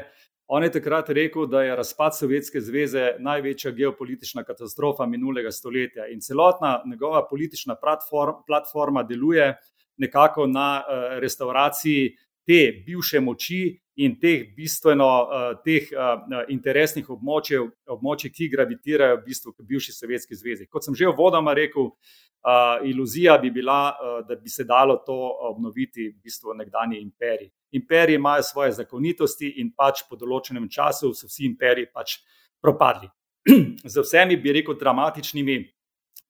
On 0.48 0.64
je 0.64 0.70
takrat 0.72 1.10
rekel, 1.12 1.46
da 1.46 1.62
je 1.62 1.74
razpad 1.76 2.16
Sovjetske 2.16 2.60
zveze 2.60 3.10
največja 3.20 3.70
geopolitična 3.70 4.44
katastrofa 4.48 5.06
minulega 5.06 5.50
stoletja 5.52 6.06
in 6.08 6.22
celotna 6.24 6.82
njegova 6.86 7.26
politična 7.28 7.76
platform, 7.76 8.40
platforma 8.46 9.02
deluje 9.02 9.58
nekako 9.96 10.46
na 10.46 10.80
uh, 10.80 11.18
restauraciji 11.20 12.16
te 12.48 12.60
bivše 12.86 13.20
moči 13.20 13.76
in 14.00 14.14
teh 14.20 14.46
bistveno 14.56 15.08
uh, 15.26 15.50
teh 15.64 15.90
uh, 15.92 16.46
interesnih 16.48 17.10
območij, 17.12 17.60
območij, 17.92 18.32
ki 18.32 18.48
gravitirajo 18.54 19.18
v 19.18 19.26
bistvu 19.26 19.52
k 19.52 19.66
bivši 19.68 19.92
Sovjetski 19.92 20.38
zvezi. 20.38 20.68
Kot 20.70 20.86
sem 20.86 20.96
že 20.96 21.10
v 21.10 21.16
vodama 21.18 21.52
rekel, 21.58 21.92
uh, 21.92 22.80
iluzija 22.88 23.36
bi 23.42 23.52
bila, 23.52 23.92
uh, 23.92 24.18
da 24.24 24.38
bi 24.38 24.48
se 24.48 24.64
dalo 24.64 25.02
to 25.04 25.18
obnoviti 25.52 26.08
v 26.08 26.16
bistvu 26.24 26.56
nekdani 26.56 27.02
imperij 27.02 27.50
imperiji 27.70 28.14
imajo 28.14 28.42
svoje 28.42 28.72
zakonitosti 28.72 29.48
in 29.60 29.72
pač 29.76 30.02
po 30.08 30.16
določenem 30.16 30.68
času 30.70 31.12
so 31.14 31.28
vsi 31.28 31.44
imperiji 31.48 31.90
pač 31.92 32.18
propadli. 32.62 33.08
Z 33.92 34.04
vsemi, 34.04 34.36
bi 34.36 34.52
rekel, 34.52 34.76
dramatičnimi 34.78 35.58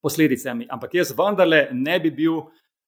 posledicami. 0.02 0.68
Ampak 0.70 0.94
jaz 0.94 1.12
vendarle 1.16 1.68
ne 1.72 1.98
bi 2.00 2.10
bil 2.14 2.42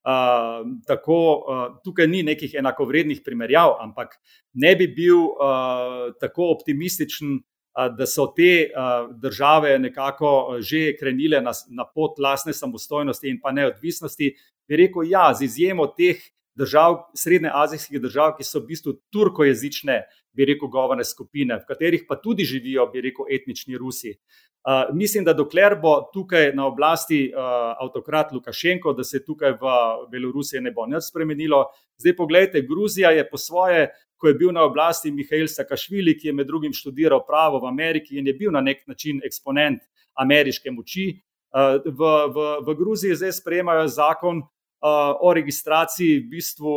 uh, 0.05 0.65
tako, 0.87 1.21
uh, 1.37 1.63
tukaj 1.85 2.09
ni 2.09 2.23
nekih 2.23 2.55
enakovrednih 2.59 3.23
primerjav, 3.25 3.77
ampak 3.81 4.17
ne 4.55 4.75
bi 4.77 4.89
bil 4.89 5.31
uh, 5.31 6.11
tako 6.21 6.53
optimističen. 6.57 7.41
Da 7.71 8.03
so 8.03 8.25
te 8.35 8.67
uh, 8.67 9.13
države 9.23 9.77
nekako 9.79 10.59
že 10.59 10.97
krenile 10.99 11.39
na, 11.41 11.53
na 11.71 11.85
pot 11.87 12.19
lastne 12.19 12.53
samostojnosti 12.53 13.31
in 13.31 13.39
pa 13.41 13.53
neodvisnosti, 13.55 14.33
bi 14.69 14.77
rekel, 14.77 15.07
ja, 15.07 15.29
z 15.35 15.47
izjemo 15.47 15.87
teh 15.87 16.19
držav, 16.59 16.99
srednjeazijskih 17.17 18.03
držav, 18.03 18.35
ki 18.37 18.45
so 18.45 18.61
v 18.61 18.73
bistvu 18.73 18.97
turkojezične, 19.15 20.01
bi 20.33 20.45
rekel, 20.45 20.69
govorne 20.69 21.05
skupine, 21.05 21.59
v 21.59 21.67
katerih 21.69 22.07
pa 22.09 22.17
tudi 22.21 22.45
živijo, 22.45 22.87
bi 22.93 23.03
rekel, 23.05 23.27
etnični 23.31 23.79
Rusi. 23.79 24.15
Uh, 24.61 24.95
mislim, 24.95 25.25
da 25.25 25.33
dokler 25.33 25.79
bo 25.81 25.95
tukaj 26.13 26.51
na 26.55 26.67
oblasti 26.67 27.31
uh, 27.33 27.41
avtokrat 27.81 28.33
Lukašenko, 28.33 28.93
da 28.93 29.05
se 29.05 29.23
tukaj 29.25 29.55
v 29.57 29.73
Belorusiji 30.13 30.61
ne 30.61 30.73
bo 30.77 30.85
nič 30.87 31.09
spremenilo. 31.09 31.65
Zdaj, 31.97 32.17
pogledajte, 32.17 32.63
Gruzija 32.69 33.11
je 33.17 33.25
po 33.31 33.41
svoje, 33.41 33.89
ko 34.21 34.29
je 34.29 34.35
bil 34.35 34.53
na 34.53 34.67
oblasti 34.69 35.13
Mihajl 35.13 35.49
Sakašvili, 35.49 36.13
ki 36.19 36.29
je 36.29 36.37
med 36.37 36.47
drugim 36.47 36.77
študiral 36.77 37.25
pravo 37.27 37.63
v 37.63 37.71
Ameriki 37.73 38.19
in 38.21 38.27
je 38.29 38.37
bil 38.37 38.53
na 38.53 38.61
nek 38.61 38.85
način 38.87 39.23
eksponent 39.25 39.81
ameriške 40.21 40.71
moči. 40.71 41.09
Uh, 41.57 41.81
v, 41.81 42.11
v, 42.29 42.49
v 42.69 42.77
Gruziji 42.77 43.17
zdaj 43.17 43.39
sprejemajo 43.41 43.89
zakon, 43.89 44.45
o 45.21 45.33
registraciji 45.35 46.19
v 46.19 46.29
bistvu 46.31 46.75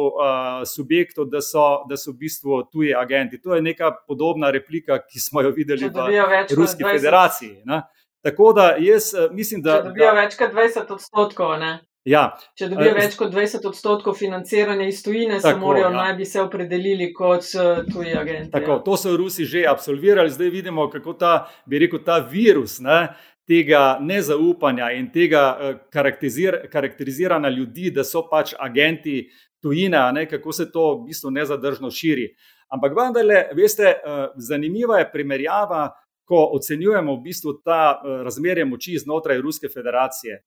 subjektov, 0.75 1.29
da 1.31 1.41
so, 1.41 1.83
da 1.89 1.97
so 1.97 2.11
v 2.11 2.25
bistvu 2.25 2.63
tuji 2.71 2.93
agenti. 2.95 3.41
To 3.41 3.55
je 3.55 3.61
neka 3.61 3.91
podobna 4.07 4.51
replika, 4.51 4.99
ki 5.07 5.19
smo 5.19 5.41
jo 5.41 5.53
videli 5.55 5.89
v 5.89 6.45
Ruski 6.57 6.83
federaciji. 6.83 7.61
Ne? 7.65 7.81
Tako 8.23 8.53
da 8.53 8.75
jaz 8.79 9.13
mislim, 9.31 9.61
da. 9.61 9.81
Če 9.81 9.89
dobijo 9.89 10.11
da, 10.11 10.19
več 10.21 10.37
kot 10.39 10.53
20 10.55 10.93
odstotkov, 10.95 11.57
ne? 11.59 11.73
Ja, 12.03 12.33
Če 12.59 12.67
dobijo 12.67 12.91
več 12.97 13.13
kot 13.15 13.29
20 13.31 13.63
odstotkov 13.69 14.17
financiranja 14.19 14.89
iz 14.91 14.97
tujine, 15.05 15.37
se 15.39 15.53
morajo 15.55 15.85
ja. 15.87 15.91
naj 15.95 16.15
bi 16.17 16.25
se 16.27 16.41
opredelili 16.43 17.13
kot 17.15 17.47
tuji 17.87 18.15
agenti. 18.19 18.51
Tako, 18.51 18.71
ja. 18.75 18.79
To 18.83 18.97
so 18.99 19.13
Rusi 19.15 19.47
že 19.47 19.63
absolvirali, 19.71 20.31
zdaj 20.31 20.51
vidimo, 20.51 20.89
kako 20.91 21.15
ta, 21.19 21.31
bi 21.63 21.79
rekel, 21.79 22.01
ta 22.03 22.19
virus. 22.19 22.81
Ne, 22.83 23.13
tega 23.47 23.97
nezaupanja 24.01 24.91
in 24.97 25.09
tega 25.11 25.43
eh, 25.59 25.75
karakterizir, 25.91 26.59
karakteriziranja 26.71 27.49
ljudi, 27.49 27.91
da 27.91 28.03
so 28.03 28.25
pač 28.29 28.53
agenti 28.59 29.27
tujine, 29.63 29.99
ne, 30.13 30.25
kako 30.29 30.51
se 30.51 30.71
to 30.71 30.89
v 30.97 31.09
bistvu 31.09 31.31
nezadržno 31.31 31.91
širi. 31.91 32.29
Ampak 32.73 32.95
vendarle, 32.97 33.43
veste, 33.55 33.95
eh, 33.95 34.25
zanimiva 34.37 34.99
je 34.99 35.11
primerjava, 35.11 35.89
ko 36.23 36.45
ocenjujemo 36.55 37.15
v 37.17 37.23
bistvu 37.23 37.57
ta 37.63 37.81
eh, 37.93 38.23
razmerje 38.23 38.65
moči 38.65 38.97
znotraj 38.97 39.41
Ruske 39.41 39.69
federacije. 39.69 40.43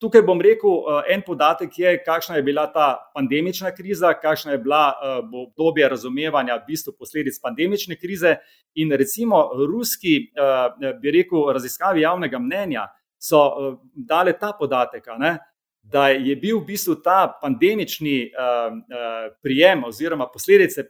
Tukaj 0.00 0.22
bom 0.22 0.40
rekel, 0.40 0.84
en 1.12 1.22
podatek 1.26 1.78
je, 1.78 1.90
kakšna 2.04 2.36
je 2.36 2.42
bila 2.42 2.66
ta 2.72 3.10
pandemična 3.14 3.70
kriza, 3.74 4.14
kakšna 4.14 4.52
je 4.52 4.58
bila 4.58 4.94
obdobje 5.22 5.88
razumevanja 5.88 6.56
v 6.56 6.66
bistvu 6.68 6.94
posledic 6.98 7.38
pandemične 7.42 7.96
krize 7.96 8.36
In 8.74 8.92
recimo 8.92 9.50
ruski, 9.66 10.16
eh, 10.16 10.92
bi 11.00 11.10
rekel, 11.10 11.52
raziskavi 11.52 12.00
javnega 12.00 12.38
mnenja 12.38 12.88
so 13.18 13.46
eh, 13.46 13.76
dale 13.94 14.32
ta 14.38 14.52
podatek, 14.58 15.06
ne, 15.18 15.38
da 15.82 16.08
je 16.08 16.34
bil 16.36 16.58
v 16.58 16.64
bistvu 16.66 16.96
ta 17.04 17.38
pandemični 17.42 18.16
eh, 18.24 18.32
prijem 19.42 19.84
oziroma 19.84 20.26
posledice 20.32 20.84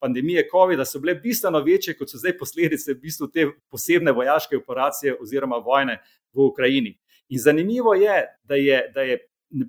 pandemije 0.00 0.48
COVID-a 0.50 0.84
so 0.84 0.98
bile 0.98 1.14
bistveno 1.14 1.60
večje, 1.60 1.94
kot 1.94 2.10
so 2.10 2.18
zdaj 2.18 2.38
posledice 2.38 2.94
v 2.94 3.00
bistvu 3.02 3.28
te 3.28 3.46
posebne 3.70 4.12
vojaške 4.12 4.56
operacije 4.56 5.14
oziroma 5.20 5.60
vojne 5.62 6.00
v 6.32 6.48
Ukrajini. 6.48 6.96
In 7.28 7.38
zanimivo 7.38 7.94
je, 7.94 8.24
da 8.42 8.54
je, 8.54 8.82
da 8.94 9.02
je 9.02 9.18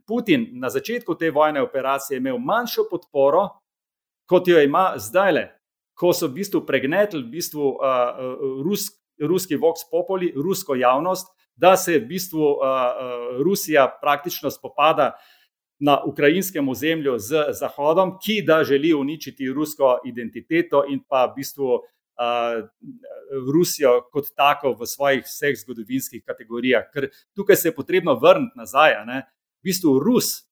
Putin 0.07 0.47
na 0.59 0.69
začetku 0.69 1.15
te 1.15 1.31
vojne 1.31 1.61
operacije 1.61 2.17
imel 2.17 2.37
manjšo 2.37 2.87
podporo, 2.91 3.47
kot 4.27 4.47
jo 4.47 4.61
ima 4.61 4.93
zdaj 4.97 5.31
le 5.31 5.45
ko 5.99 6.13
so 6.15 6.31
v 6.31 6.39
bistvu 6.39 6.63
pregnetili 6.63 7.27
v 7.27 7.31
bistvu, 7.35 7.75
uh, 7.75 7.83
uh, 7.83 8.63
rus, 8.63 8.87
ruski 9.19 9.59
Vox 9.59 9.83
Populi, 9.91 10.31
rusko 10.31 10.79
javnost, 10.79 11.27
da 11.59 11.75
se 11.75 11.99
v 11.99 12.07
bistvu 12.07 12.39
uh, 12.55 13.43
Rusija 13.43 13.83
praktično 13.99 14.47
spopada 14.47 15.19
na 15.79 15.99
ukrajinskem 16.07 16.63
ozemlju 16.63 17.17
z 17.19 17.51
Zahodom, 17.59 18.15
ki 18.23 18.41
da 18.47 18.63
želi 18.63 18.93
uničiti 18.93 19.51
rusko 19.51 19.99
identiteto 20.07 20.85
in 20.87 21.03
pa 21.03 21.25
v 21.27 21.35
bistvu 21.35 21.67
uh, 21.75 21.83
Rusijo 23.53 24.01
kot 24.11 24.25
tako 24.35 24.73
v 24.75 24.85
svojih 24.87 25.23
vseh 25.23 25.55
zgodovinskih 25.61 26.23
kategorijah. 26.27 26.83
Ker 26.93 27.09
tukaj 27.35 27.55
se 27.55 27.67
je 27.69 27.75
potrebno 27.75 28.19
vrniti 28.19 28.59
nazaj. 28.59 29.05
Ne? 29.07 29.21
V 29.61 29.63
bistvu 29.71 29.99
Rus, 30.03 30.49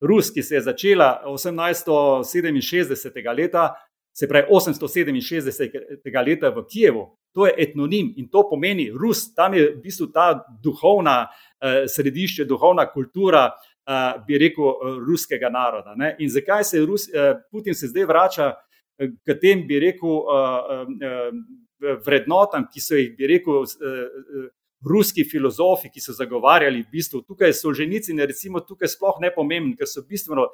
Rus, 0.00 0.30
ki 0.30 0.42
se 0.42 0.54
je 0.54 0.62
začela 0.62 1.22
1867. 1.26 3.36
leta, 3.36 3.74
se 4.12 4.28
pravi 4.28 4.46
867. 4.50 6.26
leta 6.26 6.50
v 6.50 6.64
Kijevu, 6.70 7.18
to 7.34 7.46
je 7.46 7.54
etnonim 7.58 8.14
in 8.16 8.28
to 8.28 8.48
pomeni 8.50 8.90
Rus, 8.90 9.34
tam 9.34 9.54
je 9.54 9.74
v 9.74 9.80
bistvu 9.82 10.06
ta 10.12 10.44
duhovna 10.62 11.26
eh, 11.26 11.88
središče, 11.88 12.44
duhovna 12.44 12.86
kultura, 12.92 13.50
eh, 13.50 13.52
bi 14.26 14.38
rekel, 14.38 14.64
ruskega 15.06 15.50
naroda. 15.50 15.94
Ne? 15.96 16.16
In 16.18 16.30
zakaj 16.30 16.64
se 16.64 16.86
Rus, 16.86 17.08
eh, 17.08 17.34
Putin 17.50 17.74
se 17.74 17.86
zdaj 17.86 18.04
vrača 18.04 18.54
k 18.98 19.38
tem, 19.40 19.66
bi 19.66 19.78
rekel, 19.82 20.20
eh, 20.34 20.84
eh, 21.08 21.96
vrednotam, 22.04 22.68
ki 22.70 22.80
so 22.80 22.98
jih, 22.98 23.14
bi 23.16 23.26
rekel, 23.26 23.64
eh, 23.64 24.04
eh, 24.44 24.48
ruski 24.84 25.24
filozofi, 25.24 25.90
ki 25.90 26.00
so 26.00 26.12
zagovarjali 26.12 26.82
v 26.82 26.90
bistvu. 26.92 27.24
Tukaj 27.26 27.52
solženici, 27.56 28.14
ne 28.14 28.26
recimo 28.26 28.60
tukaj 28.60 28.88
sploh 28.88 29.20
ne 29.20 29.30
pomembni, 29.32 29.76
ker 29.76 29.88
so 29.88 30.02
bistveno 30.02 30.50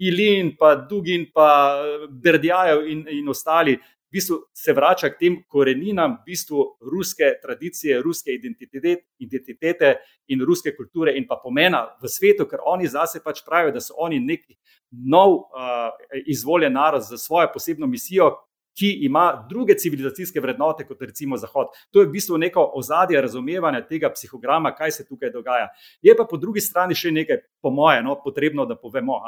Ilin, 0.00 0.54
pa 0.56 0.74
Dugin, 0.76 1.26
pa 1.32 1.82
Berdjajev 2.08 2.86
in, 2.88 3.04
in 3.08 3.28
ostali, 3.28 3.76
v 4.10 4.18
bistvu 4.18 4.36
se 4.54 4.72
vrača 4.72 5.08
k 5.10 5.18
tem 5.18 5.36
koreninam, 5.48 6.16
v 6.20 6.32
bistvu 6.32 6.64
ruske 6.82 7.30
tradicije, 7.42 8.00
ruske 8.02 8.34
identitete, 8.34 8.96
identitete 9.18 9.94
in 10.28 10.42
ruske 10.42 10.74
kulture 10.76 11.14
in 11.16 11.28
pa 11.28 11.38
pomena 11.42 11.84
v 12.02 12.10
svetu, 12.10 12.48
ker 12.50 12.58
oni 12.66 12.90
zase 12.90 13.22
pač 13.22 13.44
pravijo, 13.46 13.72
da 13.72 13.80
so 13.80 13.94
oni 14.02 14.18
neki 14.20 14.56
nov 14.90 15.36
uh, 15.36 15.94
izvoljen 16.26 16.72
narod 16.72 17.06
za 17.06 17.18
svojo 17.18 17.52
posebno 17.54 17.86
misijo. 17.86 18.34
Ki 18.78 18.86
ima 19.02 19.46
druge 19.50 19.74
civilizacijske 19.74 20.40
vrednote 20.40 20.84
kot 20.86 21.00
recimo 21.02 21.36
Zahod. 21.36 21.72
To 21.90 22.00
je 22.00 22.06
v 22.06 22.12
bistvu 22.14 22.38
neko 22.38 22.62
ozadje 22.78 23.20
razumevanja 23.20 23.82
tega 23.86 24.08
psihograma, 24.14 24.70
kaj 24.74 24.92
se 24.94 25.06
tukaj 25.08 25.32
dogaja. 25.34 25.66
Je 26.00 26.14
pa 26.16 26.24
po 26.24 26.38
drugi 26.38 26.62
strani 26.62 26.94
še 26.94 27.10
nekaj, 27.10 27.42
po 27.60 27.74
mojem, 27.74 28.06
no, 28.06 28.14
potrebno, 28.24 28.64
da 28.70 28.78
povemo. 28.78 29.18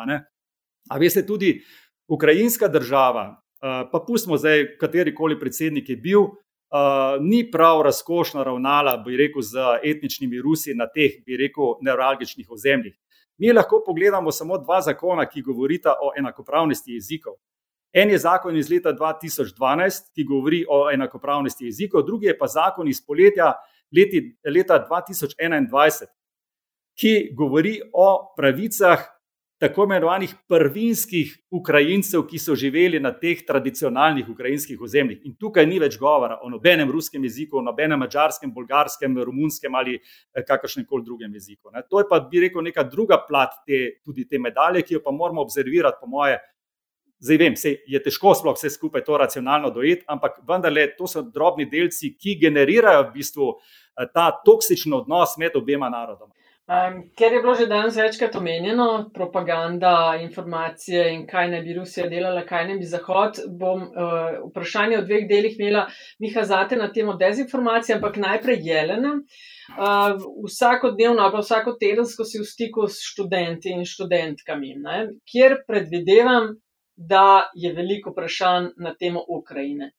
A 0.89 0.99
veste, 0.99 1.27
tudi 1.27 1.57
ukrajinska 2.09 2.69
država, 2.69 3.42
pa 3.63 4.05
pustimo 4.07 4.37
zdaj, 4.37 4.77
kateri 4.79 5.15
koli 5.15 5.39
predsednik 5.41 5.89
je 5.89 5.97
bil, 5.97 6.27
ni 7.21 7.45
prav 7.51 7.83
razkošno 7.83 8.45
ravnala, 8.45 8.97
bi 8.97 9.17
rekel, 9.17 9.43
z 9.43 9.59
etničnimi 9.85 10.41
Rusi 10.41 10.75
na 10.75 10.89
teh, 10.91 11.21
bi 11.27 11.37
rekel, 11.37 11.77
neuralgičnih 11.81 12.51
ozemljih. 12.51 12.97
Mi 13.39 13.53
lahko 13.53 13.83
pogledamo 13.87 14.33
samo 14.33 14.59
dva 14.59 14.81
zakona, 14.81 15.27
ki 15.29 15.43
govorita 15.43 15.95
o 16.03 16.13
enakopravnosti 16.19 16.93
jezikov. 16.93 17.35
En 17.93 18.11
je 18.11 18.19
zakon 18.19 18.57
iz 18.57 18.71
leta 18.71 18.93
2012, 18.97 20.13
ki 20.15 20.25
govori 20.25 20.65
o 20.69 20.91
enakopravnosti 20.91 21.65
jezikov, 21.65 22.07
drugi 22.07 22.27
je 22.27 22.39
pa 22.39 22.47
zakon 22.47 22.89
iz 22.89 23.03
poletja 23.07 23.53
leti, 23.93 24.37
leta 24.49 24.81
2021, 24.91 26.07
ki 26.97 27.33
govori 27.37 27.81
o 27.93 28.35
pravicah 28.37 29.05
tako 29.63 29.85
imenovanih 29.85 30.33
prvinskih 30.51 31.37
Ukrajincev, 31.55 32.25
ki 32.27 32.39
so 32.43 32.57
živeli 32.59 32.99
na 33.01 33.13
teh 33.15 33.45
tradicionalnih 33.47 34.27
ukrajinskih 34.29 34.81
ozemljih. 34.83 35.21
In 35.29 35.37
tukaj 35.39 35.69
ni 35.71 35.79
več 35.79 35.95
govora 36.01 36.41
o 36.43 36.51
nobenem 36.51 36.91
ruskem 36.91 37.23
jeziku, 37.23 37.61
o 37.61 37.63
nobenem 37.63 38.03
mačarskem, 38.03 38.51
bolgarskem, 38.51 39.15
romunskem 39.23 39.75
ali 39.79 39.95
eh, 40.01 40.43
kakršnem 40.49 40.89
koli 40.89 41.07
drugem 41.07 41.39
jeziku. 41.39 41.71
Ne. 41.71 41.85
To 41.87 42.03
je 42.03 42.09
pa, 42.11 42.19
bi 42.27 42.43
rekel, 42.43 42.65
neka 42.67 42.83
druga 42.91 43.21
plat 43.29 43.55
te, 43.63 44.01
tudi 44.03 44.27
te 44.27 44.43
medalje, 44.43 44.83
ki 44.83 44.99
jo 44.99 45.05
pa 45.05 45.15
moramo 45.15 45.47
observirati, 45.47 46.01
po 46.01 46.11
moje, 46.11 46.41
Zdaj 47.23 47.39
vem, 47.39 47.55
se 47.55 47.71
je 47.87 47.99
težko 48.03 48.33
sploh 48.35 48.57
vse 48.57 48.67
skupaj 48.75 49.05
to 49.07 49.15
racionalno 49.15 49.69
dojeti, 49.71 50.03
ampak 50.11 50.41
vendarle 50.43 50.89
to 50.97 51.07
so 51.07 51.21
drobni 51.23 51.69
delci, 51.71 52.17
ki 52.19 52.35
generirajo 52.41 53.05
v 53.05 53.13
bistvu 53.15 53.47
eh, 53.53 54.09
ta 54.11 54.33
toksičen 54.43 54.99
odnos 54.99 55.39
med 55.39 55.55
obema 55.55 55.87
narodoma. 55.87 56.35
Um, 56.73 56.95
ker 57.19 57.33
je 57.33 57.41
bilo 57.43 57.53
že 57.59 57.67
danes 57.67 57.97
večkrat 57.97 58.37
omenjeno, 58.39 59.11
propaganda, 59.15 60.17
informacije 60.23 61.09
in 61.15 61.25
kaj 61.27 61.49
naj 61.51 61.63
bi 61.63 61.75
Rusija 61.77 62.07
delala, 62.09 62.45
kaj 62.47 62.69
naj 62.69 62.77
bi 62.79 62.87
Zahod, 62.89 63.41
bom 63.61 63.83
uh, 63.83 64.37
vprašanje 64.47 64.99
o 64.99 65.03
dveh 65.05 65.27
delih 65.29 65.57
imela 65.59 65.83
Miha 66.23 66.45
Zate 66.49 66.77
na 66.77 66.87
temo 66.93 67.17
dezinformacije, 67.21 67.97
ampak 67.97 68.17
najprej 68.17 68.63
Jelena. 68.69 69.11
Uh, 69.73 70.23
vsakodnevno 70.47 71.23
ali 71.23 71.43
vsako 71.43 71.75
tedensko 71.81 72.25
si 72.25 72.39
v 72.41 72.47
stiku 72.47 72.87
s 72.89 73.03
študenti 73.11 73.75
in 73.75 73.85
študentkami, 73.85 74.77
ne, 74.87 75.01
kjer 75.29 75.59
predvidevam, 75.67 76.55
da 76.97 77.51
je 77.55 77.73
veliko 77.75 78.15
vprašanj 78.15 78.71
na 78.77 78.95
temo 78.95 79.25
Ukrajine. 79.29 79.91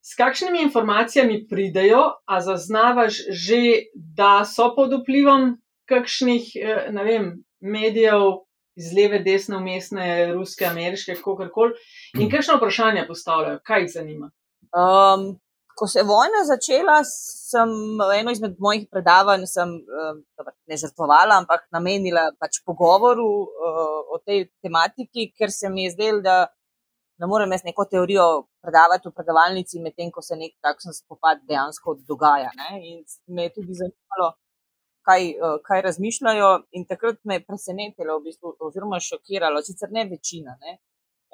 S 0.00 0.14
kakšnimi 0.16 0.62
informacijami 0.62 1.46
pridejo, 1.48 2.04
a 2.26 2.40
zaznavaš 2.40 3.18
že, 3.30 3.60
da 3.94 4.44
so 4.44 4.70
pod 4.76 4.94
vplivom 5.00 5.56
kakšnih 5.90 6.54
eh, 6.56 6.88
vem, 7.04 7.32
medijev 7.60 8.40
iz 8.80 8.92
leve, 8.96 9.20
desne, 9.26 9.58
umestne, 9.58 10.06
ruske, 10.32 10.64
ameriške, 10.64 11.18
kako 11.20 11.50
koli, 11.54 11.76
in 12.18 12.30
kakšno 12.30 12.56
vprašanje 12.56 13.04
postavljajo, 13.08 13.60
kaj 13.66 13.84
jih 13.84 13.92
zanima? 13.94 14.30
Um, 14.70 15.26
ko 15.76 15.88
se 15.88 15.98
je 15.98 16.06
vojna 16.08 16.44
začela, 16.46 17.00
sem 17.04 17.72
eno 18.20 18.32
izmed 18.32 18.54
mojih 18.58 18.86
predavanj 18.92 19.46
sem, 19.50 19.74
uh, 19.80 20.52
ne 20.70 20.78
žrtvovala, 20.82 21.40
ampak 21.42 21.66
namenila 21.74 22.28
pač 22.40 22.62
pogovoru 22.66 23.28
uh, 23.42 24.00
o 24.14 24.20
tej 24.24 24.46
tematiki, 24.62 25.30
ker 25.36 25.52
se 25.52 25.68
mi 25.68 25.88
je 25.88 25.94
zdelo, 25.96 26.22
da 26.24 26.36
ne 27.20 27.28
morem 27.28 27.52
jaz 27.52 27.64
neko 27.64 27.84
teorijo 27.84 28.26
predavati 28.64 29.08
v 29.08 29.16
predavalnici, 29.16 29.80
medtem 29.84 30.12
ko 30.14 30.22
se 30.24 30.38
nek 30.40 30.54
takšen 30.64 30.96
spopad 30.96 31.42
dejansko 31.48 31.98
dogaja. 32.08 32.52
Ne? 32.60 32.70
In 32.90 33.02
me 33.36 33.48
je 33.48 33.54
tudi 33.58 33.76
zanimalo, 33.82 34.30
kaj, 35.06 35.26
uh, 35.38 35.56
kaj 35.66 35.82
razmišljajo. 35.88 36.50
In 36.78 36.86
takrat 36.88 37.20
me 37.24 37.38
je 37.38 37.46
presenetilo, 37.46 38.18
v 38.18 38.30
bistvu, 38.30 38.54
oziroma 38.68 39.00
šokiralo, 39.00 39.62
sicer 39.66 39.92
ne 39.92 40.06
večina. 40.10 40.56
Ne? 40.60 40.78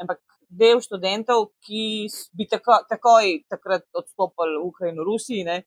Ampak 0.03 0.21
del 0.49 0.81
študentov, 0.81 1.51
ki 1.65 2.07
bi 2.37 2.47
tako, 2.51 2.79
takoj 2.89 3.33
takrat 3.51 3.87
odstopili 3.97 4.61
v 4.61 4.69
Ukrajino, 4.69 5.05
Rusiji. 5.05 5.45
Ne, 5.45 5.63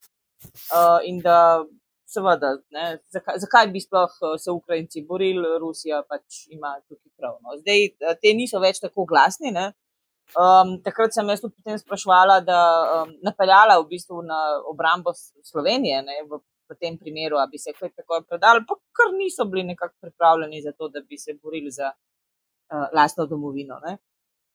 uh, 0.72 1.00
in 1.04 1.20
da, 1.24 1.66
seveda, 2.10 2.56
ne, 2.74 2.86
zakaj, 3.14 3.38
zakaj 3.44 3.68
bi 3.74 3.82
sploh 3.84 4.16
uh, 4.22 4.38
se 4.42 4.52
Ukrajinci 4.52 5.04
borili, 5.08 5.58
Rusija 5.62 6.02
pač 6.10 6.46
ima 6.50 6.76
tukaj 6.88 7.12
prav. 7.18 7.38
No. 7.44 7.58
Zdaj, 7.62 8.16
te 8.22 8.34
niso 8.34 8.62
več 8.64 8.82
tako 8.84 9.06
glasni. 9.10 9.54
Ne. 9.56 9.72
Um, 10.38 10.76
takrat 10.86 11.14
sem 11.14 11.30
jaz 11.30 11.42
tudi 11.42 11.56
potem 11.58 11.78
sprašvala, 11.82 12.40
da 12.46 12.60
um, 13.02 13.14
napeljala 13.26 13.80
v 13.82 13.88
bistvu 13.90 14.22
na 14.22 14.38
obrambo 14.70 15.16
Slovenije 15.18 16.04
ne, 16.06 16.20
v, 16.30 16.38
v 16.70 16.78
tem 16.80 16.98
primeru, 16.98 17.40
da 17.42 17.48
bi 17.52 17.58
se 17.58 17.74
kaj 17.74 17.92
tako 17.96 18.22
predali, 18.28 18.66
pa 18.68 18.78
kar 18.98 19.14
niso 19.18 19.46
bili 19.46 19.64
nekako 19.72 19.96
pripravljeni 20.02 20.62
za 20.62 20.72
to, 20.78 20.90
da 20.94 21.02
bi 21.02 21.18
se 21.18 21.38
borili 21.44 21.72
za 21.72 21.92
uh, 21.92 22.88
lastno 22.96 23.26
domovino. 23.26 23.80
Ne. 23.86 23.98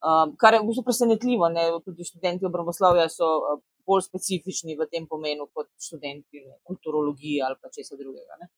Um, 0.05 0.37
kar 0.37 0.55
je 0.55 0.61
v 0.61 0.69
bistvu 0.69 0.85
presenetljivo, 0.85 1.49
ne? 1.49 1.71
tudi 1.85 2.05
študenti 2.05 2.47
obramboslovja 2.47 3.09
so 3.09 3.29
uh, 3.41 3.61
bolj 3.87 4.07
specifični 4.07 4.77
v 4.77 4.87
tem 4.91 5.07
pomenu 5.09 5.49
kot 5.53 5.69
študenti 5.81 6.45
kulturologije 6.65 7.45
ali 7.45 7.57
pa 7.61 7.73
česa 7.73 7.97
drugega. 7.97 8.49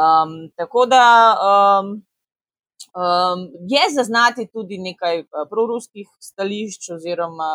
Um, 0.00 0.50
tako 0.56 0.86
da 0.86 1.04
um, 1.50 1.92
um, 2.94 3.40
je 3.70 3.82
zaznati 3.94 4.48
tudi 4.52 4.78
nekaj 4.78 5.22
uh, 5.22 5.46
proruskih 5.50 6.08
stališč, 6.18 6.90
oziroma 6.96 7.50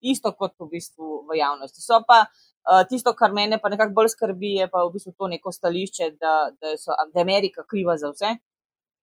isto 0.00 0.32
kot 0.32 0.52
v 0.60 0.68
bistvu 0.76 1.24
v 1.28 1.38
javnosti. 1.40 1.80
So 1.80 2.02
pa 2.08 2.26
uh, 2.70 2.82
tisto, 2.88 3.14
kar 3.14 3.32
mene 3.32 3.58
pa 3.62 3.68
nekako 3.68 3.94
bolj 3.94 4.12
skrbi, 4.14 4.52
je 4.60 4.68
pa 4.70 4.84
v 4.84 4.92
bistvu 4.92 5.14
to 5.18 5.28
neko 5.28 5.52
stališče, 5.52 6.10
da, 6.20 6.34
da, 6.60 6.76
so, 6.78 6.92
da 7.12 7.20
je 7.20 7.24
Amerika 7.24 7.64
kriva 7.64 7.96
za 7.96 8.10
vse 8.14 8.36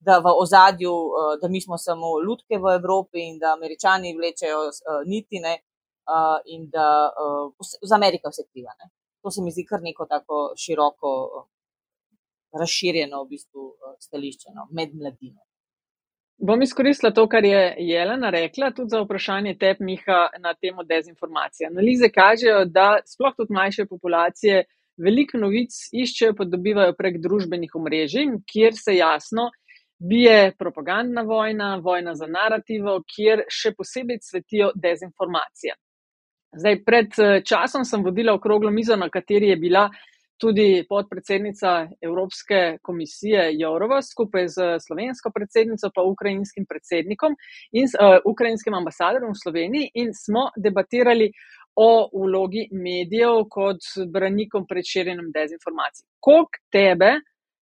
da 0.06 0.20
v 0.20 0.28
ozadju, 0.44 0.94
eh, 0.94 1.38
da 1.42 1.48
mi 1.48 1.62
smo 1.62 1.78
samo 1.78 2.08
ljudke 2.26 2.58
v 2.64 2.76
Evropi 2.80 3.20
in 3.30 3.40
da 3.40 3.54
američani 3.54 4.16
vlečejo 4.18 4.62
eh, 4.68 5.02
niti 5.06 5.40
ne 5.40 5.54
eh, 5.54 6.38
in 6.46 6.70
da 6.70 6.88
za 7.90 7.96
Amerika 7.96 8.30
vse 8.30 8.44
kriva. 8.52 8.72
Ne. 8.80 8.90
To 9.22 9.32
se 9.32 9.42
mi 9.42 9.52
zdi 9.52 9.66
kar 9.66 9.80
neko 9.82 10.06
tako 10.06 10.54
široko 10.64 11.12
razširjeno 12.62 13.24
v 13.24 13.28
bistvu 13.28 13.64
stališče 14.00 14.50
no, 14.56 14.68
med 14.72 14.90
mladino. 14.96 15.42
Bom 16.38 16.62
izkoristila 16.62 17.12
to, 17.12 17.28
kar 17.30 17.46
je 17.46 17.76
Jelena 17.80 18.30
rekla, 18.30 18.72
tudi 18.72 18.90
za 18.90 19.02
vprašanje 19.02 19.56
tep 19.60 19.80
Miha 19.80 20.28
na 20.40 20.54
temo 20.54 20.84
dezinformacije. 20.84 21.68
Analize 21.68 22.10
kažejo, 22.10 22.66
da 22.66 22.98
sploh 23.06 23.36
tudi 23.38 23.54
mlajše 23.54 23.86
populacije 23.86 24.64
veliko 24.98 25.38
novic 25.38 25.76
iščejo, 25.94 26.34
pa 26.38 26.46
dobivajo 26.46 26.94
prek 26.98 27.20
družbenih 27.22 27.76
omrežij, 27.76 28.28
kjer 28.52 28.74
se 28.78 28.96
jasno 28.98 29.50
bije 30.10 30.52
propagandna 30.60 31.22
vojna, 31.22 31.76
vojna 31.84 32.16
za 32.16 32.28
narativo, 32.28 33.00
kjer 33.16 33.46
še 33.50 33.72
posebej 33.78 34.20
cvetijo 34.20 34.72
dezinformacije. 34.76 35.78
Zdaj, 36.60 36.80
pred 36.86 37.16
eh, 37.18 37.42
časom 37.46 37.86
sem 37.86 38.04
vodila 38.04 38.34
okroglo 38.34 38.72
mizo, 38.72 38.96
na 38.96 39.10
kateri 39.10 39.50
je 39.50 39.58
bila 39.58 39.88
tudi 40.38 40.86
podpredsednica 40.90 41.88
Evropske 42.02 42.78
komisije 42.82 43.50
Jourova 43.60 44.02
skupaj 44.02 44.48
z 44.48 44.56
slovensko 44.86 45.32
predsednico 45.36 45.90
pa 45.96 46.02
ukrajinskim 46.04 46.66
predsednikom 46.70 47.36
in 47.72 47.86
uh, 47.86 48.18
ukrajinskim 48.26 48.74
ambasadorjem 48.74 49.32
v 49.32 49.42
Sloveniji 49.44 49.92
in 49.94 50.14
smo 50.14 50.50
debatirali 50.58 51.32
o 51.76 52.10
vlogi 52.14 52.68
medijev 52.72 53.46
kot 53.50 53.82
branikom 54.14 54.68
pred 54.68 54.86
širjenjem 54.86 55.32
dezinformacij. 55.34 56.06
Kolik 56.20 56.60
tebe 56.72 57.16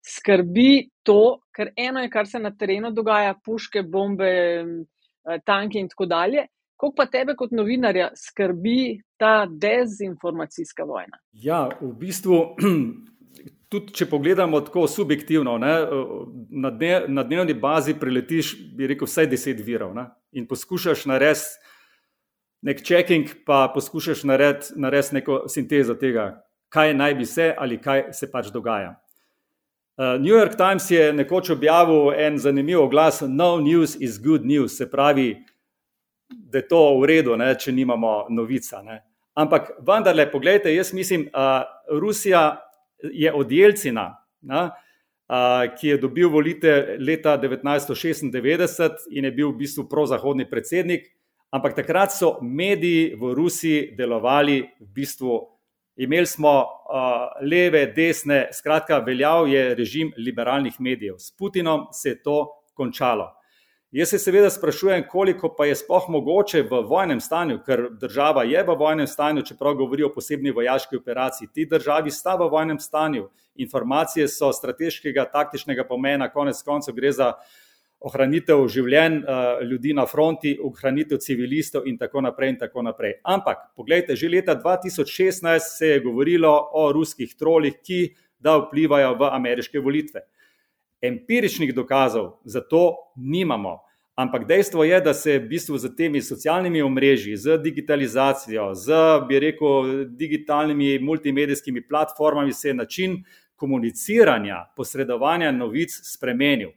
skrbi 0.06 0.88
to, 1.02 1.40
ker 1.54 1.72
eno 1.76 2.02
je, 2.02 2.10
kar 2.10 2.26
se 2.26 2.38
na 2.38 2.52
terenu 2.54 2.92
dogaja, 2.94 3.34
puške, 3.44 3.82
bombe, 3.82 4.30
eh, 4.30 5.40
tanki 5.44 5.80
in 5.82 5.88
tako 5.88 6.06
dalje. 6.06 6.46
Kako 6.76 6.92
pa 6.96 7.06
tebe, 7.08 7.34
kot 7.36 7.54
novinarja, 7.56 8.10
skrbi 8.16 9.00
ta 9.16 9.46
dezinformacijska 9.48 10.84
vojna? 10.84 11.16
Ja, 11.32 11.70
v 11.80 11.92
bistvu, 11.96 12.40
tudi 13.72 13.94
če 13.96 14.06
pogledamo 14.10 14.60
tako 14.60 14.84
subjektivno, 14.88 15.56
ne, 15.58 15.72
na, 16.50 16.70
dne, 16.70 17.06
na 17.08 17.24
dnevni 17.24 17.56
bazi 17.56 17.96
preletiš, 17.96 18.52
bi 18.76 18.90
rekel, 18.92 19.08
vsaj 19.08 19.30
deset 19.32 19.64
virov 19.64 19.94
ne, 19.96 20.10
in 20.36 20.44
poskušaš 20.48 21.06
narediti 21.08 21.72
nek 22.66 22.84
checking, 22.84 23.32
pa 23.46 23.70
poskušaš 23.74 24.24
narediti 24.24 24.76
nared 24.76 25.08
neko 25.12 25.44
sintezo 25.48 25.94
tega, 25.94 26.42
kaj 26.68 26.94
naj 26.94 27.14
bi 27.14 27.24
se 27.24 27.54
ali 27.58 27.78
kaj 27.78 28.12
se 28.12 28.30
pač 28.30 28.52
dogaja. 28.52 28.96
Uh, 29.96 30.20
New 30.20 30.34
York 30.34 30.56
Times 30.56 30.90
je 30.90 31.12
nekoč 31.12 31.50
objavil 31.50 32.12
en 32.12 32.38
zanimiv 32.38 32.82
oglas: 32.82 33.22
No 33.24 33.60
news 33.60 33.96
is 34.00 34.18
good 34.20 34.44
news, 34.44 34.76
se 34.76 34.90
pravi, 34.90 35.36
da 36.28 36.58
je 36.58 36.68
to 36.68 36.98
v 37.00 37.06
redu, 37.06 37.36
ne, 37.36 37.54
če 37.58 37.72
nimamo 37.72 38.26
novica. 38.30 38.82
Ne. 38.82 39.00
Ampak 39.36 39.70
vendarle, 39.86 40.30
pogledajte, 40.30 40.74
jaz 40.74 40.92
mislim, 40.96 41.28
da 41.32 41.82
Rusija 42.00 42.56
je 43.02 43.32
od 43.32 43.52
Jelcina, 43.52 44.08
ne, 44.42 44.62
uh, 45.28 45.74
ki 45.76 45.88
je 45.88 45.98
dobil 45.98 46.30
volite 46.32 46.96
leta 46.98 47.36
1996 47.38 49.10
in 49.10 49.24
je 49.24 49.32
bil 49.32 49.52
v 49.52 49.58
bistvu 49.60 49.86
prozahodni 49.88 50.48
predsednik, 50.50 51.10
ampak 51.52 51.76
takrat 51.76 52.12
so 52.12 52.38
mediji 52.42 53.14
v 53.14 53.34
Rusiji 53.34 53.92
delovali 53.96 54.62
v 54.80 54.88
bistvu. 54.94 55.40
Imeli 55.96 56.26
smo 56.26 56.60
uh, 56.60 57.36
leve, 57.40 57.86
desne, 57.96 58.48
skratka, 58.52 58.98
veljal 58.98 59.48
je 59.48 59.74
režim 59.74 60.12
liberalnih 60.16 60.74
medijev. 60.80 61.16
S 61.18 61.32
Putinom 61.32 61.86
se 61.92 62.08
je 62.08 62.22
to 62.22 62.40
končalo. 62.74 63.35
Jaz 63.96 64.08
se 64.08 64.18
seveda 64.18 64.50
sprašujem, 64.50 65.04
koliko 65.08 65.48
pa 65.56 65.64
je 65.66 65.74
sploh 65.80 66.04
mogoče 66.12 66.60
v 66.68 66.82
vojnem 66.84 67.20
stanju, 67.20 67.62
ker 67.64 67.86
država 67.96 68.42
je 68.44 68.60
v 68.62 68.74
vojnem 68.76 69.06
stanju, 69.08 69.40
čeprav 69.48 69.72
govori 69.74 70.04
o 70.04 70.10
posebni 70.12 70.50
vojaški 70.52 70.98
operaciji. 70.98 71.48
Ti 71.54 71.64
državi 71.70 72.10
sta 72.12 72.34
v 72.36 72.50
vojnem 72.52 72.76
stanju, 72.78 73.30
informacije 73.54 74.26
so 74.28 74.50
strateškega, 74.52 75.24
taktičnega 75.32 75.86
pomena, 75.88 76.28
konec 76.28 76.60
koncev 76.62 76.92
gre 76.98 77.12
za 77.16 77.30
ohranitev 78.04 78.66
življenj 78.68 79.16
uh, 79.22 79.62
ljudi 79.64 79.96
na 79.96 80.04
fronti, 80.04 80.52
ohranitev 80.60 81.22
civilistov 81.24 81.88
in 81.88 81.96
tako 81.96 82.20
naprej. 82.28 82.52
In 82.52 82.60
tako 82.66 82.84
naprej. 82.84 83.16
Ampak, 83.24 83.64
pogledajte, 83.80 84.18
že 84.20 84.28
leta 84.28 84.58
2016 84.60 85.72
se 85.78 85.94
je 85.94 86.04
govorilo 86.04 86.52
o 86.52 86.90
ruskih 86.92 87.32
trolih, 87.32 87.80
ki 87.80 88.12
da 88.36 88.58
vplivajo 88.60 89.16
v 89.16 89.32
ameriške 89.40 89.80
volitve. 89.80 90.26
Empiričnih 91.00 91.72
dokazov 91.72 92.42
za 92.44 92.60
to 92.60 92.92
nimamo. 93.16 93.85
Ampak 94.16 94.46
dejstvo 94.48 94.84
je, 94.84 95.00
da 95.00 95.12
se 95.14 95.38
v 95.38 95.48
bistvu 95.48 95.76
z 95.78 95.90
temi 95.96 96.22
socialnimi 96.24 96.80
omrežji, 96.82 97.36
z 97.36 97.58
digitalizacijo, 97.60 98.70
z, 98.74 98.92
bi 99.28 99.40
rekel, 99.40 100.06
digitalnimi 100.08 100.98
multimedijskimi 100.98 101.82
platformami 101.88 102.52
se 102.52 102.68
je 102.68 102.74
način 102.74 103.18
komuniciranja, 103.56 104.72
posredovanja 104.76 105.52
novic 105.52 105.92
spremenil. 105.92 106.70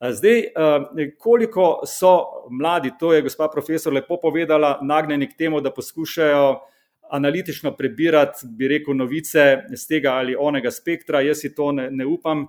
Zdaj, 0.00 0.42
koliko 1.18 1.80
so 1.86 2.44
mladi, 2.50 2.92
to 3.00 3.12
je 3.12 3.22
gospa 3.22 3.48
profesor 3.48 3.92
lepo 3.92 4.20
povedala, 4.22 4.78
nagnjeni 4.82 5.26
k 5.26 5.36
temu, 5.38 5.60
da 5.60 5.72
poskušajo 5.72 6.60
analitično 7.10 7.72
prebirati, 7.76 8.44
bi 8.44 8.68
rekel, 8.68 8.96
novice 8.96 9.56
z 9.72 9.86
tega 9.88 10.12
ali 10.20 10.36
onega 10.38 10.70
spektra, 10.70 11.20
jaz 11.20 11.40
si 11.40 11.54
to 11.54 11.72
ne, 11.72 11.88
ne 11.90 12.06
upam 12.06 12.46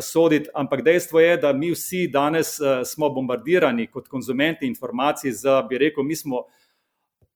soditi, 0.00 0.48
ampak 0.54 0.82
dejstvo 0.82 1.20
je, 1.20 1.36
da 1.36 1.52
mi 1.52 1.70
vsi 1.74 2.06
danes 2.08 2.54
uh, 2.60 2.80
smo 2.84 3.10
bombardirani 3.10 3.86
kot 3.86 4.08
konzumenti 4.08 4.66
informacij 4.66 5.32
z, 5.32 5.62
bi 5.68 5.78
rekel, 5.78 6.04
mi 6.04 6.16
smo 6.16 6.46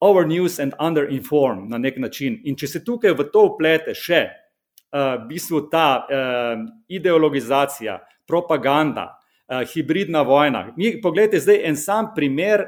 over 0.01 0.27
news 0.27 0.59
and 0.59 0.75
under 0.81 1.09
informed 1.11 1.71
na 1.71 1.79
nek 1.79 1.99
način. 1.99 2.41
In 2.45 2.57
če 2.57 2.69
se 2.69 2.85
tukaj 2.85 3.13
v 3.13 3.29
to 3.33 3.45
uplete 3.51 3.95
še 3.95 4.23
uh, 4.25 5.21
v 5.21 5.29
bistvu 5.29 5.67
ta 5.73 6.05
uh, 6.05 6.65
ideologizacija, 6.89 7.99
propaganda, 8.29 9.11
uh, 9.49 9.63
hibridna 9.69 10.25
vojna. 10.25 10.71
Mi, 10.77 10.97
pogledajte, 11.03 11.41
zdaj 11.45 11.63
en 11.69 11.77
sam 11.77 12.13
primer, 12.17 12.67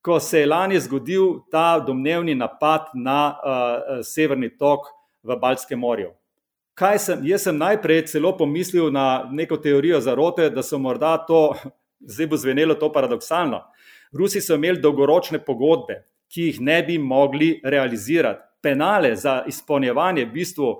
ko 0.00 0.20
se 0.20 0.40
je 0.40 0.48
lani 0.48 0.80
zgodil 0.80 1.42
ta 1.52 1.78
domnevni 1.84 2.34
napad 2.34 2.92
na 2.94 3.20
uh, 3.32 4.00
severni 4.04 4.48
tok 4.56 4.88
v 5.22 5.36
Baltskem 5.36 5.80
morju. 5.80 6.14
Sem, 6.80 7.26
jaz 7.28 7.42
sem 7.44 7.58
najprej 7.60 8.06
celo 8.08 8.32
pomislil 8.36 8.88
na 8.92 9.28
neko 9.32 9.58
teorijo 9.60 10.00
zarote, 10.00 10.48
da 10.50 10.62
so 10.62 10.78
morda 10.78 11.18
to, 11.28 11.54
zdaj 12.12 12.26
bo 12.26 12.36
zvenelo 12.36 12.74
to 12.74 12.88
paradoksalno. 12.92 13.60
Rusi 14.16 14.40
so 14.40 14.56
imeli 14.56 14.80
dolgoročne 14.80 15.42
pogodbe, 15.44 15.98
ki 16.32 16.46
jih 16.48 16.60
ne 16.60 16.82
bi 16.82 16.98
mogli 16.98 17.60
realizirati. 17.64 18.46
Penale 18.62 19.14
za 19.16 19.42
izpolnjevanje 19.48 20.24
v 20.24 20.32
bistvu 20.32 20.70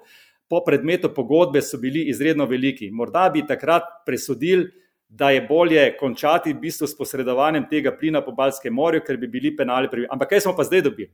po 0.48 0.58
predmetu 0.64 1.08
pogodbe 1.14 1.62
so 1.62 1.78
bili 1.78 2.02
izredno 2.08 2.44
veliki. 2.44 2.90
Morda 2.90 3.28
bi 3.32 3.46
takrat 3.46 3.82
presodili, 4.06 4.66
da 5.08 5.30
je 5.30 5.40
bolje 5.42 5.96
končati 5.98 6.52
v 6.52 6.60
bistvu 6.60 6.86
s 6.86 6.96
posredovanjem 6.96 7.64
tega 7.70 7.92
plina 7.98 8.20
po 8.24 8.32
Balskem 8.32 8.74
morju, 8.74 9.02
ker 9.06 9.16
bi 9.16 9.28
bili 9.28 9.56
penali 9.56 9.88
pri. 9.90 10.06
Ampak 10.10 10.28
kaj 10.28 10.44
smo 10.44 10.52
pa 10.56 10.64
zdaj 10.64 10.84
dobili? 10.86 11.10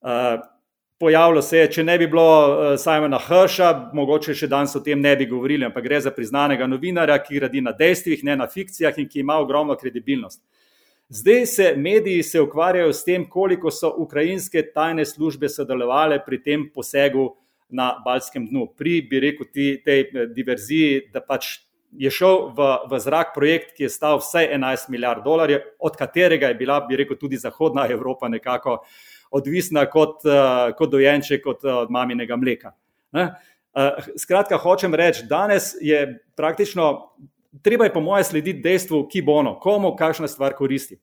Uh, 0.00 0.38
pojavilo 1.02 1.42
se 1.42 1.58
je, 1.58 1.70
če 1.74 1.82
ne 1.82 1.96
bi 1.98 2.06
bilo 2.06 2.24
uh, 2.24 2.58
Simona 2.78 3.18
Hrša, 3.18 3.70
mogoče 3.98 4.36
še 4.38 4.46
danes 4.46 4.76
o 4.78 4.80
tem 4.86 5.00
ne 5.02 5.16
bi 5.18 5.26
govorili, 5.26 5.66
ampak 5.66 5.82
gre 5.82 5.98
za 6.04 6.12
priznanega 6.14 6.68
novinarja, 6.70 7.16
ki 7.24 7.40
radi 7.42 7.62
na 7.64 7.72
dejstvih, 7.74 8.22
ne 8.22 8.36
na 8.38 8.46
fikcijah 8.46 9.00
in 9.02 9.08
ki 9.10 9.24
ima 9.24 9.40
ogromno 9.42 9.74
kredibilnost. 9.80 10.38
Zdaj 11.10 11.46
se 11.50 11.66
mediji 11.76 12.22
se 12.22 12.40
ukvarjajo 12.40 12.92
s 12.94 13.02
tem, 13.04 13.26
koliko 13.26 13.74
so 13.74 13.90
ukrajinske 13.98 14.62
tajne 14.70 15.02
službe 15.04 15.50
sodelovali 15.50 16.20
pri 16.22 16.38
tem 16.42 16.68
posegu 16.70 17.32
na 17.68 17.96
Balskem 18.04 18.46
dnu, 18.46 18.68
pri, 18.78 19.00
bi 19.10 19.26
rekel, 19.26 19.50
tej 19.50 20.06
diverziji, 20.36 21.08
da 21.10 21.18
pač 21.18 21.56
je 21.98 22.14
šel 22.14 22.52
v, 22.54 22.68
v 22.88 23.00
zrak 23.02 23.34
projekt, 23.34 23.74
ki 23.74 23.88
je 23.88 23.90
stal 23.92 24.22
vsaj 24.22 24.52
11 24.54 24.92
milijard 24.94 25.26
dolarjev, 25.26 25.66
od 25.82 25.98
katerega 25.98 26.54
je 26.54 26.62
bila, 26.62 26.78
bi 26.86 27.02
rekel, 27.02 27.18
tudi 27.18 27.42
Zahodna 27.42 27.90
Evropa 27.90 28.30
nekako 28.30 28.84
odvisna 29.32 29.86
kot, 29.90 30.20
uh, 30.28 30.70
kot 30.78 30.92
dojenček 30.92 31.46
od, 31.46 31.64
od 31.64 31.90
maminega 31.90 32.36
mleka. 32.36 32.74
Ne? 33.12 33.30
Uh, 33.72 34.04
skratka, 34.20 34.60
hočem 34.60 34.94
reči, 34.94 35.24
danes 35.28 35.72
je 35.80 36.04
praktično 36.36 36.90
treba, 37.62 37.84
je 37.84 37.92
po 37.92 38.00
mojem, 38.00 38.24
slediti 38.24 38.60
dejstvu, 38.60 39.06
ki 39.08 39.22
bo 39.22 39.40
ono, 39.42 39.58
komu 39.60 39.96
kakšna 39.96 40.28
stvar 40.28 40.54
koristi. 40.56 40.98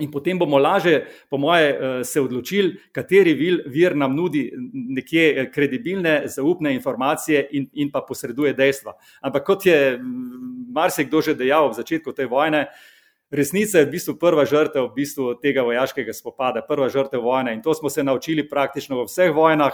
In 0.00 0.08
potem 0.10 0.38
bomo 0.38 0.56
lažje, 0.58 1.02
po 1.30 1.36
moje, 1.38 1.68
eh, 1.68 2.04
se 2.04 2.20
odločili, 2.20 2.78
kateri 2.92 3.34
vir 3.66 3.96
nam 3.96 4.16
nudi 4.16 4.50
nekje 4.72 5.26
eh, 5.36 5.50
kredibilne, 5.52 6.22
zaupne 6.26 6.72
informacije 6.74 7.48
in, 7.52 7.68
in 7.72 7.90
pa 7.92 8.00
posreduje 8.00 8.54
dejstva. 8.54 8.94
Ampak 9.20 9.44
kot 9.44 9.66
je 9.66 10.00
marsikdo 10.72 11.20
že 11.20 11.34
dejal 11.34 11.68
v 11.68 11.76
začetku 11.76 12.12
te 12.12 12.26
vojne, 12.26 12.66
resnica 13.32 13.80
je 13.80 13.88
v 13.88 13.94
bistvu 13.96 14.14
prva 14.20 14.44
žrtev 14.44 14.90
v 14.90 14.94
bistvu 15.00 15.34
tega 15.42 15.64
vojaškega 15.66 16.12
spopada, 16.12 16.62
prva 16.68 16.90
žrtev 16.92 17.24
vojne 17.24 17.56
in 17.56 17.62
to 17.62 17.74
smo 17.74 17.90
se 17.90 18.04
naučili 18.04 18.48
praktično 18.48 19.00
v 19.00 19.08
vseh 19.08 19.34
vojnah. 19.34 19.72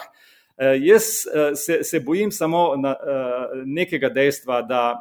Eh, 0.58 0.78
jaz 0.86 1.26
se, 1.54 1.82
se 1.84 2.00
bojim 2.00 2.30
samo 2.30 2.76
na, 2.76 2.96
nekega 3.64 4.08
dejstva, 4.08 4.62
da 4.62 4.96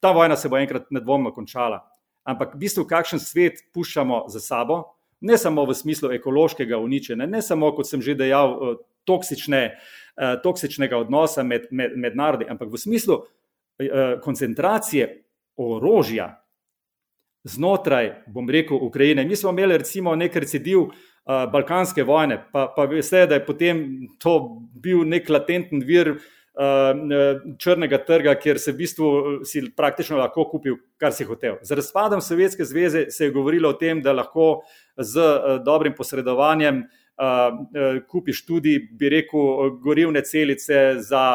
ta 0.00 0.12
vojna 0.12 0.36
se 0.36 0.48
bo 0.48 0.56
enkrat 0.56 0.90
nedvomno 0.90 1.32
končala 1.32 1.82
ampak 2.26 2.58
v 2.58 2.66
bistvu 2.66 2.84
kakšen 2.84 3.22
svet 3.22 3.62
puščamo 3.72 4.26
za 4.28 4.42
sabo, 4.42 4.98
ne 5.22 5.38
samo 5.38 5.64
v 5.64 5.74
smislu 5.78 6.10
ekološkega 6.18 6.78
uničenja, 6.82 7.28
ne 7.30 7.40
samo, 7.42 7.70
kot 7.72 7.88
sem 7.88 8.02
že 8.02 8.18
dejal, 8.18 8.50
eh, 8.52 8.76
toksične, 9.06 9.62
eh, 9.70 10.34
toksičnega 10.42 10.98
odnosa 10.98 11.46
med, 11.46 11.70
med, 11.70 11.94
med 11.96 12.18
narodi, 12.18 12.50
ampak 12.50 12.68
v 12.68 12.78
smislu 12.82 13.22
eh, 13.78 14.18
koncentracije 14.20 15.22
orožja 15.56 16.42
znotraj, 17.46 18.10
bom 18.26 18.48
rekel, 18.50 18.78
Ukrajine. 18.82 19.24
Mi 19.24 19.36
smo 19.36 19.52
imeli 19.54 19.78
recimo 19.78 20.14
nek 20.16 20.36
recidiv 20.36 20.90
Balkanske 21.26 22.04
vojne, 22.06 22.36
pa, 22.52 22.68
pa 22.76 22.84
veste, 22.86 23.24
da 23.26 23.34
je 23.34 23.42
potem 23.46 23.78
to 24.22 24.36
bil 24.82 25.00
nek 25.02 25.26
latenten 25.30 25.80
vir 25.82 26.12
uh, 26.12 26.20
Eh, 26.56 27.40
črnega 27.58 27.98
trga, 28.04 28.32
kjer 28.40 28.56
se 28.58 28.72
v 28.72 28.78
bistvu 28.78 29.08
si 29.44 29.60
praktično 29.76 30.16
lahko 30.16 30.46
kupil, 30.48 30.78
kar 30.96 31.12
si 31.12 31.24
hotel. 31.28 31.58
Z 31.60 31.76
razpadom 31.76 32.22
Sovjetske 32.24 32.64
zveze 32.64 33.10
se 33.12 33.26
je 33.26 33.30
govorilo 33.30 33.68
o 33.68 33.76
tem, 33.76 34.00
da 34.00 34.14
lahko 34.16 34.62
z 34.96 35.20
eh, 35.20 35.58
dobrim 35.64 35.92
posredovanjem 35.92 36.78
eh, 36.80 38.00
kupiš 38.08 38.40
tudi, 38.46 38.78
bi 38.88 39.10
rekel, 39.12 39.76
gorivne 39.84 40.22
celice 40.24 40.96
za 41.04 41.26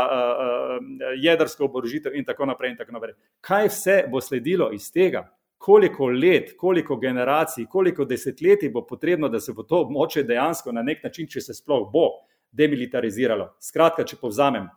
jedrsko 1.21 1.69
oborožitev 1.69 2.17
in 2.17 2.25
tako 2.25 2.49
naprej. 2.49 2.73
In 2.73 2.81
tako 2.81 2.97
naprej. 2.97 3.13
Kaj 3.45 3.69
vse 3.69 3.99
bo 4.09 4.21
sledilo 4.25 4.71
iz 4.73 4.89
tega? 4.89 5.27
Koliko 5.61 6.07
let, 6.09 6.55
koliko 6.57 6.95
generacij, 6.97 7.67
koliko 7.69 8.05
desetletij 8.05 8.71
bo 8.73 8.81
potrebno, 8.87 9.29
da 9.29 9.39
se 9.39 9.53
bo 9.53 9.63
to 9.63 9.83
območje 9.85 10.23
dejansko 10.25 10.73
na 10.73 10.81
nek 10.81 11.03
način, 11.05 11.27
če 11.29 11.41
se 11.41 11.53
sploh 11.53 11.85
bo, 11.93 12.07
demilitariziralo. 12.51 13.51
Skratka, 13.61 14.05
če 14.07 14.17
povzamem, 14.17 14.69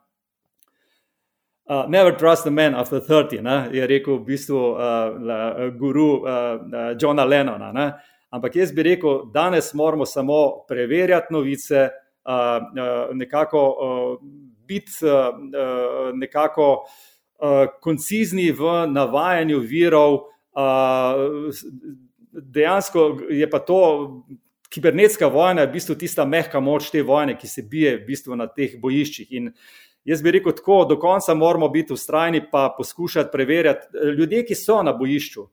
Uh, 1.67 1.87
never 1.89 2.13
trust 2.13 2.47
a 2.47 2.51
man 2.51 2.75
after 2.75 3.01
30, 3.01 3.41
ne, 3.41 3.69
je 3.73 3.87
rekel 3.87 4.19
v 4.19 4.25
bistvu 4.25 4.59
uh, 4.77 5.71
guru 5.73 6.21
uh, 6.21 6.93
Johna 7.01 7.25
Lennona. 7.25 7.71
Ne. 7.73 7.87
Ampak 8.31 8.57
jaz 8.57 8.73
bi 8.73 8.83
rekel, 8.85 9.31
danes 9.33 9.71
moramo 9.75 10.05
samo 10.05 10.67
preverjati 10.69 11.33
novice, 11.33 11.89
uh, 11.89 12.35
uh, 12.37 13.17
nekako 13.17 13.63
uh, 13.71 14.19
biti 14.69 14.93
uh, 15.09 16.13
nekako 16.13 16.85
uh, 16.85 17.65
koncizni 17.81 18.51
v 18.53 18.87
navajanju 18.93 19.59
virov. 19.65 20.19
Dejansko 22.33 23.07
je 23.31 23.51
pa 23.51 23.59
to 23.59 23.81
kibernetska 24.75 25.29
vojna, 25.31 25.65
v 25.65 25.73
bistvu 25.77 25.95
tista 25.95 26.25
mehka 26.27 26.61
moč 26.61 26.91
te 26.91 27.03
vojne, 27.03 27.37
ki 27.39 27.49
se 27.49 27.63
bije 27.63 27.97
v 28.01 28.07
bistvu 28.09 28.37
na 28.37 28.49
teh 28.51 28.79
bojiščih. 28.83 29.33
In, 29.39 29.53
Jaz 30.05 30.21
bi 30.23 30.35
rekel 30.35 30.53
tako, 30.53 30.83
do 30.85 30.99
konca 31.01 31.35
moramo 31.35 31.69
biti 31.69 31.93
ustrajni, 31.93 32.43
pa 32.51 32.75
poskušati 32.77 33.31
preverjati 33.33 33.87
eh, 33.95 34.11
ljudi, 34.13 34.43
ki 34.45 34.55
so 34.55 34.83
na 34.83 34.93
bojišču. 34.93 35.47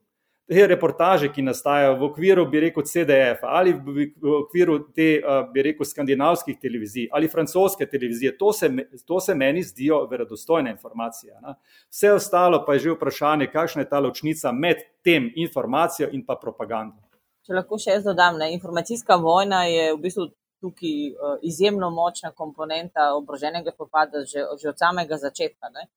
Te 0.52 0.66
reportaže, 0.66 1.30
ki 1.32 1.42
nastajajo 1.42 1.94
v 1.96 2.04
okviru, 2.10 2.42
bi 2.50 2.60
rekel, 2.60 2.84
CDF 2.84 3.44
ali 3.48 3.72
v 3.72 4.34
okviru 4.42 4.74
te, 4.92 5.06
bi 5.52 5.62
rekel, 5.64 5.86
skandinavskih 5.88 6.58
televizij 6.60 7.06
ali 7.12 7.28
francoske 7.28 7.86
televizije, 7.88 8.34
to 8.38 8.52
se, 8.52 8.68
to 9.06 9.20
se 9.20 9.34
meni 9.34 9.62
zdijo 9.62 10.02
verodostojne 10.10 10.70
informacije. 10.70 11.38
Ne? 11.40 11.54
Vse 11.88 12.12
ostalo 12.12 12.64
pa 12.66 12.76
je 12.76 12.84
že 12.84 12.96
vprašanje, 12.98 13.48
kakšna 13.52 13.82
je 13.82 13.88
ta 13.88 14.00
ločnica 14.00 14.52
med 14.52 14.84
tem 15.04 15.30
informacijo 15.36 16.10
in 16.12 16.26
pa 16.26 16.36
propagando. 16.36 17.00
Če 17.46 17.56
lahko 17.56 17.78
še 17.80 17.96
jaz 17.96 18.04
dodam, 18.04 18.36
ne? 18.36 18.52
informacijska 18.52 19.16
vojna 19.16 19.64
je 19.70 19.88
v 19.94 20.00
bistvu 20.04 20.28
tukaj 20.60 21.40
izjemno 21.48 21.88
močna 21.90 22.30
komponenta 22.36 23.14
obroženega 23.16 23.72
spopada 23.72 24.26
že, 24.28 24.44
že 24.60 24.68
od 24.68 24.78
samega 24.78 25.16
začetka. 25.16 25.72
Ne? 25.72 25.88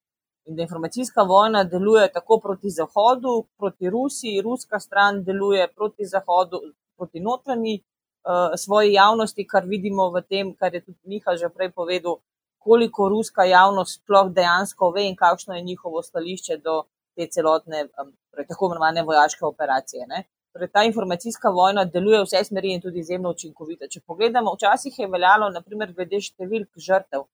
In 0.45 0.55
da 0.55 0.61
informacijska 0.61 1.23
vojna 1.23 1.63
deluje 1.63 2.11
tako 2.13 2.39
proti 2.39 2.69
Zahodu, 2.69 3.47
proti 3.57 3.89
Rusiji, 3.89 4.41
ruska 4.41 4.79
stran 4.79 5.23
deluje 5.23 5.67
proti 5.75 6.05
Zahodu, 6.05 6.59
proti 6.97 7.19
notranji 7.19 7.79
uh, 7.81 8.53
svoji 8.57 8.93
javnosti, 8.93 9.47
kar 9.47 9.65
vidimo 9.65 10.09
v 10.11 10.21
tem, 10.21 10.53
kar 10.55 10.73
je 10.73 10.83
tudi 10.85 10.99
Miha 11.03 11.35
že 11.37 11.49
prej 11.49 11.71
povedal, 11.71 12.19
koliko 12.57 13.09
ruska 13.09 13.43
javnost 13.43 14.01
sploh 14.01 14.29
dejansko 14.33 14.91
ve 14.91 15.07
in 15.09 15.15
kakšno 15.15 15.55
je 15.55 15.61
njihovo 15.61 16.01
stališče 16.01 16.57
do 16.57 16.83
te 17.15 17.27
celotne, 17.31 17.87
um, 18.01 18.13
tako 18.47 18.65
imenovane 18.65 19.03
vojaške 19.03 19.45
operacije. 19.45 20.05
Ne? 20.07 20.23
Torej, 20.53 20.69
ta 20.71 20.83
informacijska 20.83 21.49
vojna 21.49 21.85
deluje 21.85 22.21
vse 22.23 22.43
smeri 22.43 22.73
in 22.73 22.81
tudi 22.81 22.99
izjemno 22.99 23.31
učinkovita. 23.35 23.87
Če 23.87 23.99
pogledamo, 24.07 24.53
včasih 24.55 24.99
je 24.99 25.07
veljalo, 25.07 25.49
naprimer, 25.49 25.93
glede 25.97 26.21
številk 26.21 26.79
žrtev, 26.87 27.25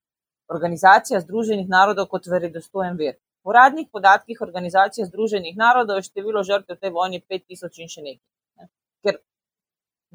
organizacija 0.55 1.21
Združenih 1.23 1.69
narodov 1.69 2.07
kot 2.11 2.27
verodostojen 2.27 2.97
vir. 2.99 3.17
Po 3.43 3.49
uradnih 3.53 3.87
podatkih 3.91 4.41
organizacije 4.41 5.07
Združenih 5.07 5.57
narodov 5.57 5.97
je 5.97 6.07
število 6.09 6.43
žrtev 6.43 6.77
v 6.77 6.81
tej 6.81 6.91
vojni 6.97 7.21
5000 7.29 7.81
in 7.81 7.91
še 7.93 8.03
nekaj. 8.05 8.25
Ne? 8.59 8.67
Ker 9.03 9.17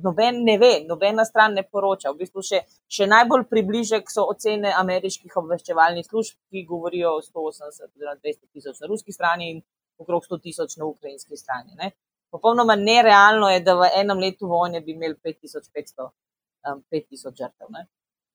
noben 0.06 0.42
ne 0.46 0.58
ve, 0.62 0.72
nobena 0.88 1.24
stran 1.24 1.56
ne 1.58 1.64
poroča. 1.66 2.12
V 2.12 2.22
bistvu 2.22 2.44
še, 2.50 2.62
še 2.86 3.08
najbolj 3.10 3.46
približek 3.50 4.12
so 4.12 4.26
ocene 4.30 4.74
ameriških 4.82 5.38
obveščevalnih 5.42 6.06
služb, 6.06 6.38
ki 6.50 6.66
govorijo 6.68 7.16
o 7.18 7.24
180 7.24 7.88
oziroma 7.88 8.18
200 8.20 8.52
tisoč 8.52 8.82
na 8.84 8.92
ruski 8.92 9.16
strani 9.16 9.50
in 9.54 9.62
okrog 9.98 10.28
100 10.28 10.42
tisoč 10.46 10.76
na 10.76 10.86
ukrajinski 10.86 11.40
strani. 11.40 11.74
Ne. 11.80 11.90
Popolnoma 12.30 12.76
nerealno 12.76 13.48
je, 13.50 13.60
da 13.64 13.74
v 13.80 13.90
enem 13.96 14.22
letu 14.22 14.48
vojne 14.50 14.82
bi 14.84 14.92
imeli 14.92 15.16
5500 15.24 16.06
um, 16.06 16.82
žrtev. 17.40 17.74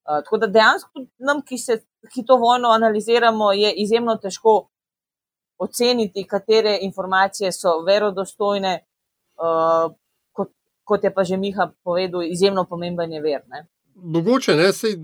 Uh, 0.01 0.23
tako 0.23 0.37
da 0.37 0.47
dejansko 0.47 1.05
nam, 1.19 1.41
ki, 1.45 1.57
se, 1.57 1.77
ki 2.13 2.25
to 2.25 2.37
vojno 2.41 2.69
analiziramo, 2.73 3.51
je 3.53 3.73
izjemno 3.83 4.15
težko 4.17 4.55
oceniti, 5.61 6.25
katere 6.27 6.77
informacije 6.81 7.51
so 7.51 7.75
verodostojne, 7.85 8.79
uh, 9.37 9.93
kot, 10.31 10.49
kot 10.83 11.03
je 11.03 11.13
pa 11.13 11.23
že 11.23 11.37
Miha 11.37 11.69
povedal, 11.83 12.23
izjemno 12.23 12.65
pomemben 12.69 13.13
je 13.13 13.21
ver. 13.21 13.45
Ne? 13.47 13.67
Mogoče 13.95 14.55
ne, 14.57 14.71
sej, 14.73 14.97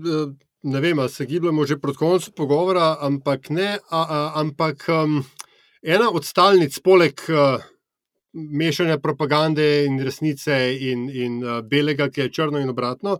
ne 0.62 0.80
vem, 0.80 1.08
se 1.08 1.26
gibljamo 1.26 1.66
že 1.66 1.78
proti 1.78 1.98
koncu 1.98 2.32
pogovora, 2.36 2.96
ampak 3.00 3.50
ne, 3.50 3.78
a, 3.90 4.02
a, 4.02 4.32
ampak 4.40 4.88
um, 4.88 5.22
ena 5.82 6.10
od 6.10 6.24
stalnic, 6.24 6.78
poleg 6.82 7.22
uh, 7.30 7.62
mešanja 8.32 8.98
propagande 8.98 9.84
in 9.84 10.00
resnice 10.04 10.76
in, 10.80 11.08
in 11.10 11.44
uh, 11.44 11.60
belega, 11.62 12.10
ki 12.10 12.20
je 12.20 12.32
črno 12.32 12.58
in 12.58 12.70
obratno. 12.70 13.18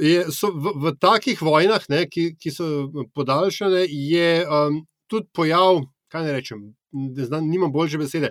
Je, 0.00 0.24
v, 0.24 0.72
v 0.76 0.92
takih 1.00 1.40
vojnah, 1.42 1.82
ne, 1.90 2.04
ki, 2.06 2.34
ki 2.38 2.52
so 2.54 2.66
podaljšane, 3.14 3.86
je 3.88 4.46
um, 4.46 4.82
tudi 5.10 5.26
pojav, 5.34 5.82
kaj 6.12 6.26
ne 6.26 6.34
rečem, 6.36 6.62
ne 6.92 7.24
znam, 7.26 7.48
nimam 7.50 7.72
boljše 7.72 7.98
besede, 7.98 8.30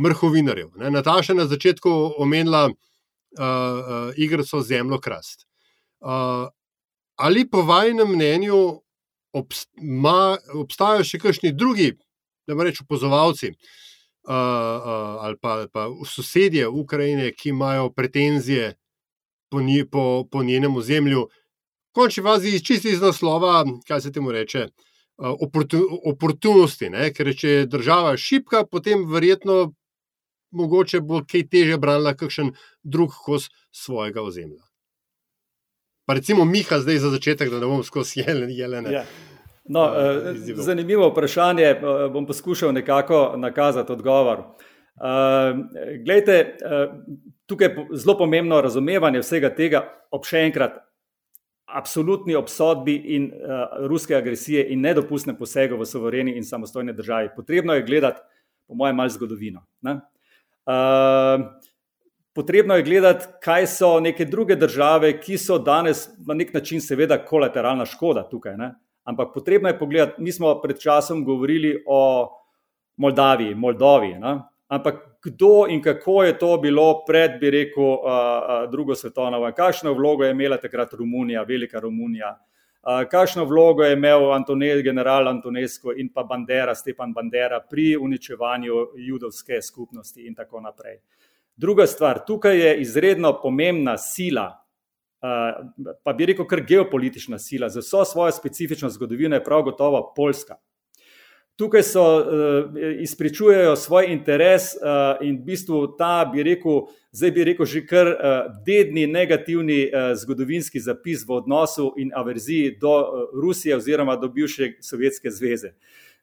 mrhovinarjev. 0.00 0.70
Ne. 0.78 0.92
Nataša 0.94 1.34
na 1.34 1.46
začetku 1.50 1.90
omenila 2.22 2.68
uh, 2.68 2.76
uh, 3.42 4.12
igrico 4.16 4.62
Zemljo 4.62 5.00
Krast. 5.00 5.46
Uh, 6.00 6.48
ali 7.16 7.48
po 7.50 7.62
vajnem 7.62 8.08
mnenju 8.08 8.62
obst 9.32 9.68
ma, 9.80 10.36
obstajajo 10.54 11.04
še 11.08 11.18
kakšni 11.18 11.52
drugi, 11.56 11.92
da 12.46 12.54
rečem, 12.58 12.86
opozovalci 12.86 13.50
uh, 13.50 13.70
uh, 14.28 15.24
ali 15.24 15.36
pa, 15.40 15.66
pa 15.72 15.88
sosedje 16.06 16.68
Ukrajine, 16.68 17.32
ki 17.32 17.48
imajo 17.48 17.90
pretenzije 17.90 18.74
po, 19.50 19.60
nji, 19.60 19.84
po, 19.90 20.24
po 20.30 20.42
njenem 20.42 20.76
ozemlju, 20.76 21.28
končni 21.92 22.22
vazi 22.22 22.64
čisti 22.64 22.88
iz 22.88 23.00
naslova, 23.00 23.64
kaj 23.88 24.00
se 24.00 24.12
temu 24.12 24.32
reče 24.32 24.68
oportunosti. 26.04 26.90
Ne? 26.90 27.12
Ker 27.12 27.34
če 27.36 27.48
je 27.48 27.66
država 27.66 28.16
šipka, 28.16 28.64
potem 28.66 29.04
verjetno 29.10 29.74
mogoče 30.52 31.00
bo 31.00 31.22
kaj 31.28 31.46
teže 31.52 31.78
branila 31.80 32.14
kakšen 32.16 32.52
drug 32.82 33.14
kos 33.24 33.50
svojega 33.70 34.22
ozemlja. 34.22 34.64
Pa 36.04 36.16
recimo 36.18 36.44
Miha 36.44 36.80
zdaj 36.80 36.98
za 36.98 37.10
začetek, 37.10 37.50
da 37.50 37.60
ne 37.60 37.68
bom 37.70 37.84
skozi 37.84 38.24
jelene. 38.26 38.92
Ja. 38.92 39.04
No, 39.64 39.84
uh, 39.86 39.94
zanimivo 40.54 41.08
vprašanje, 41.08 41.70
uh, 41.70 42.12
bom 42.12 42.26
poskušal 42.26 42.72
nekako 42.72 43.34
nakazati 43.36 43.92
odgovor. 43.92 44.38
Uh, 44.38 45.58
glejte, 46.04 46.56
uh, 46.64 46.94
tukaj 47.46 47.68
je 47.68 47.86
zelo 47.92 48.18
pomembno 48.18 48.60
razumevanje 48.60 49.22
vsega 49.22 49.50
tega, 49.54 49.84
ob 50.10 50.26
še 50.26 50.42
enkrat, 50.48 50.80
absolutni 51.72 52.34
obsodbi 52.36 52.94
in 53.14 53.30
uh, 53.32 53.86
ruske 53.88 54.16
agresije 54.16 54.66
in 54.74 54.82
nedopustne 54.84 55.34
posege 55.38 55.78
v 55.78 55.86
sovereni 55.88 56.36
in 56.36 56.44
samostojni 56.44 56.92
državi. 56.92 57.32
Potrebno 57.36 57.74
je 57.74 57.86
gledati, 57.86 58.20
po 58.68 58.74
mojem, 58.74 58.96
malo 58.96 59.08
zgodovino. 59.08 59.64
Uh, 59.82 61.46
potrebno 62.34 62.76
je 62.76 62.82
gledati, 62.82 63.26
kaj 63.42 63.66
so 63.66 64.00
neke 64.00 64.24
druge 64.24 64.56
države, 64.56 65.14
ki 65.20 65.38
so 65.38 65.58
danes 65.58 66.08
na 66.26 66.34
nek 66.34 66.52
način, 66.54 66.80
seveda, 66.80 67.18
kolateralna 67.24 67.86
škoda 67.86 68.28
tukaj. 68.28 68.56
Ne? 68.56 68.74
Ampak 69.04 69.34
potrebno 69.34 69.68
je 69.68 69.78
pogledati, 69.78 70.22
mi 70.22 70.32
smo 70.32 70.60
pred 70.60 70.78
časom 70.80 71.24
govorili 71.24 71.82
o 71.86 72.30
Moldaviji, 72.96 73.54
Moldovi. 73.54 74.14
Ne? 74.18 74.38
Ampak 74.68 75.18
kdo 75.24 75.66
in 75.68 75.82
kako 75.82 76.22
je 76.24 76.38
to 76.38 76.56
bilo 76.58 77.04
pred, 77.06 77.40
bi 77.40 77.50
rekel, 77.50 77.96
drugo 78.70 78.94
svetovno 78.94 79.38
vojno, 79.38 79.54
kakšno 79.54 79.92
vlogo 79.92 80.24
je 80.24 80.30
imela 80.30 80.56
takrat 80.56 80.92
Romunija, 80.92 81.42
velika 81.42 81.80
Romunija, 81.80 82.38
kakšno 83.10 83.44
vlogo 83.44 83.84
je 83.84 83.92
imel 83.92 84.32
Antone, 84.32 84.82
general 84.82 85.28
Antonesko 85.28 85.92
in 85.92 86.08
pa 86.14 86.22
Bandera, 86.22 86.74
Stepan 86.74 87.12
Bandera 87.12 87.60
pri 87.70 87.96
uničevanju 87.96 88.74
judovske 88.96 89.62
skupnosti 89.62 90.26
in 90.26 90.34
tako 90.34 90.60
naprej. 90.60 90.98
Druga 91.56 91.86
stvar, 91.86 92.24
tukaj 92.26 92.58
je 92.58 92.80
izredno 92.80 93.38
pomembna 93.42 93.98
sila, 93.98 94.61
pa 96.04 96.12
bi 96.12 96.26
rekel, 96.26 96.46
kar 96.46 96.64
geopolitična 96.66 97.38
sila, 97.38 97.68
za 97.68 97.80
vso 97.80 98.04
svojo 98.04 98.32
specifično 98.32 98.90
zgodovino 98.90 99.36
je 99.36 99.44
prav 99.44 99.62
gotovo 99.62 100.12
Poljska. 100.16 100.56
Tukaj 101.56 101.82
so 101.82 102.02
uh, 102.18 102.24
izpričujejo 103.00 103.76
svoj 103.76 104.06
interes 104.08 104.62
uh, 104.62 105.20
in 105.20 105.36
v 105.36 105.44
bistvu 105.44 105.96
ta, 105.98 106.30
bi 106.32 106.42
rekel, 106.42 106.86
zdaj 107.12 107.30
bi 107.30 107.44
rekel, 107.44 107.66
že 107.66 107.82
kar 107.86 108.08
uh, 108.08 108.16
dedni 108.66 109.06
negativni 109.06 109.84
uh, 109.84 110.14
zgodovinski 110.16 110.80
zapis 110.80 111.26
v 111.28 111.36
odnosu 111.36 111.92
in 111.96 112.10
averziji 112.14 112.78
do 112.80 112.94
uh, 113.00 113.28
Rusije 113.42 113.76
oziroma 113.76 114.16
do 114.16 114.28
bivše 114.28 114.72
Sovjetske 114.80 115.30
zveze. 115.30 115.74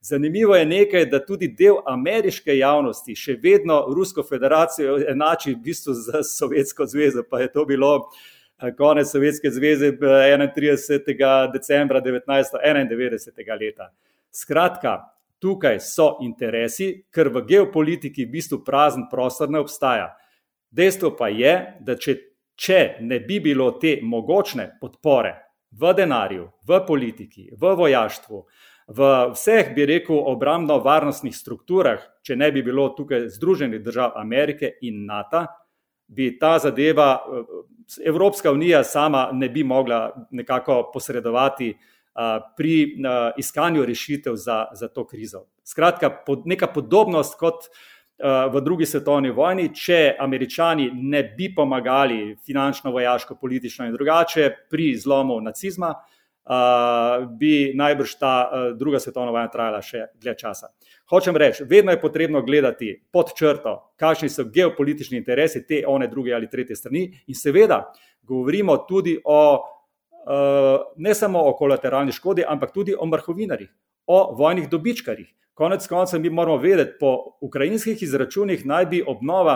Zanimivo 0.02 0.56
je 0.56 0.66
nekaj, 0.66 1.06
da 1.06 1.26
tudi 1.26 1.48
del 1.48 1.78
ameriške 1.86 2.58
javnosti 2.58 3.16
še 3.16 3.38
vedno 3.44 3.84
Rusko 3.96 4.24
federacijo 4.24 4.98
enači 5.12 5.54
v 5.54 5.62
bistvu 5.64 5.94
z 5.94 6.24
Sovjetsko 6.24 6.86
zvezo, 6.86 7.24
pa 7.30 7.42
je 7.44 7.52
to 7.52 7.66
bilo 7.66 8.10
konec 8.78 9.08
Sovjetske 9.12 9.52
zveze 9.52 9.92
31. 9.92 11.52
decembra 11.54 12.02
1991. 12.02 13.60
leta. 13.60 13.92
Skratka, 14.32 15.00
tukaj 15.40 15.80
so 15.80 16.18
interesi, 16.22 17.06
ker 17.12 17.30
v 17.34 17.46
geopolitiki 17.48 18.26
v 18.26 18.32
bistvu 18.32 18.64
prazen 18.66 19.08
prostor 19.12 19.50
ne 19.50 19.60
obstaja. 19.60 20.12
Dejstvo 20.72 21.16
pa 21.18 21.32
je, 21.34 21.54
da 21.80 21.96
če, 21.96 22.16
če 22.60 22.82
ne 23.02 23.20
bi 23.24 23.40
bilo 23.40 23.72
te 23.82 23.98
mogočne 24.04 24.70
podpore 24.82 25.34
v 25.72 25.94
denarju, 25.94 26.50
v 26.68 26.82
politiki, 26.86 27.50
v 27.56 27.74
vojaštvu, 27.78 28.44
v 28.90 29.10
vseh, 29.34 29.72
bi 29.76 29.86
rekel, 29.86 30.18
obrambno-varnostnih 30.34 31.34
strukturah, 31.36 32.02
če 32.26 32.36
ne 32.36 32.52
bi 32.52 32.64
bilo 32.66 32.90
tukaj 32.98 33.30
Združenih 33.30 33.82
držav 33.86 34.18
Amerike 34.18 34.76
in 34.82 35.06
NATO, 35.06 35.46
bi 36.10 36.34
ta 36.40 36.58
zadeva, 36.60 37.20
Evropska 38.06 38.52
unija 38.52 38.84
sama 38.84 39.30
ne 39.34 39.50
bi 39.50 39.64
mogla 39.64 40.28
nekako 40.32 40.92
posredovati 40.94 41.78
pri 42.58 42.98
iskanju 43.38 43.86
rešitev 43.86 44.36
za, 44.36 44.66
za 44.74 44.88
to 44.88 45.08
krizo. 45.08 45.46
Skratka, 45.64 46.10
pod, 46.26 46.42
neka 46.46 46.68
podobnost 46.68 47.38
kot 47.40 47.70
v 48.54 48.62
drugi 48.62 48.86
svetovni 48.86 49.32
vojni, 49.32 49.70
če 49.76 50.16
američani 50.20 50.90
ne 50.94 51.24
bi 51.38 51.54
pomagali 51.56 52.36
finančno, 52.46 52.92
vojaško, 52.92 53.38
politično 53.40 53.88
in 53.88 53.94
drugače 53.94 54.50
pri 54.70 54.96
zlomu 54.98 55.40
nacizma, 55.42 55.94
bi 57.40 57.72
najbrž 57.76 58.14
ta 58.20 58.34
druga 58.78 59.00
svetovna 59.00 59.32
vojna 59.32 59.52
trajala 59.54 59.82
še 59.86 60.06
dlje 60.18 60.36
časa. 60.40 60.72
Hočem 61.10 61.38
reči, 61.38 61.66
vedno 61.70 61.92
je 61.92 62.02
potrebno 62.02 62.42
gledati 62.42 62.94
pod 63.12 63.34
črto, 63.38 63.94
kakšni 63.98 64.30
so 64.30 64.46
geopolitični 64.46 65.18
interesi 65.18 65.66
te, 65.68 65.84
one, 65.88 66.08
druge 66.08 66.34
ali 66.34 66.50
tretje 66.50 66.76
strani, 66.76 67.08
in 67.28 67.36
seveda 67.36 67.84
govorimo 68.26 68.78
tudi 68.90 69.18
o 69.26 69.40
Eh, 70.30 70.80
ne 70.96 71.16
samo 71.16 71.42
o 71.42 71.54
kolateralni 71.58 72.12
škodi, 72.12 72.44
ampak 72.48 72.74
tudi 72.74 72.94
o 72.94 73.06
mrhovinarjih, 73.06 73.70
o 74.08 74.36
vojnih 74.36 74.68
dobičkarjih. 74.70 75.30
Konec 75.54 75.88
koncev 75.88 76.22
mi 76.22 76.30
moramo 76.30 76.58
vedeti, 76.58 76.98
po 77.00 77.38
ukrajinskih 77.42 78.04
izračunih 78.04 78.66
naj 78.66 78.86
bi 78.86 79.00
obnova 79.08 79.56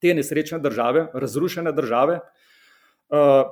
te 0.00 0.14
nesrečne 0.14 0.58
države, 0.58 1.06
razrušene 1.14 1.72
države, 1.72 2.14
eh, 2.14 2.45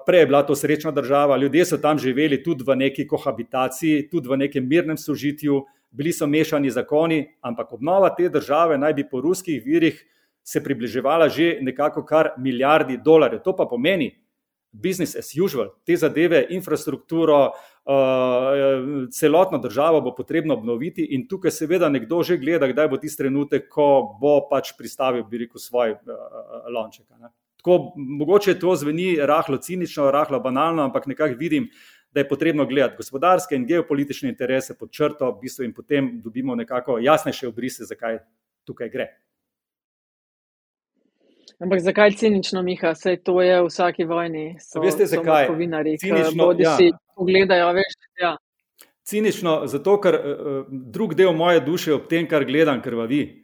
prej 0.07 0.21
je 0.21 0.27
bila 0.27 0.43
to 0.43 0.57
srečna 0.57 0.91
država, 0.91 1.37
ljudje 1.37 1.65
so 1.65 1.79
tam 1.79 1.99
živeli 1.99 2.43
tudi 2.43 2.65
v 2.67 2.77
neki 2.77 3.07
kohabitaciji, 3.07 4.09
tudi 4.11 4.29
v 4.29 4.37
nekem 4.37 4.67
mirnem 4.69 4.99
sožitju, 4.99 5.63
bili 5.91 6.13
so 6.13 6.27
mešani 6.27 6.71
zakoni, 6.71 7.23
ampak 7.41 7.73
obnova 7.73 8.11
te 8.11 8.29
države 8.29 8.79
naj 8.79 8.95
bi 8.95 9.09
po 9.09 9.21
ruskih 9.21 9.63
virih 9.65 10.05
se 10.45 10.63
približevala 10.63 11.29
že 11.29 11.59
nekako 11.61 12.05
kar 12.05 12.35
milijardi 12.39 12.99
dolarjev. 13.05 13.41
To 13.43 13.57
pa 13.57 13.67
pomeni, 13.67 14.11
business 14.73 15.17
as 15.17 15.31
usual, 15.39 15.71
te 15.87 15.97
zadeve, 15.97 16.47
infrastrukturo, 16.51 17.53
uh, 17.87 19.07
celotno 19.11 19.59
državo 19.59 20.01
bo 20.01 20.15
potrebno 20.15 20.55
obnoviti, 20.55 21.07
in 21.15 21.29
tukaj 21.29 21.51
seveda 21.51 21.89
nekdo 21.89 22.23
že 22.23 22.37
gleda, 22.37 22.67
kdaj 22.67 22.89
bo 22.89 22.99
tisti 22.99 23.23
trenutek, 23.23 23.69
ko 23.71 24.19
bo 24.21 24.41
pač 24.51 24.75
pristavil, 24.79 25.25
bi 25.31 25.47
rekel, 25.47 25.63
svoj 25.63 25.95
uh, 25.95 26.67
lonček. 26.75 27.07
Ne. 27.21 27.31
Tako, 27.65 27.93
mogoče 27.97 28.59
to 28.61 28.77
zveni 28.77 29.17
rahlo 29.17 29.57
cinično, 29.57 30.11
rahlo 30.11 30.41
banalno, 30.41 30.83
ampak 30.85 31.07
nekako 31.07 31.35
vidim, 31.39 31.71
da 32.12 32.21
je 32.21 32.29
potrebno 32.29 32.67
gledati 32.67 32.97
gospodarske 32.97 33.57
in 33.57 33.65
geopolitične 33.67 34.29
interese 34.29 34.77
pod 34.79 34.91
črto, 34.93 35.31
v 35.31 35.41
bistvu, 35.41 35.65
in 35.65 35.73
potem 35.75 36.11
dobimo 36.23 36.55
nekako 36.55 36.99
jasnejše 37.01 37.49
obrise, 37.49 37.85
zakaj 37.89 38.19
tukaj 38.65 38.91
gre. 38.91 39.07
Ampak 41.59 41.81
zakaj 41.81 42.12
cinično, 42.21 42.62
Miha? 42.62 42.93
Vse 42.93 43.17
to 43.17 43.41
je 43.43 43.62
v 43.62 43.67
vsaki 43.67 44.05
vojni. 44.05 44.57
So, 44.61 44.81
Veste, 44.85 45.07
zakaj? 45.07 45.49
Cinično, 45.99 46.53
ja. 46.59 46.77
si 46.77 46.91
pogledajo, 47.17 47.73
veš. 47.73 47.97
Ja. 48.21 48.37
Cinično, 49.03 49.62
zato 49.67 49.97
ker 50.01 50.21
uh, 50.21 50.67
drug 50.69 51.15
del 51.15 51.33
moje 51.33 51.65
duše 51.65 51.95
ob 51.95 52.11
tem, 52.12 52.29
kar 52.29 52.45
gledam, 52.45 52.83
krvavi. 52.83 53.44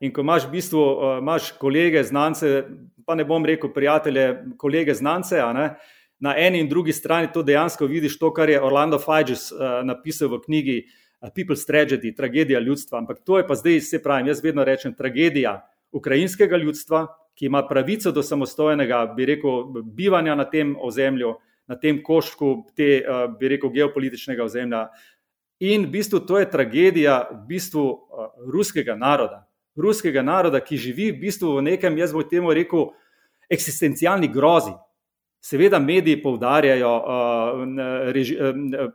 In 0.00 0.12
ko 0.12 0.20
imaš 0.20 0.46
v 0.46 0.50
bistvu 0.52 0.82
imaš 1.18 1.52
kolege, 1.60 2.02
znance, 2.04 2.64
pa 3.06 3.14
ne 3.14 3.24
bom 3.24 3.44
rekel 3.44 3.72
prijatelje, 3.72 4.26
kolege, 4.60 4.94
znance, 4.94 5.40
na 6.20 6.34
eni 6.36 6.60
in 6.60 6.68
drugi 6.68 6.92
strani 6.92 7.30
to 7.32 7.42
dejansko 7.42 7.86
vidiš, 7.86 8.18
to, 8.18 8.32
kar 8.34 8.50
je 8.50 8.60
Orlando 8.60 8.98
Fajges 8.98 9.52
napisal 9.84 10.28
v 10.28 10.40
knjigi 10.44 10.78
People's 11.34 11.64
Tragedy, 11.66 12.12
tragedija 12.16 12.60
ljudstva. 12.60 12.98
Ampak 12.98 13.24
to 13.24 13.38
je 13.38 13.46
pa 13.46 13.54
zdaj, 13.54 13.80
se 13.80 14.02
pravi, 14.02 14.28
jaz 14.28 14.42
vedno 14.44 14.64
rečem, 14.64 14.94
tragedija 14.94 15.60
ukrajinskega 15.92 16.56
ljudstva, 16.56 17.06
ki 17.38 17.46
ima 17.46 17.62
pravico 17.68 18.12
do 18.12 18.22
samostojnega, 18.22 19.06
bi 19.16 19.24
rekel, 19.26 19.64
bivanja 19.82 20.34
na 20.34 20.44
tem 20.44 20.76
ozemlju, 20.76 21.36
na 21.68 21.76
tem 21.78 22.02
koščku, 22.02 22.48
te, 22.76 23.04
bi 23.38 23.48
rekel, 23.54 23.70
geopolitičnega 23.70 24.44
ozemlja. 24.44 24.88
In 25.60 25.86
v 25.86 25.90
bistvu 25.90 26.20
to 26.20 26.38
je 26.38 26.50
tragedija 26.50 27.28
v 27.32 27.46
bistvu 27.46 27.84
ruskega 28.46 28.94
naroda. 28.94 29.42
Ruskega 29.76 30.22
naroda, 30.22 30.60
ki 30.60 30.76
živi 30.78 31.10
v 31.10 31.20
bistvu 31.26 31.56
v 31.58 31.64
nekem, 31.72 31.98
jaz 31.98 32.12
bom 32.14 32.22
temu 32.22 32.54
rekel, 32.54 32.92
eksistencialni 33.50 34.28
grozi. 34.30 34.74
Seveda 35.40 35.78
mediji 35.78 36.18
poudarjajo, 36.22 36.92
reži, 38.10 38.36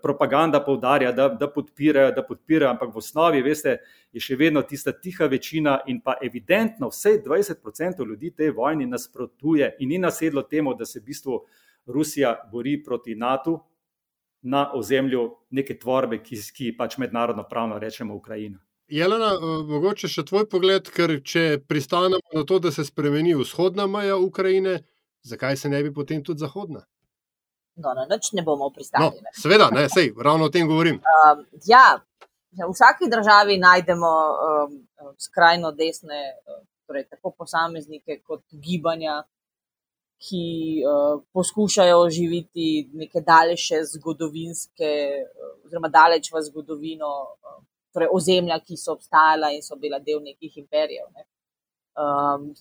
propaganda 0.03 0.59
poudarja, 0.64 1.11
da, 1.16 1.30
da 1.39 1.47
podpirajo, 1.47 2.11
da 2.11 2.24
podpirajo, 2.24 2.72
ampak 2.72 2.91
v 2.91 2.99
osnovi, 2.99 3.41
veste, 3.43 3.78
je 4.11 4.24
še 4.24 4.36
vedno 4.36 4.61
tista 4.68 4.91
tiha 4.91 5.28
večina 5.32 5.78
in 5.88 6.01
pa 6.03 6.18
evidentno 6.22 6.91
vsej 6.91 7.22
20% 7.24 8.03
ljudi 8.07 8.34
tej 8.36 8.51
vojni 8.55 8.86
nasprotuje 8.91 9.72
in 9.80 9.95
ni 9.95 9.99
nasedlo 10.03 10.43
temu, 10.43 10.76
da 10.76 10.86
se 10.86 10.99
v 10.99 11.07
bistvu 11.11 11.39
Rusija 11.88 12.36
bori 12.51 12.76
proti 12.84 13.16
NATO 13.16 13.57
na 14.44 14.68
ozemlju 14.76 15.24
neke 15.56 15.78
tvorbe, 15.80 16.20
ki, 16.24 16.38
ki 16.56 16.72
pač 16.78 16.98
mednarodno 17.00 17.46
pravno 17.50 17.80
rečemo 17.80 18.16
Ukrajina. 18.16 18.60
Jelena, 18.91 19.32
mogoče 19.68 20.10
še 20.12 20.26
tvoj 20.28 20.46
pogled, 20.52 20.89
ker 20.91 21.16
če 21.24 21.64
pristanemo 21.68 22.20
na 22.36 22.44
to, 22.48 22.60
da 22.60 22.72
se 22.72 22.84
spremeni 22.86 23.34
vzhodna 23.39 23.88
meja 23.88 24.18
Ukrajine, 24.20 24.82
zakaj 25.24 25.58
se 25.58 25.72
ne 25.72 25.80
bi 25.84 25.94
potem 25.94 26.24
tudi 26.24 26.44
zahodna? 26.44 26.84
No, 27.80 27.94
na 27.98 28.04
nič 28.06 28.34
ne 28.38 28.44
bomo 28.46 28.70
pristali. 28.76 29.24
No, 29.24 29.34
seveda, 29.34 29.72
ne, 29.74 29.88
sej, 29.89 30.12
ravno 30.20 30.52
o 30.52 30.54
tem 30.54 30.68
govorim. 30.70 31.00
Um, 31.24 31.46
ja, 31.66 31.96
v 32.52 32.68
vsaki 32.68 33.08
državi 33.08 33.56
najdemo 33.58 34.10
um, 34.12 34.74
skrajno 35.18 35.72
desne, 35.72 36.20
torej 36.84 37.06
tako 37.08 37.32
posameznike 37.32 38.20
kot 38.28 38.44
gibanja, 38.52 39.22
ki 40.24 40.84
uh, 40.88 41.21
poskušajo 41.34 41.99
oživiti 41.99 42.89
neke 42.93 43.21
daljše 43.21 43.82
zgodovinske, 43.93 44.91
oziroma 45.65 45.89
daleč 45.91 46.30
v 46.32 46.41
zgodovino, 46.47 47.11
uh, 47.34 47.57
torej 47.93 48.11
ozemlja, 48.11 48.59
ki 48.63 48.78
so 48.80 48.95
obstajala 48.95 49.51
in 49.51 49.61
so 49.65 49.76
bila 49.76 49.99
del 49.99 50.21
nekih 50.24 50.57
imperijev. 50.63 51.09
Ne. 51.15 51.26
Um, 52.03 52.53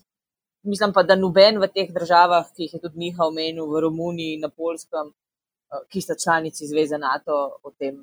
mislim 0.62 0.92
pa, 0.92 1.04
da 1.06 1.16
noben 1.16 1.60
v 1.62 1.68
teh 1.76 1.92
državah, 1.94 2.50
ki 2.56 2.66
jih 2.66 2.74
je 2.74 2.82
tudi 2.82 2.98
Miha 3.04 3.28
omenil, 3.30 3.70
v 3.70 3.84
Romuniji, 3.86 4.40
na 4.42 4.50
Polskem, 4.50 5.12
uh, 5.14 5.86
ki 5.90 6.02
sta 6.02 6.18
članici 6.24 6.66
Zveze 6.66 6.98
NATO, 6.98 7.38
o 7.62 7.70
tem 7.78 8.02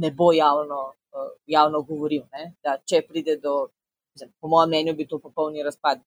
ne 0.00 0.10
bo 0.10 0.32
javno, 0.32 0.80
uh, 1.12 1.30
javno 1.46 1.84
govoril. 1.84 2.24
Ne. 2.32 2.54
Da, 2.64 2.78
če 2.80 3.04
pride 3.04 3.36
do, 3.36 3.68
mislim, 4.16 4.32
po 4.40 4.48
mojem 4.48 4.72
mnenju, 4.72 4.96
bi 4.96 5.08
to 5.12 5.20
popolni 5.20 5.62
razpad 5.62 6.00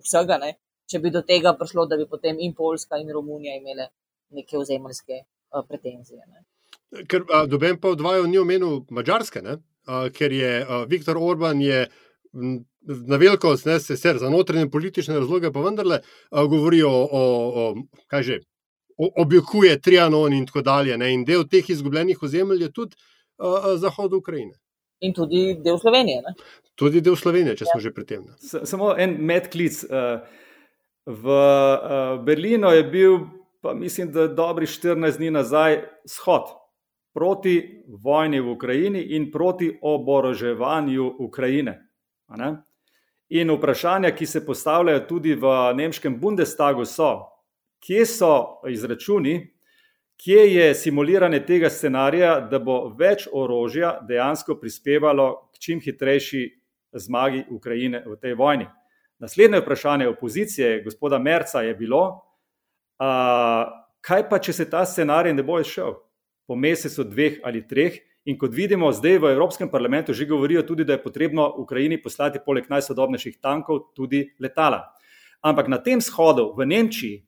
vsega. 0.00 0.40
Ne. 0.40 0.54
Če 0.90 0.98
bi 0.98 1.12
do 1.14 1.22
tega 1.22 1.54
prišlo, 1.58 1.86
da 1.86 1.96
bi 1.96 2.08
potem 2.10 2.38
in 2.42 2.54
Poljska 2.54 2.98
in 2.98 3.12
Romunija 3.14 3.56
imele 3.56 3.90
neke 4.34 4.58
ozemeljske 4.58 5.20
uh, 5.22 5.64
pretenzije. 5.68 6.22
Ne. 6.26 6.44
Ker 7.06 7.22
doben 7.46 7.78
pa 7.78 7.92
odvajal 7.94 8.26
ni 8.26 8.38
omenil 8.38 8.80
Mačarske, 8.90 9.42
ne? 9.42 9.60
ker 10.14 10.32
je 10.32 10.50
Viktor 10.86 11.18
Orban 11.18 11.60
je 11.62 11.86
na 12.32 13.16
veliko, 13.16 13.56
ne, 13.64 13.78
se 13.80 13.96
sicer 13.96 14.18
za 14.18 14.30
notranje 14.30 14.70
politične 14.70 15.16
razloge, 15.18 15.52
pa 15.52 15.60
vendarle 15.60 16.00
govori 16.30 16.82
o, 16.82 16.90
o, 16.90 17.22
o 17.62 17.74
kaj 18.06 18.22
že, 18.22 18.38
objekuje 18.96 19.80
Trianon 19.80 20.32
in 20.32 20.46
tako 20.46 20.62
dalje. 20.62 20.98
Ne, 20.98 21.12
in 21.14 21.24
del 21.24 21.46
teh 21.48 21.70
izgubljenih 21.70 22.22
ozemelj 22.22 22.62
je 22.62 22.72
tudi 22.72 22.96
uh, 23.38 23.72
zahod 23.80 24.12
Ukrajine. 24.14 24.58
In 25.00 25.14
tudi 25.16 25.56
del 25.64 25.78
Slovenije. 25.78 26.22
Ne? 26.26 26.34
Tudi 26.74 27.00
del 27.00 27.16
Slovenije, 27.16 27.56
če 27.56 27.64
ja. 27.64 27.72
smo 27.72 27.80
že 27.80 27.92
pri 27.96 28.04
tem. 28.06 28.26
Ne. 28.28 28.66
Samo 28.68 28.92
en 28.98 29.16
medklic. 29.26 29.84
V 31.06 31.24
Berlinu 32.24 32.70
je 32.70 32.82
bil, 32.84 33.18
pa 33.60 33.74
mislim, 33.74 34.12
da 34.12 34.28
dobri 34.28 34.66
14 34.66 35.16
dni 35.16 35.30
nazaj, 35.30 35.82
shod 36.08 36.60
proti 37.14 37.84
vojni 37.86 38.40
v 38.40 38.50
Ukrajini 38.50 39.02
in 39.16 39.30
proti 39.32 39.78
oboroževanju 39.82 41.14
Ukrajine. 41.18 41.90
In 43.28 43.50
vprašanja, 43.50 44.10
ki 44.10 44.26
se 44.26 44.46
postavljajo 44.46 45.00
tudi 45.00 45.34
v 45.34 45.74
nemškem 45.74 46.20
Bundestagu, 46.20 46.84
so, 46.84 47.26
kje 47.80 48.06
so 48.06 48.60
izračuni, 48.68 49.54
kje 50.16 50.54
je 50.54 50.74
simuliranje 50.74 51.40
tega 51.46 51.70
scenarija, 51.70 52.40
da 52.50 52.58
bo 52.58 52.92
več 52.98 53.28
orožja 53.32 54.00
dejansko 54.08 54.58
prispevalo 54.60 55.48
k 55.54 55.58
čim 55.58 55.80
hitrejši 55.80 56.42
zmagi 56.92 57.44
Ukrajine 57.50 58.02
v 58.06 58.16
tej 58.20 58.34
vojni. 58.34 58.66
Naslednje 59.20 59.60
vprašanje 59.60 60.08
opozicije, 60.08 60.82
gospoda 60.84 61.18
Merca, 61.18 61.60
je 61.62 61.74
bilo, 61.76 62.04
kaj 64.00 64.22
pa, 64.30 64.38
če 64.40 64.52
se 64.52 64.70
ta 64.70 64.86
scenarij 64.88 65.34
ne 65.36 65.44
bo 65.44 65.60
izšel? 65.60 65.98
po 66.50 66.56
mesecu, 66.58 67.04
dveh 67.06 67.38
ali 67.46 67.62
treh. 67.62 67.94
In 68.26 68.34
kot 68.34 68.50
vidimo, 68.50 68.88
zdaj 68.90 69.20
v 69.22 69.28
Evropskem 69.30 69.68
parlamentu 69.70 70.12
že 70.12 70.26
govorijo 70.26 70.64
tudi, 70.66 70.84
da 70.84 70.96
je 70.98 71.02
potrebno 71.02 71.46
Ukrajini 71.62 72.02
poslati 72.02 72.42
poleg 72.42 72.66
najsodobnejših 72.66 73.38
tankov 73.38 73.94
tudi 73.94 74.24
letala. 74.42 74.90
Ampak 75.46 75.68
na 75.70 75.78
tem 75.78 76.02
shodu 76.02 76.50
v 76.58 76.66
Nemčiji 76.66 77.22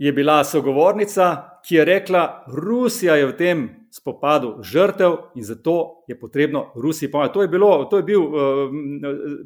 je 0.00 0.12
bila 0.12 0.40
sogovornica, 0.44 1.60
ki 1.60 1.76
je 1.76 1.84
rekla, 1.84 2.48
Rusija 2.48 3.20
je 3.20 3.26
v 3.26 3.36
tem 3.36 3.85
spopadu 3.96 4.58
žrtev 4.62 5.16
in 5.34 5.44
zato 5.44 6.04
je 6.08 6.18
potrebno 6.20 6.72
Rusiji 6.74 7.10
pomagati. 7.10 7.34
To 7.34 7.42
je, 7.42 7.48
bilo, 7.48 7.84
to 7.84 7.96
je 7.96 8.02
bil 8.02 8.22
uh, 8.22 8.34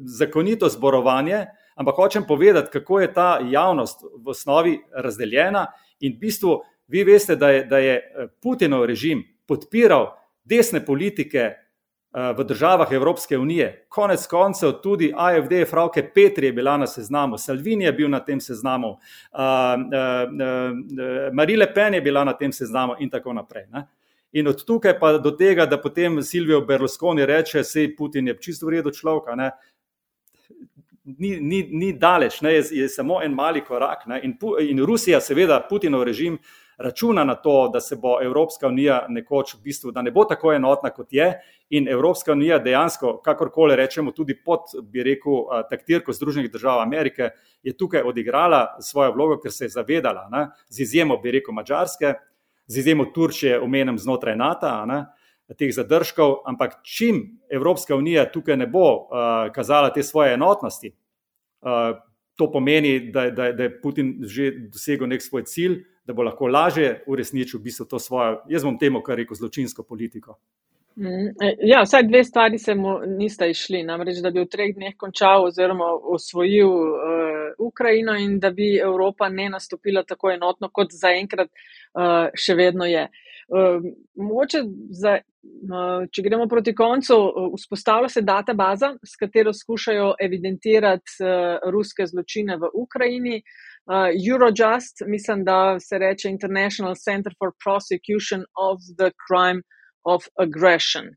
zakonito 0.05 0.69
zborovanje, 0.69 1.45
ampak 1.75 1.95
hočem 1.95 2.25
povedati, 2.27 2.69
kako 2.71 2.99
je 2.99 3.13
ta 3.13 3.39
javnost 3.43 4.03
v 4.25 4.29
osnovi 4.29 4.79
razdeljena 4.91 5.65
in 5.99 6.13
v 6.17 6.19
bistvu 6.19 6.59
Vi 6.91 7.03
veste, 7.03 7.35
da 7.35 7.49
je, 7.49 7.65
da 7.65 7.77
je 7.77 7.95
eh, 7.95 8.27
Putinov 8.41 8.85
režim 8.85 9.23
podpiral 9.47 10.09
desne 10.43 10.85
politike 10.85 11.39
eh, 11.39 11.55
v 12.37 12.43
državah 12.43 12.91
Evropske 12.91 13.37
unije. 13.37 13.85
Konec 13.89 14.27
koncev 14.27 14.71
tudi 14.83 15.13
AFD, 15.17 15.53
Frauke 15.69 16.03
Petri 16.13 16.45
je 16.45 16.53
bila 16.53 16.77
na 16.77 16.87
seznamu, 16.87 17.37
Salvini 17.37 17.83
je 17.83 17.93
bil 17.93 18.09
na 18.09 18.19
tem 18.19 18.41
seznamu, 18.41 18.97
Marie 21.33 21.57
Le 21.57 21.73
Pen 21.73 21.93
je 21.93 22.01
bila 22.01 22.23
na 22.23 22.33
tem 22.33 22.51
seznamu 22.51 22.95
in 22.99 23.09
tako 23.09 23.33
naprej. 23.33 23.65
Ne? 23.71 23.87
In 24.31 24.47
od 24.47 24.63
tukaj 24.65 24.99
pa 24.99 25.17
do 25.17 25.31
tega, 25.31 25.65
da 25.65 25.81
potem 25.81 26.21
Silvijo 26.23 26.61
Berlusconi 26.61 27.25
reče, 27.25 27.61
da 27.61 27.79
je 27.79 27.95
Putin 27.95 28.33
čisto 28.39 28.65
v 28.65 28.77
redu 28.77 28.91
človek. 28.91 29.35
Ni, 31.03 31.39
ni, 31.39 31.63
ni 31.71 31.93
daleč, 31.93 32.41
ne, 32.41 32.53
je, 32.53 32.63
je 32.71 32.89
samo 32.89 33.19
en 33.23 33.33
mali 33.33 33.63
korak. 33.65 34.05
In, 34.23 34.37
in 34.59 34.83
Rusija, 34.85 35.19
seveda, 35.21 35.59
Putinov 35.69 36.03
režim, 36.03 36.37
računa 36.81 37.23
na 37.23 37.35
to, 37.35 37.69
da 37.73 37.79
se 37.81 37.95
bo 37.95 38.17
Evropska 38.23 38.67
unija 38.67 39.05
nekoč 39.09 39.53
v 39.53 39.61
bistvu, 39.63 39.91
da 39.91 40.01
ne 40.01 40.11
bo 40.11 40.25
tako 40.25 40.53
enotna, 40.53 40.89
kot 40.89 41.13
je, 41.13 41.27
in 41.69 41.87
Evropska 41.87 42.31
unija 42.31 42.59
dejansko, 42.59 43.17
kakorkoli 43.25 43.75
rečemo, 43.75 44.11
tudi 44.11 44.35
pod, 44.45 44.71
bi 44.83 45.03
rekel, 45.03 45.43
taktirko 45.69 46.13
Združenih 46.13 46.51
držav 46.51 46.79
Amerike, 46.81 47.29
je 47.63 47.77
tukaj 47.77 48.01
odigrala 48.01 48.77
svojo 48.79 49.11
vlogo, 49.11 49.39
ker 49.41 49.51
se 49.51 49.65
je 49.65 49.75
zavedala, 49.75 50.27
ne, 50.31 50.47
z 50.69 50.81
izjemo, 50.81 51.17
bi 51.17 51.31
rekel, 51.31 51.53
Mačarske, 51.53 52.13
z 52.71 52.77
izjemo 52.77 53.05
Turčije, 53.05 53.59
omenjam 53.59 53.97
znotraj 53.97 54.35
NATO. 54.35 54.85
Ne, 54.85 55.05
Teh 55.57 55.73
zadržkov, 55.75 56.37
ampak 56.47 56.77
čim 56.87 57.17
Evropska 57.51 57.95
unija 57.95 58.23
tukaj 58.31 58.55
ne 58.57 58.67
bo 58.71 58.85
uh, 58.95 59.49
kazala 59.51 59.89
te 59.91 60.03
svoje 60.03 60.33
enotnosti, 60.33 60.93
uh, 61.61 61.97
to 62.39 62.47
pomeni, 62.51 63.11
da, 63.11 63.25
da, 63.29 63.49
da 63.51 63.63
je 63.67 63.73
Putin 63.81 64.13
že 64.23 64.51
dosegel 64.71 65.11
nek 65.11 65.21
svoj 65.21 65.43
cilj, 65.43 65.81
da 66.07 66.15
bo 66.15 66.23
lahko 66.23 66.47
lažje 66.47 67.03
uresničil 67.07 67.59
v 67.59 67.63
bistvu 67.67 67.85
to 67.85 67.99
svojo, 67.99 68.39
jaz 68.49 68.63
bom 68.63 68.79
temu 68.79 69.03
kar 69.03 69.19
rekel, 69.19 69.35
zločinsko 69.35 69.83
politiko. 69.83 70.37
Mm, 70.95 71.35
e, 71.41 71.51
ja, 71.67 71.83
vsaj 71.83 72.07
dve 72.07 72.23
stvari 72.23 72.57
se 72.59 72.75
mu 72.75 72.97
nista 73.07 73.45
išli. 73.47 73.83
Namreč, 73.83 74.23
da 74.23 74.31
bi 74.31 74.41
v 74.41 74.47
treh 74.51 74.73
dneh 74.75 74.95
končal 74.99 75.45
oziroma 75.47 75.87
osvojil 76.15 76.71
uh, 76.71 77.30
Ukrajino 77.59 78.15
in 78.17 78.39
da 78.39 78.51
bi 78.51 78.75
Evropa 78.77 79.29
ne 79.29 79.49
nastopila 79.49 80.03
tako 80.03 80.31
enotno, 80.31 80.69
kot 80.73 80.93
zaenkrat 80.93 81.49
uh, 81.49 82.29
še 82.35 82.55
vedno 82.55 82.85
je. 82.85 83.07
Uh, 83.51 83.83
mogoče, 84.15 84.61
za, 84.95 85.17
uh, 85.19 86.05
če 86.11 86.23
gremo 86.23 86.47
proti 86.47 86.75
koncu, 86.75 87.17
uh, 87.17 87.49
vzpostavlja 87.57 88.09
se 88.09 88.21
data 88.21 88.53
baza, 88.53 88.93
s 89.03 89.19
katero 89.19 89.53
skušajo 89.53 90.13
evidentirati 90.19 91.19
uh, 91.19 91.71
ruske 91.73 92.07
zločine 92.07 92.57
v 92.61 92.71
Ukrajini. 92.73 93.41
Uh, 93.89 94.13
Eurojust, 94.15 95.03
mislim, 95.07 95.43
da 95.43 95.79
se 95.79 95.97
reče 95.97 96.29
International 96.29 96.95
Center 96.95 97.33
for 97.37 97.51
Prosecution 97.63 98.45
of 98.55 98.79
the 98.97 99.11
Crime 99.25 99.65
of 100.05 100.29
Aggression. 100.39 101.11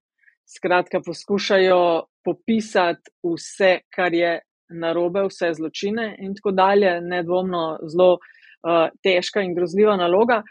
Skratka, 0.57 1.01
poskušajo 1.07 2.03
popisati 2.25 3.11
vse, 3.23 3.79
kar 3.95 4.15
je 4.15 4.41
narobe, 4.69 5.27
vse 5.29 5.53
zločine 5.55 6.17
in 6.19 6.35
tako 6.35 6.51
dalje. 6.51 7.01
Nedvomno 7.01 7.79
zelo 7.89 8.19
uh, 8.19 8.89
težka 9.03 9.41
in 9.41 9.55
grozljiva 9.55 9.97
naloga. 9.97 10.43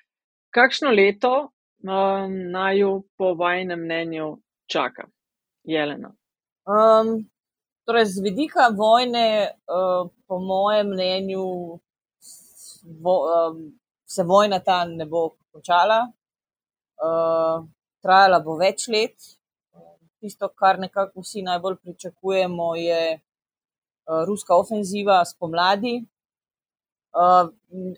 Kakšno 0.53 0.91
leto 0.91 1.33
uh, 1.43 2.25
naj 2.29 2.79
jo 2.79 3.03
po 3.17 3.33
vajnem 3.33 3.79
mnenju 3.79 4.37
čaka, 4.71 5.07
Jelena? 5.63 6.13
Um, 6.65 7.29
torej, 7.85 8.05
z 8.05 8.23
vidika 8.23 8.69
vojne, 8.77 9.51
uh, 9.67 10.09
po 10.27 10.39
mojem 10.39 10.93
mnenju, 10.93 11.45
vo, 13.01 13.15
um, 13.27 13.63
se 14.05 14.23
vojna 14.23 14.59
ta 14.59 14.85
ne 14.85 15.05
bo 15.05 15.29
končala. 15.51 16.05
Uh, 17.03 17.65
trajala 18.03 18.39
bo 18.43 18.57
več 18.59 18.87
let. 18.87 19.15
Tisto, 20.23 20.47
kar 20.55 20.79
nekako 20.79 21.23
vsi 21.23 21.41
najbolj 21.43 21.75
pričakujemo, 21.83 22.75
je 22.79 23.19
ruska 24.27 24.55
ofenziva 24.55 25.25
spomladi. 25.25 26.03
Uh, 27.13 27.49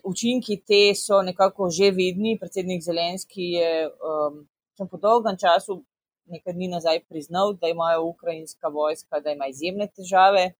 učinki 0.04 0.58
te 0.66 0.94
so 0.94 1.22
nekako 1.22 1.70
že 1.70 1.90
vidni. 1.90 2.38
Predsednik 2.38 2.82
Zelenski 2.82 3.50
je 3.56 3.88
um, 3.88 4.44
po 4.90 4.96
dolgem 4.96 5.38
času, 5.40 5.82
nekaj 6.26 6.52
dni 6.52 6.68
nazaj, 6.68 7.04
priznal, 7.08 7.54
da 7.54 7.68
imajo 7.68 8.04
ukrajinska 8.04 8.68
vojska, 8.68 9.20
da 9.20 9.32
ima 9.32 9.46
izjemne 9.46 9.88
težave. 9.88 10.52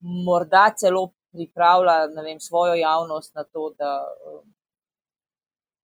Morda 0.00 0.74
celo 0.76 1.10
pripravlja 1.32 2.22
vem, 2.24 2.40
svojo 2.40 2.74
javnost 2.74 3.34
na 3.34 3.44
to, 3.44 3.70
da 3.78 4.04
um, 4.28 4.54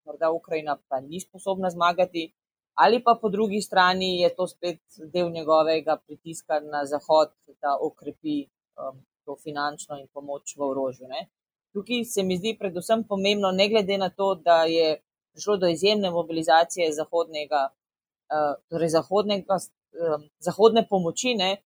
morda 0.04 0.30
Ukrajina 0.30 0.78
pa 0.88 1.00
ni 1.00 1.20
sposobna 1.20 1.70
zmagati 1.70 2.32
ali 2.76 3.02
pa 3.04 3.16
po 3.20 3.28
drugi 3.28 3.60
strani 3.60 4.20
je 4.20 4.34
to 4.34 4.46
spet 4.46 4.80
del 5.12 5.30
njegovega 5.30 5.96
pritiska 6.06 6.60
na 6.60 6.84
Zahod, 6.84 7.32
da 7.60 7.78
okrepi 7.80 8.46
um, 8.76 9.00
to 9.24 9.36
finančno 9.42 9.98
in 9.98 10.06
pomoč 10.14 10.56
v 10.56 10.62
orožju. 10.62 11.08
Ne. 11.08 11.28
Tukaj 11.74 12.04
se 12.04 12.22
mi 12.22 12.38
zdi 12.38 12.56
predvsem 12.58 13.04
pomembno, 13.08 13.50
ne 13.52 13.68
glede 13.68 13.98
na 13.98 14.10
to, 14.10 14.34
da 14.34 14.62
je 14.64 15.00
prišlo 15.32 15.56
do 15.56 15.68
izjemne 15.68 16.10
mobilizacije 16.10 16.92
zahodnega, 16.92 17.68
uh, 17.68 18.54
torej 18.70 18.88
zahodnega, 18.88 19.58
um, 19.58 20.28
zahodne 20.38 20.86
pomoči, 20.88 21.34
ne, 21.34 21.56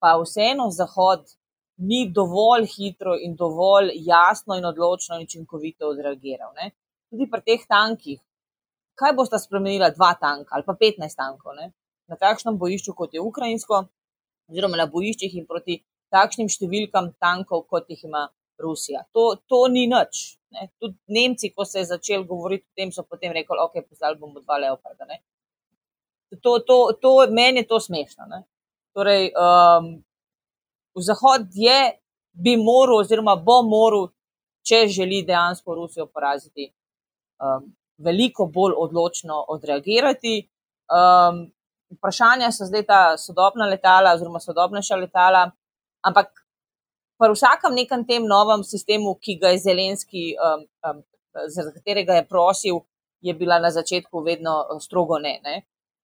pa 0.00 0.14
vseeno 0.22 0.70
Zahod 0.70 1.26
ni 1.78 2.10
dovolj 2.14 2.66
hitro 2.76 3.16
in 3.20 3.36
dovolj 3.36 3.90
jasno 3.94 4.56
in 4.56 4.64
odločno 4.64 5.16
in 5.16 5.26
učinkovito 5.26 5.88
odreagiral. 5.88 6.52
Ne. 6.54 6.70
Tudi 7.10 7.28
pri 7.30 7.42
teh 7.46 7.66
tankih, 7.68 8.20
kaj 8.98 9.14
bosta 9.14 9.38
spremenila 9.38 9.90
dva 9.90 10.14
tanka 10.20 10.56
ali 10.56 10.66
pa 10.66 10.74
15 10.74 11.16
tankov 11.16 11.54
ne? 11.56 11.72
na 12.08 12.16
takšnem 12.16 12.56
bojišču, 12.58 12.94
kot 12.96 13.14
je 13.14 13.20
ukrajinsko, 13.20 13.82
oziroma 14.48 14.78
na 14.80 14.86
bojiščih 14.88 15.34
in 15.36 15.46
proti 15.46 15.82
takšnim 16.14 16.50
številkam 16.50 17.12
tankov, 17.20 17.66
kot 17.68 17.88
jih 17.90 18.04
ima 18.08 18.26
Rusija. 18.58 19.04
To, 19.14 19.34
to 19.46 19.66
ni 19.72 19.86
nič. 19.90 20.38
Ne? 20.54 20.68
Tudi 20.80 20.96
Nemci, 21.14 21.52
ko 21.54 21.64
se 21.64 21.82
je 21.82 21.90
začel 21.92 22.24
govoriti 22.26 22.66
o 22.66 22.76
tem, 22.76 22.92
so 22.92 23.04
potem 23.04 23.32
rekli, 23.36 23.58
ok, 23.60 23.80
poslali 23.86 24.18
bomo 24.18 24.40
dva 24.40 24.58
leoparda. 24.64 25.06
Ne? 25.08 25.20
To, 26.42 26.58
to, 26.60 26.78
to, 27.00 27.14
meni 27.30 27.62
je 27.62 27.68
to 27.68 27.80
smešno. 27.80 28.28
Ne? 28.28 28.42
Torej, 28.96 29.30
um, 29.36 29.92
Zahod 30.98 31.52
je, 31.54 31.78
bi 32.32 32.56
moral, 32.58 33.04
oziroma 33.04 33.36
bo 33.36 33.60
moral, 33.66 34.08
če 34.66 34.86
želi 34.92 35.22
dejansko 35.26 35.76
Rusijo 35.76 36.08
poraziti, 36.10 36.68
um, 37.40 37.70
veliko 37.98 38.48
bolj 38.52 38.74
odločno 38.76 39.44
odreagirati. 39.54 40.40
Um, 40.88 41.46
vprašanja 41.94 42.50
so 42.52 42.66
zdaj 42.68 42.84
ta 42.86 43.00
sodobna 43.20 43.68
letala, 43.68 44.14
oziroma 44.16 44.40
sodobnejša 44.40 44.96
letala, 44.96 45.48
ampak 46.06 46.30
pri 47.18 47.34
vsakem 47.34 47.74
nekem 47.74 48.04
tem 48.06 48.22
novem 48.26 48.62
sistemu, 48.62 49.16
ki 49.18 49.38
ga 49.42 49.50
je 49.50 49.64
Zelenski, 49.66 50.24
um, 50.38 50.62
um, 50.86 51.02
zaradi 51.50 51.80
katerega 51.80 52.14
je 52.14 52.28
prosil, 52.28 52.80
je 53.20 53.34
bila 53.34 53.58
na 53.58 53.70
začetku 53.74 54.22
vedno 54.22 54.54
uh, 54.62 54.78
strogo 54.80 55.18
ne. 55.18 55.40
ne. 55.42 55.56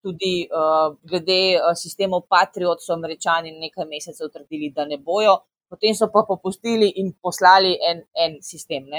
Tudi 0.02 0.44
uh, 0.50 0.96
glede 1.06 1.56
uh, 1.56 1.72
sistemov 1.78 2.26
Patriot 2.28 2.82
so 2.82 2.92
američani 2.92 3.54
nekaj 3.60 3.86
mesecev 3.88 4.28
trdili, 4.34 4.72
da 4.74 4.84
ne 4.84 4.98
bojo, 4.98 5.38
potem 5.70 5.94
so 5.94 6.10
pa 6.12 6.26
popustili 6.28 6.90
in 7.00 7.14
poslali 7.22 7.78
en, 7.90 8.02
en 8.26 8.40
sistem. 8.42 8.90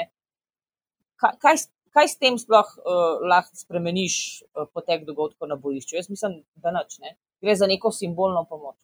Kaj, 1.20 1.36
kaj, 1.44 1.68
kaj 1.94 2.10
s 2.10 2.18
tem 2.18 2.40
sploh 2.40 2.72
uh, 2.80 3.22
lahko 3.28 3.60
spremeniš 3.60 4.16
uh, 4.56 4.72
potek 4.72 5.04
dogodkov 5.06 5.52
na 5.52 5.60
bojišču? 5.60 6.00
Jaz 6.00 6.10
mislim, 6.10 6.42
da 6.64 6.72
nič, 6.72 7.00
ne. 7.04 7.18
Gre 7.44 7.60
za 7.60 7.68
neko 7.68 7.92
simbolno 7.92 8.48
pomoč. 8.50 8.80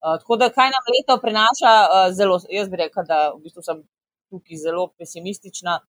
Uh, 0.00 0.16
tako 0.20 0.36
da, 0.40 0.48
kaj 0.48 0.70
nam 0.72 0.92
leto 0.94 1.16
prinaša, 1.22 1.72
uh, 1.84 2.12
zelo, 2.16 2.38
jaz 2.50 2.68
bi 2.72 2.76
rekla, 2.80 3.04
da 3.04 3.18
v 3.34 3.42
bistvu 3.44 3.62
sem 3.62 3.82
tukaj 4.30 4.60
zelo 4.62 4.86
pesimistična, 4.98 5.80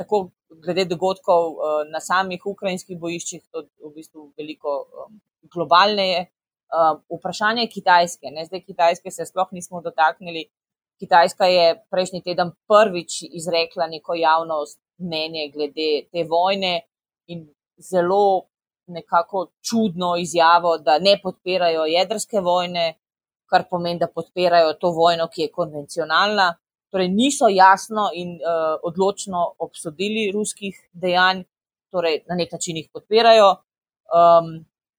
tako 0.00 0.30
glede 0.64 0.86
dogodkov 0.88 1.50
uh, 1.52 1.82
na 1.92 2.00
samih 2.00 2.46
ukrajinskih 2.46 2.98
bojiščih, 2.98 3.42
to 3.52 3.66
v 3.84 3.92
bistvu 3.98 4.30
veliko 4.38 4.78
um, 4.84 5.20
globalneje. 5.54 6.26
Uh, 6.74 6.96
vprašanje 7.18 7.68
Kitajske. 7.70 8.32
Ne? 8.32 8.46
Zdaj, 8.48 8.64
Kitajske 8.64 9.10
se 9.10 9.26
sploh 9.28 9.52
nismo 9.52 9.82
dotaknili. 9.84 10.48
Kitajska 10.98 11.46
je 11.46 11.66
prejšnji 11.90 12.22
teden 12.22 12.50
prvič 12.70 13.22
izrekla 13.30 13.86
neko 13.86 14.14
javnost 14.14 14.80
mnenje 14.98 15.50
glede 15.54 15.90
te 16.12 16.24
vojne 16.30 16.80
in 17.26 17.46
zelo 17.78 18.48
nekako 18.86 19.46
čudno 19.70 20.16
izjavo, 20.16 20.78
da 20.78 20.98
ne 20.98 21.18
podpirajo 21.22 21.84
jedrske 21.84 22.40
vojne, 22.40 22.94
kar 23.50 23.64
pomeni, 23.70 23.98
da 23.98 24.08
podpirajo 24.08 24.74
to 24.80 24.90
vojno, 24.96 25.28
ki 25.32 25.46
je 25.46 25.52
konvencionalna. 25.52 26.54
Torej, 26.94 27.08
niso 27.10 27.48
jasno 27.50 28.08
in 28.14 28.36
uh, 28.38 28.76
odločno 28.82 29.54
obsodili 29.58 30.30
ruskih 30.34 30.76
dejanj, 30.92 31.42
torej 31.90 32.22
na 32.28 32.38
nek 32.38 32.52
način 32.52 32.76
jih 32.76 32.88
podpirajo. 32.92 33.50
Um, 34.14 34.52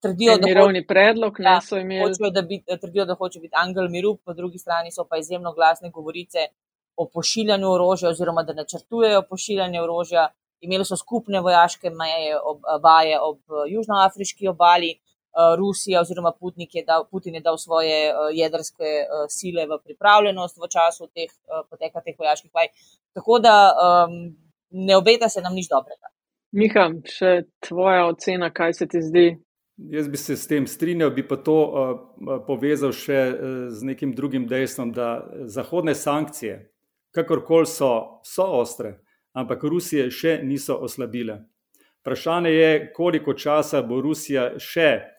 trdijo, 0.03 0.37
da 0.37 0.47
mirovni 0.47 0.81
hoč, 0.83 0.87
predlog 0.87 1.39
ja, 1.39 1.59
so 1.61 1.79
imeli. 1.79 2.03
Hočejo, 2.03 2.31
da, 2.35 2.41
bit, 2.41 2.67
trdijo, 2.81 3.05
da 3.05 3.15
hoče 3.15 3.39
biti 3.39 3.55
angel 3.61 3.89
miru, 3.89 4.15
po 4.25 4.33
drugi 4.33 4.59
strani 4.59 4.91
so 4.91 5.07
pa 5.09 5.17
izjemno 5.17 5.53
glasne 5.53 5.91
govorice, 5.91 6.49
o 6.95 7.07
pošiljanju 7.13 7.71
orožja, 7.71 8.09
oziroma 8.09 8.43
da 8.43 8.53
načrtujejo 8.53 9.23
pošiljanje 9.29 9.81
orožja. 9.81 10.27
Imeli 10.61 10.85
so 10.87 10.95
skupne 10.97 11.41
vojaške 11.43 11.89
meje, 11.89 12.37
ob, 12.39 12.61
vaje 12.83 13.19
ob 13.21 13.39
južnoafriški 13.69 14.47
obali. 14.47 14.95
Rusija 15.57 16.01
oziroma 16.01 16.31
Putin 16.39 16.67
je, 16.73 16.83
dal, 16.87 17.05
Putin 17.11 17.35
je 17.35 17.41
dal 17.41 17.57
svoje 17.57 18.13
jedrske 18.33 18.91
sile 19.29 19.65
v 19.67 19.79
pripravljenost 19.83 20.57
v 20.57 20.69
času 20.71 21.09
teh, 21.13 21.31
poteka 21.69 22.01
teh 22.01 22.15
vojaških 22.19 22.51
vaj. 22.53 22.71
Tako 23.15 23.39
da 23.39 23.55
um, 23.71 24.35
ne 24.69 24.97
obeta 24.97 25.29
se 25.29 25.41
nam 25.41 25.55
nič 25.55 25.67
dobrega. 25.71 26.11
Miha, 26.55 26.87
še 27.11 27.31
tvoja 27.67 28.05
ocena, 28.07 28.49
kaj 28.55 28.73
se 28.73 28.87
ti 28.87 29.01
zdi? 29.03 29.25
Jaz 29.91 30.07
bi 30.07 30.17
se 30.17 30.37
s 30.39 30.47
tem 30.47 30.67
strinjal, 30.67 31.11
bi 31.11 31.25
pa 31.27 31.35
to 31.35 31.55
uh, 31.67 31.97
povezal 32.47 32.93
še 32.95 33.19
z 33.75 33.89
nekim 33.91 34.13
drugim 34.15 34.47
dejstvom, 34.47 34.93
da 34.95 35.25
zahodne 35.51 35.95
sankcije, 35.95 36.61
kakorkoli 37.15 37.67
so, 37.67 38.21
so 38.23 38.47
ostre, 38.61 39.01
ampak 39.35 39.63
Rusije 39.67 40.07
še 40.11 40.37
niso 40.43 40.79
oslabile. 40.79 41.41
Vprašanje 42.05 42.49
je, 42.49 42.71
koliko 42.95 43.33
časa 43.33 43.81
bo 43.81 43.99
Rusija 44.01 44.53
še 44.61 45.14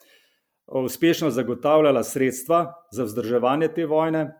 uspešno 0.66 1.30
zagotavljala 1.30 2.02
sredstva 2.04 2.72
za 2.90 3.04
vzdrževanje 3.04 3.68
te 3.68 3.86
vojne. 3.86 4.32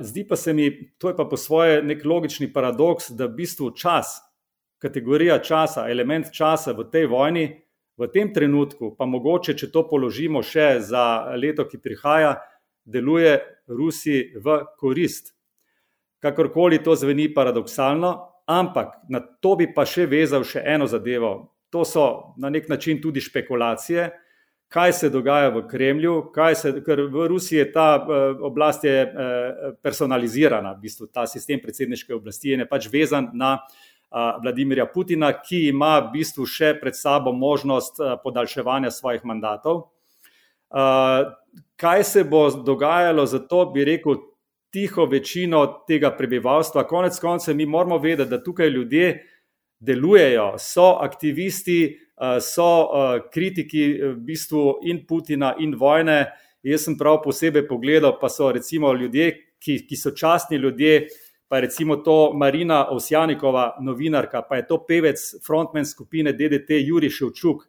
Zdi 0.00 0.26
pa 0.28 0.36
se 0.36 0.52
mi, 0.52 0.68
to 0.98 1.08
je 1.08 1.16
pa 1.16 1.24
po 1.24 1.36
svoje 1.36 1.82
nek 1.82 2.04
logični 2.04 2.52
paradoks, 2.52 3.10
da 3.10 3.26
v 3.26 3.34
bistvu 3.40 3.70
čas, 3.70 4.20
kategorija 4.78 5.38
časa, 5.42 5.88
element 5.90 6.30
časa 6.32 6.72
v 6.72 6.86
tej 6.92 7.08
vojni, 7.10 7.48
v 7.98 8.06
tem 8.14 8.30
trenutku, 8.34 8.92
pa 8.98 9.06
mogoče, 9.06 9.56
če 9.58 9.72
to 9.74 9.82
položimo 9.88 10.42
še 10.42 10.78
za 10.80 11.34
leto, 11.34 11.66
ki 11.66 11.80
prihaja, 11.82 12.36
deluje 12.86 13.40
Rusiji 13.66 14.38
v 14.38 14.62
korist 14.78 15.34
kakorkoli 16.20 16.82
to 16.82 16.94
zveni 16.96 17.34
paradoksalno, 17.34 18.18
ampak 18.46 18.88
na 19.08 19.20
to 19.20 19.56
bi 19.56 19.68
pa 19.74 19.86
še 19.86 20.06
vezal 20.06 20.44
še 20.44 20.62
eno 20.66 20.86
zadevo. 20.86 21.54
To 21.70 21.84
so 21.84 22.34
na 22.38 22.50
nek 22.50 22.68
način 22.68 23.02
tudi 23.02 23.20
špekulacije, 23.20 24.08
kaj 24.68 24.92
se 24.92 25.10
dogaja 25.10 25.48
v 25.48 25.62
Kremlju, 25.68 26.32
se, 26.54 26.72
ker 26.84 27.00
v 27.08 27.26
Rusiji 27.28 27.58
je 27.58 27.72
ta 27.72 27.88
uh, 27.96 28.40
oblast 28.44 28.84
je, 28.84 29.04
uh, 29.04 29.74
personalizirana, 29.82 30.74
v 30.76 30.84
bistvu 30.84 31.06
ta 31.06 31.26
sistem 31.26 31.60
predsedniške 31.60 32.14
oblasti 32.14 32.50
je 32.50 32.66
pač 32.68 32.88
vezan 32.92 33.30
na 33.32 33.58
uh, 33.58 34.36
Vladimirja 34.42 34.86
Putina, 34.86 35.32
ki 35.32 35.68
ima 35.68 35.98
v 36.00 36.18
bistvu 36.18 36.46
še 36.46 36.74
pred 36.80 36.96
sabo 36.96 37.32
možnost 37.32 38.00
uh, 38.00 38.16
podaljševanja 38.22 38.90
svojih 38.90 39.24
mandatov. 39.24 39.88
Uh, 40.68 41.32
kaj 41.80 42.04
se 42.04 42.24
bo 42.24 42.50
dogajalo, 42.50 43.24
zato 43.26 43.64
bi 43.72 43.84
rekel, 43.84 44.20
tiho 44.70 45.06
večino 45.08 45.62
tega 45.88 46.10
prebivalstva. 46.12 46.84
Konec 46.84 47.18
koncev, 47.18 47.56
mi 47.56 47.66
moramo 47.66 47.98
vedeti, 47.98 48.30
da 48.30 48.42
tukaj 48.42 48.68
ljudje 48.68 49.24
delujejo, 49.80 50.54
so 50.58 50.98
aktivisti, 51.00 51.98
eh, 52.20 52.40
so 52.40 52.68
eh, 52.82 53.20
kritiki 53.32 53.84
eh, 53.84 54.12
v 54.12 54.20
bistvu 54.26 54.78
in 54.82 55.06
Putina 55.06 55.54
in 55.58 55.74
vojne. 55.78 56.26
Jaz 56.62 56.84
sem 56.88 56.98
prav 56.98 57.20
posebej 57.22 57.68
pogledal, 57.68 58.18
pa 58.20 58.28
so 58.28 58.50
recimo 58.52 58.92
ljudje, 58.92 59.30
ki, 59.62 59.78
ki 59.86 59.96
so 59.96 60.10
častni 60.10 60.58
ljudje, 60.58 61.06
pa 61.48 61.60
recimo 61.60 61.96
to 61.96 62.32
Marina 62.34 62.88
Osjanikova, 62.90 63.76
novinarka, 63.80 64.42
pa 64.42 64.58
je 64.58 64.66
to 64.66 64.80
pevec 64.84 65.22
frontmen 65.46 65.86
skupine 65.86 66.32
DDT 66.32 66.82
Juri 66.82 67.10
Ševčuk, 67.10 67.62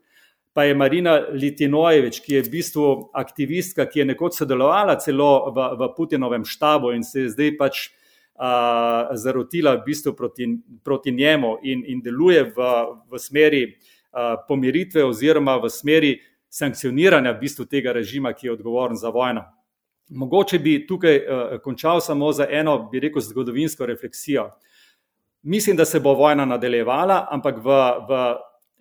pa 0.53 0.65
je 0.65 0.73
Marina 0.75 1.13
Litinojevič, 1.31 2.19
ki 2.25 2.33
je 2.33 2.41
v 2.43 2.51
bistvu 2.51 2.87
aktivistka, 3.13 3.85
ki 3.85 4.01
je 4.01 4.05
nekoč 4.09 4.41
sodelovala 4.41 4.97
celo 4.99 5.53
v, 5.53 5.69
v 5.79 5.91
Putinovem 5.95 6.43
štabu 6.45 6.91
in 6.97 7.05
se 7.05 7.21
je 7.27 7.29
zdaj 7.29 7.55
pač 7.61 7.85
uh, 8.39 9.15
zarotila 9.15 9.75
v 9.75 9.83
bistvu 9.85 10.13
proti, 10.13 10.47
proti 10.83 11.11
njemu 11.11 11.57
in, 11.63 11.83
in 11.87 12.01
deluje 12.01 12.43
v, 12.43 12.71
v 13.11 13.19
smeri 13.19 13.63
uh, 13.67 14.39
pomiritve 14.47 15.03
oziroma 15.03 15.57
v 15.57 15.69
smeri 15.69 16.15
sankcioniranja 16.49 17.35
v 17.35 17.39
bistvu 17.39 17.65
tega 17.65 17.93
režima, 17.93 18.33
ki 18.33 18.47
je 18.47 18.53
odgovoren 18.53 18.97
za 18.97 19.09
vojno. 19.09 19.43
Mogoče 20.09 20.59
bi 20.59 20.87
tukaj 20.87 21.17
uh, 21.17 21.61
končal 21.61 22.01
samo 22.01 22.31
za 22.31 22.47
eno, 22.49 22.89
bi 22.91 22.99
rekel, 22.99 23.21
zgodovinsko 23.21 23.85
refleksijo. 23.85 24.49
Mislim, 25.43 25.75
da 25.75 25.85
se 25.85 25.99
bo 25.99 26.13
vojna 26.13 26.45
nadaljevala, 26.45 27.27
ampak 27.31 27.57
v, 27.63 27.75
v 28.09 28.23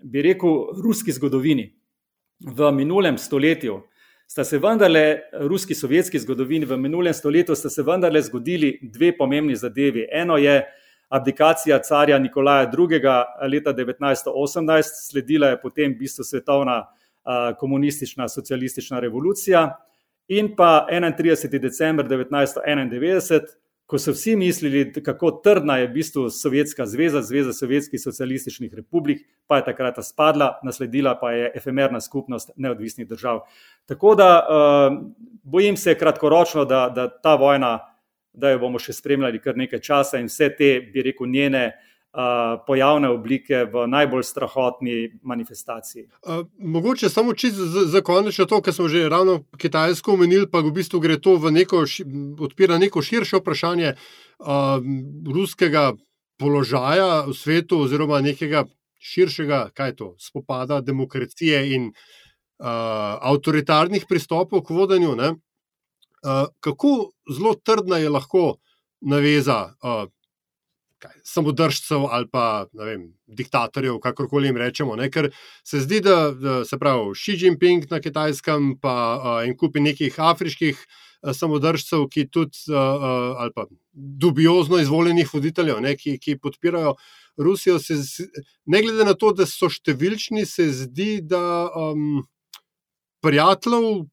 bi 0.02 0.22
rekel, 0.22 0.72
ruski 0.82 1.12
zgodovini, 1.12 1.68
v 2.40 2.72
minulem 2.72 3.18
stoletju, 3.18 3.82
sta 4.28 4.44
se 4.44 4.58
vendarle, 4.58 5.20
ruski 5.32 5.74
sovjetski 5.74 6.18
zgodovini, 6.18 6.66
v 6.68 6.76
minulem 6.76 7.14
stoletju 7.14 7.54
sta 7.56 7.70
se 7.72 7.82
vendarle 7.82 8.22
zgodili 8.22 8.78
dve 8.82 9.16
pomembni 9.16 9.56
zadevi. 9.56 10.06
Eno 10.12 10.36
je 10.36 10.60
abdikacija 11.08 11.78
carja 11.78 12.18
Nikolaja 12.18 12.68
II. 12.68 13.00
leta 13.48 13.72
1918, 13.72 14.82
sledila 15.08 15.48
je 15.48 15.60
potem 15.60 15.94
v 15.94 15.98
bistvu 15.98 16.24
svetovna 16.24 16.84
komunistična 17.58 18.28
socialistična 18.28 19.00
revolucija 19.00 19.76
in 20.28 20.54
pa 20.56 20.86
31. 20.90 21.58
december 21.58 22.06
1991, 22.06 23.40
ko 23.88 23.98
so 23.98 24.12
vsi 24.12 24.36
mislili, 24.36 24.92
kako 24.92 25.30
trdna 25.30 25.78
je 25.78 25.86
v 25.86 25.92
bistvu 25.92 26.30
Sovjetska 26.30 26.86
zveza, 26.86 27.22
Zveza 27.22 27.52
Sovjetskih 27.52 28.00
socialističnih 28.00 28.74
republik, 28.74 29.22
pa 29.46 29.56
je 29.56 29.64
takrat 29.64 29.96
spadla, 30.04 30.58
nasledila 30.62 31.14
pa 31.20 31.32
je 31.32 31.52
efemerna 31.56 32.00
skupnost 32.00 32.50
neodvisnih 32.56 33.08
držav. 33.08 33.40
Tako 33.86 34.14
da 34.14 34.28
bojim 35.42 35.76
se 35.76 35.94
kratkoročno, 35.94 36.64
da, 36.64 36.88
da 36.94 37.08
ta 37.08 37.34
vojna, 37.34 37.78
da 38.32 38.50
jo 38.50 38.58
bomo 38.58 38.78
še 38.78 38.92
spremljali 38.92 39.40
kar 39.40 39.56
nekaj 39.56 39.80
časa 39.80 40.20
in 40.20 40.28
vse 40.28 40.50
te, 40.58 40.68
bi 40.92 41.02
rekel, 41.02 41.26
njene 41.26 41.72
pojavne 42.66 43.08
oblike 43.08 43.64
v 43.64 43.86
najbolj 43.86 44.22
strahotni 44.24 45.20
manifestaciji. 45.22 46.08
Mogoče 46.58 47.08
samo 47.08 47.34
čisto 47.34 47.66
za 47.66 48.00
konec 48.00 48.34
še 48.34 48.46
to, 48.48 48.62
kar 48.64 48.74
smo 48.74 48.88
že 48.88 49.08
ravno 49.08 49.44
Kitajsko 49.58 50.16
omenili, 50.16 50.48
pa 50.50 50.64
v 50.64 50.72
bistvu 50.72 51.00
gre 51.04 51.18
to 51.20 51.36
v 51.36 51.52
neko, 51.52 51.84
odpira 52.40 52.78
neko 52.78 53.02
širše 53.04 53.42
vprašanje 53.42 53.92
uh, 53.92 54.80
ruskega 55.34 55.92
položaja 56.40 57.28
v 57.28 57.34
svetu 57.36 57.84
oziroma 57.84 58.22
nekega 58.24 58.64
širšega, 58.98 59.70
kaj 59.74 59.94
to, 60.00 60.14
spopada 60.18 60.80
demokracije 60.80 61.60
in 61.76 61.90
uh, 61.92 63.20
avtoritarnih 63.20 64.08
pristopov 64.08 64.64
k 64.64 64.74
vodenju. 64.74 65.12
Uh, 65.12 66.48
kako 66.60 67.12
zelo 67.30 67.54
trdna 67.54 67.98
je 67.98 68.08
lahko 68.10 68.56
naveza 69.00 69.76
uh, 69.76 70.08
kaj, 70.98 71.14
samodržcev 71.24 72.06
ali 72.10 72.28
pa 72.32 72.66
vem, 72.72 73.08
diktatorjev, 73.26 73.98
kakorkoli 74.02 74.50
jim 74.50 74.56
rečemo. 74.56 74.96
Ne? 74.96 75.10
Ker 75.10 75.30
se 75.66 75.80
zdi, 75.84 76.00
da, 76.04 76.30
da 76.34 76.62
se 76.68 76.78
pravi 76.78 77.14
Xi 77.14 77.36
Jinping 77.38 77.86
na 77.90 78.00
kitajskem, 78.00 78.74
pa 78.82 78.94
uh, 79.16 79.28
en 79.46 79.56
kupi 79.56 79.82
nekih 79.84 80.18
afriških 80.18 80.78
uh, 80.78 81.32
samodržcev, 81.36 82.08
ki 82.12 82.28
tudi, 82.32 82.66
uh, 82.70 82.76
uh, 82.76 83.42
ali 83.44 83.54
pa 83.54 83.66
dubiozno 83.92 84.78
izvoljenih 84.82 85.34
voditeljev, 85.34 85.80
ne? 85.84 85.96
ki, 85.96 86.18
ki 86.18 86.38
podpirajo. 86.42 86.96
Rusijo, 87.38 87.78
se, 87.78 87.94
ne 88.66 88.82
glede 88.82 89.04
na 89.06 89.14
to, 89.14 89.30
da 89.30 89.46
so 89.46 89.68
številčni, 89.70 90.42
se 90.46 90.66
zdi, 90.74 91.20
da 91.22 91.68
um, 91.70 92.24
prijateljev, 93.22 94.08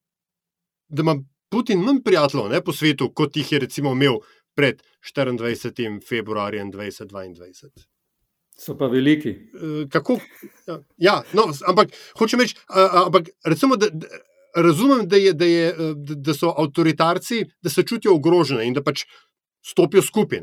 da 0.94 1.02
ima 1.02 1.16
Putin 1.49 1.82
manj 1.82 2.03
prijateljev 2.06 2.49
ne, 2.52 2.62
po 2.62 2.74
svetu, 2.74 3.10
kot 3.14 3.38
jih 3.38 3.52
je 3.52 3.60
recimo 3.66 3.94
imel 3.95 4.20
pred 4.56 4.82
24. 5.03 5.99
februarjem 6.10 6.72
2022. 6.72 7.86
So 8.57 8.77
pa 8.77 8.88
veliki. 8.88 9.30
E, 9.30 9.88
kako? 9.91 10.19
Ja, 10.68 10.80
ja 10.98 11.15
no, 11.34 11.49
ampak 11.68 11.91
hočem 12.19 12.40
reči, 12.40 12.56
ampak 13.06 13.30
recimo, 13.45 13.76
da, 13.76 13.90
da, 13.91 14.07
razumem, 14.56 15.07
da, 15.07 15.19
je, 15.19 15.34
da, 15.34 15.45
je, 15.45 15.73
da, 15.95 16.15
da 16.15 16.34
so 16.34 16.53
avtoritarci, 16.57 17.44
da 17.61 17.69
se 17.69 17.84
čutijo 17.84 18.15
ogrožene 18.15 18.68
in 18.68 18.73
da 18.73 18.84
pač 18.84 19.03
stopijo 19.65 20.02
skupaj. 20.02 20.41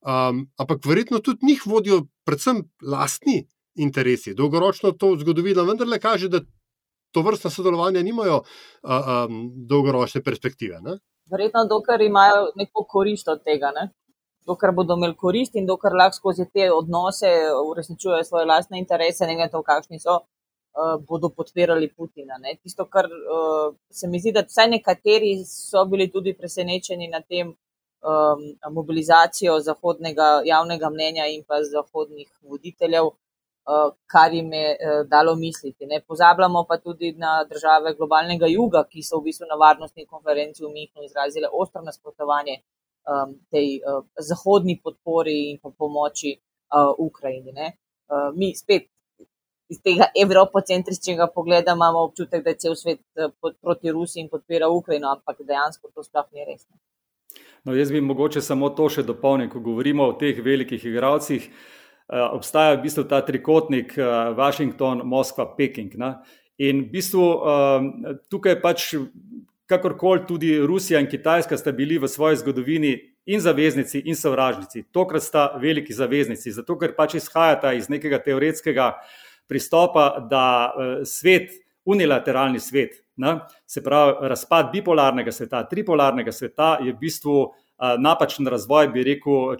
Um, 0.00 0.46
ampak 0.56 0.86
verjetno 0.86 1.18
tudi 1.18 1.46
njih 1.46 1.66
vodijo 1.66 2.04
predvsem 2.24 2.62
lastni 2.82 3.42
interesi. 3.74 4.34
Dolgoročno 4.34 4.92
to 4.92 5.16
zgodovina 5.20 5.62
vendarle 5.62 5.98
kaže, 5.98 6.28
da 6.28 6.40
to 7.10 7.22
vrstna 7.26 7.50
sodelovanja 7.50 8.02
nimajo 8.02 8.40
uh, 8.40 8.90
um, 9.26 9.42
dolgoročne 9.68 10.22
perspektive. 10.22 10.80
Ne? 10.80 10.98
Verjetno, 11.30 11.64
dokler 11.70 12.00
imajo 12.02 12.50
neko 12.56 12.84
korist 12.88 13.28
od 13.28 13.42
tega, 13.44 13.70
ne? 13.76 13.90
dokler 14.46 14.72
bodo 14.74 14.96
imeli 14.98 15.14
korist 15.14 15.54
in 15.54 15.66
dokler 15.66 15.94
lahko 15.94 16.16
skozi 16.16 16.46
te 16.54 16.70
odnose 16.72 17.30
uresničujejo 17.70 18.24
svoje 18.24 18.46
lastne 18.50 18.78
interese, 18.78 19.26
ne 19.26 19.36
glede 19.36 19.50
na 19.50 19.52
to, 19.52 19.62
kakšni 19.62 20.00
so, 20.00 20.16
uh, 20.16 20.94
bodo 21.08 21.30
podpirali 21.36 21.90
Putina. 21.96 22.38
Ne? 22.42 22.56
Tisto, 22.62 22.86
kar 22.94 23.06
uh, 23.06 23.74
se 23.90 24.08
mi 24.08 24.20
zdi, 24.20 24.32
da 24.32 24.44
vsaj 24.48 24.70
nekateri 24.76 25.34
so 25.46 25.84
bili 25.92 26.10
tudi 26.10 26.34
presenečeni 26.34 27.08
nad 27.12 27.26
tem 27.28 27.52
um, 27.52 28.44
mobilizacijo 28.74 29.58
zahodnega 29.60 30.30
javnega 30.44 30.90
mnenja 30.90 31.26
in 31.34 31.44
pa 31.46 31.62
zahodnih 31.62 32.28
voditeljev. 32.42 33.12
Eh, 33.68 33.90
kar 34.06 34.32
jim 34.32 34.52
je 34.52 34.68
eh, 34.72 35.04
dalo 35.08 35.34
misliti. 35.36 35.86
Ne. 35.86 36.00
Pozabljamo 36.08 36.64
pa 36.68 36.78
tudi 36.78 37.12
na 37.12 37.44
države 37.44 37.94
globalnega 37.94 38.46
juga, 38.46 38.84
ki 38.90 39.02
so 39.02 39.18
v 39.20 39.28
bistvu 39.28 39.46
na 39.50 39.58
varnostni 39.60 40.06
konferenci 40.06 40.64
v 40.64 40.70
Mihnu 40.72 41.04
izrazile 41.04 41.48
ostro 41.52 41.82
nasprotovanje 41.82 42.54
um, 42.60 43.34
tej 43.52 43.68
uh, 43.84 44.00
zahodni 44.28 44.80
podpori 44.84 45.50
in 45.50 45.58
pa 45.62 45.70
pomoči 45.78 46.32
uh, 46.40 46.94
Ukrajini. 46.98 47.52
Uh, 47.52 48.30
mi 48.34 48.54
spet 48.56 48.88
iz 49.68 49.82
tega 49.84 50.08
evropocentričnega 50.24 51.26
pogleda 51.34 51.76
imamo 51.76 52.04
občutek, 52.08 52.44
da 52.44 52.50
je 52.50 52.62
cel 52.64 52.74
svet 52.74 53.02
pod, 53.40 53.58
proti 53.60 53.92
Rusiji 53.92 54.24
in 54.24 54.30
podpira 54.32 54.68
Ukrajino, 54.68 55.12
ampak 55.12 55.44
dejansko 55.44 55.92
to 55.94 56.02
sploh 56.02 56.26
ni 56.32 56.48
res. 56.48 56.64
No, 57.64 57.76
jaz 57.76 57.92
bi 57.92 58.00
mogoče 58.00 58.40
samo 58.40 58.72
to 58.74 58.88
še 58.88 59.04
dopolnil, 59.04 59.50
ko 59.52 59.60
govorimo 59.60 60.08
o 60.08 60.16
teh 60.18 60.40
velikih 60.42 60.88
igralcih. 60.90 61.46
Uh, 61.46 61.79
obstaja 62.10 62.74
v 62.74 62.82
bistvu 62.82 63.04
ta 63.04 63.20
trikotnik 63.22 63.98
eh, 63.98 64.04
Washington, 64.36 65.02
Moskva, 65.04 65.46
Peking. 65.56 65.94
Ne? 65.94 66.14
In 66.58 66.84
v 66.84 66.90
bistvu 66.90 67.22
eh, 67.22 68.16
tukaj 68.30 68.58
pač, 68.62 68.94
kakorkoli 69.70 70.26
tudi 70.26 70.58
Rusija 70.58 71.00
in 71.00 71.06
Kitajska 71.06 71.58
sta 71.58 71.72
bili 71.72 71.98
v 71.98 72.08
svoji 72.10 72.42
zgodovini 72.42 72.96
in 73.30 73.40
zaveznici 73.40 74.02
in 74.10 74.16
sovražnici, 74.18 74.88
tokrat 74.92 75.22
sta 75.22 75.44
veliki 75.60 75.94
zaveznici, 75.94 76.50
zato 76.50 76.74
ker 76.78 76.96
pač 76.96 77.14
izhajata 77.20 77.72
iz 77.78 77.86
nekega 77.88 78.18
teoretskega 78.18 78.96
pristopa, 79.46 80.26
da 80.30 80.72
svet, 81.06 81.52
unilateralni 81.86 82.58
svet, 82.60 82.98
ne? 83.16 83.38
se 83.66 83.82
pravi 83.82 84.28
razpad 84.28 84.72
bipolarnega 84.72 85.32
sveta, 85.32 85.62
tripolarnega 85.68 86.32
sveta 86.32 86.78
je 86.82 86.92
v 86.92 86.98
bistvu 86.98 87.36
napačen 87.98 88.46
razvoj, 88.46 88.88
bi 88.92 89.04
rekel, 89.04 89.56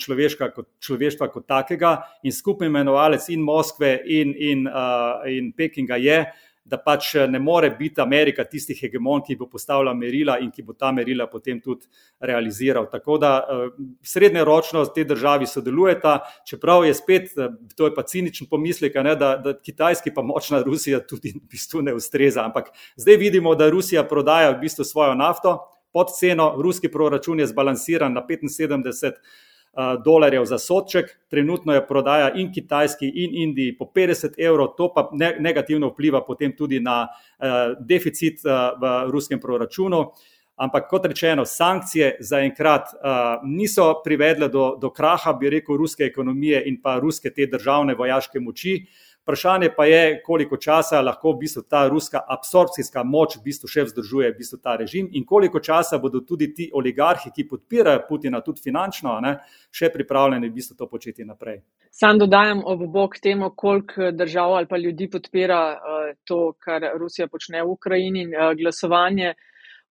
kot, 0.54 0.68
človeštva 0.80 1.30
kot 1.32 1.46
takega. 1.48 1.96
In 2.22 2.32
skupni 2.32 2.68
imenovalec 2.68 3.28
in 3.28 3.42
Moskve 3.44 3.96
in, 4.04 4.34
in, 4.36 4.68
in 5.28 5.52
Pekinga 5.56 5.96
je, 5.96 6.24
da 6.70 6.78
pač 6.78 7.14
ne 7.28 7.38
more 7.42 7.70
biti 7.74 8.00
Amerika 8.00 8.44
tisti 8.44 8.76
hegemon, 8.78 9.22
ki 9.26 9.34
bo 9.40 9.48
postavljal 9.50 9.96
merila 9.96 10.36
in 10.38 10.52
ki 10.54 10.62
bo 10.62 10.76
ta 10.78 10.92
merila 10.94 11.26
potem 11.30 11.58
tudi 11.60 11.88
realiziral. 12.20 12.86
Tako 12.92 13.18
da 13.18 13.32
srednjeročno 14.06 14.84
te 14.94 15.04
državi 15.08 15.48
sodelujeta, 15.50 16.18
čeprav 16.46 16.84
je 16.86 16.94
spet, 16.94 17.34
to 17.76 17.88
je 17.88 17.94
pa 17.96 18.04
ciničen 18.06 18.46
pomislek, 18.50 19.00
ne, 19.02 19.16
da, 19.16 19.34
da 19.42 19.56
kitajski 19.58 20.14
pa 20.14 20.22
močna 20.22 20.62
Rusija 20.62 21.00
tudi 21.00 21.34
v 21.34 21.42
bistvu 21.50 21.82
ne 21.88 21.96
ustreza. 21.96 22.44
Ampak 22.44 22.70
zdaj 22.96 23.18
vidimo, 23.18 23.54
da 23.54 23.70
Rusija 23.70 24.04
prodaja 24.06 24.52
v 24.54 24.60
bistvu 24.62 24.86
svojo 24.86 25.16
nafto 25.18 25.58
pod 25.92 26.06
ceno, 26.18 26.54
ruski 26.62 26.88
proračun 26.88 27.40
je 27.40 27.46
zbalansiran 27.46 28.12
na 28.12 28.22
75 28.28 29.06
eh, 29.06 29.14
dolarjev 30.04 30.44
za 30.44 30.58
sodček, 30.58 31.06
trenutno 31.28 31.74
je 31.74 31.86
prodaja 31.86 32.32
in 32.34 32.52
kitajski 32.52 33.12
in 33.14 33.30
Indiji 33.42 33.76
po 33.78 33.84
50 33.94 34.38
evrov, 34.38 34.74
to 34.76 34.92
pa 34.94 35.08
negativno 35.38 35.88
vpliva 35.88 36.24
potem 36.26 36.56
tudi 36.56 36.80
na 36.80 37.06
eh, 37.06 37.74
deficit 37.80 38.44
eh, 38.44 38.50
v 38.80 39.10
ruskem 39.10 39.40
proračunu. 39.40 40.04
Ampak 40.60 40.90
kot 40.90 41.06
rečeno, 41.08 41.46
sankcije 41.48 42.18
zaenkrat 42.20 42.90
uh, 42.92 43.40
niso 43.48 44.02
privedle 44.04 44.50
do, 44.52 44.74
do 44.80 44.90
kraha, 44.92 45.32
bi 45.32 45.48
rekel, 45.50 45.78
ruske 45.80 46.04
ekonomije 46.04 46.60
in 46.68 46.76
pa 46.82 46.98
ruske 47.00 47.30
te 47.32 47.46
državne 47.48 47.94
vojaške 47.96 48.42
moči. 48.44 48.74
Vprašanje 49.30 49.68
pa 49.76 49.84
je, 49.84 50.22
koliko 50.26 50.56
časa 50.56 51.00
lahko 51.00 51.32
v 51.32 51.38
bistvu 51.38 51.62
ta 51.62 51.84
ruska 51.88 52.18
absorpcijska 52.28 53.04
moč 53.06 53.36
v 53.36 53.44
bistvu 53.44 53.68
še 53.70 53.84
vzdržuje 53.86 54.30
v 54.32 54.34
bistvu 54.38 54.56
ta 54.58 54.74
režim 54.80 55.06
in 55.14 55.22
koliko 55.24 55.60
časa 55.62 56.00
bodo 56.02 56.24
tudi 56.26 56.48
ti 56.54 56.66
oligarhi, 56.74 57.30
ki 57.30 57.46
podpirajo 57.46 58.02
Putina 58.08 58.40
tudi 58.42 58.58
finančno, 58.64 59.12
ne, 59.22 59.36
še 59.70 59.92
pripravljeni 59.94 60.50
v 60.50 60.54
bistvu 60.56 60.74
to 60.80 60.88
početi 60.90 61.22
naprej. 61.24 61.60
Sam 61.94 62.18
dodajam 62.18 62.64
ob 62.66 62.82
bok 62.90 63.14
temu, 63.22 63.52
koliko 63.54 64.10
držav 64.10 64.56
ali 64.56 64.66
pa 64.66 64.82
ljudi 64.82 65.06
podpira 65.10 65.60
uh, 65.76 66.10
to, 66.26 66.40
kar 66.58 66.90
Rusija 66.98 67.28
počne 67.30 67.62
v 67.62 67.70
Ukrajini. 67.70 68.26
Uh, 68.34 68.50
glasovanje 68.58 69.36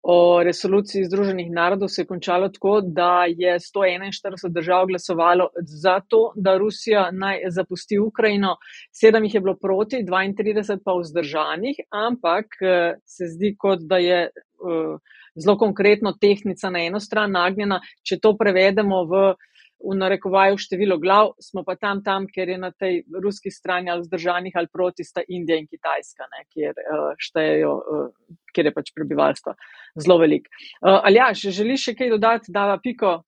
o 0.01 0.43
resoluciji 0.43 1.05
Združenih 1.05 1.51
narodov 1.51 1.89
se 1.89 2.01
je 2.01 2.07
končalo 2.07 2.49
tako, 2.49 2.81
da 2.81 3.25
je 3.27 3.59
141 3.59 4.49
držav 4.49 4.85
glasovalo 4.85 5.49
za 5.61 5.99
to, 6.07 6.31
da 6.35 6.57
Rusija 6.57 7.09
naj 7.11 7.41
zapusti 7.49 7.99
Ukrajino, 7.99 8.55
sedem 8.91 9.23
jih 9.23 9.33
je 9.33 9.41
bilo 9.41 9.55
proti, 9.61 10.03
32 10.03 10.79
pa 10.85 10.95
vzdržanih, 11.01 11.75
ampak 11.89 12.45
eh, 12.61 12.95
se 13.05 13.27
zdi, 13.27 13.55
kot 13.57 13.79
da 13.81 13.97
je 13.97 14.21
eh, 14.23 14.97
zelo 15.35 15.57
konkretno 15.57 16.13
tehnica 16.21 16.69
na 16.69 16.79
eno 16.79 16.99
stran 16.99 17.31
nagnjena, 17.31 17.81
če 18.03 18.19
to 18.19 18.35
prevedemo 18.37 19.03
v 19.05 19.33
v 19.79 19.95
narekovaju 19.95 20.57
število 20.59 20.97
glav, 20.99 21.31
smo 21.39 21.63
pa 21.63 21.75
tam, 21.75 22.03
tam, 22.03 22.27
ker 22.27 22.49
je 22.49 22.57
na 22.57 22.71
tej 22.71 23.03
ruski 23.23 23.51
strani 23.51 23.91
ali 23.91 24.03
zdržanih 24.03 24.53
ali 24.55 24.67
proti 24.67 25.03
sta 25.03 25.23
Indija 25.27 25.57
in 25.59 25.67
Kitajska, 25.67 26.27
ne, 26.33 26.43
kjer 26.53 26.75
uh, 26.75 27.07
štejejo, 27.17 27.71
uh, 27.79 28.35
kjer 28.53 28.69
je 28.69 28.75
pač 28.75 28.91
prebivalstvo 28.95 29.55
zelo 29.95 30.19
velik. 30.19 30.49
Uh, 30.81 30.99
ali 30.99 31.21
ja, 31.21 31.31
še 31.33 31.55
želiš 31.55 31.89
še 31.89 31.95
kaj 31.95 32.15
dodati, 32.17 32.53
dava 32.55 32.77
piko? 32.83 33.21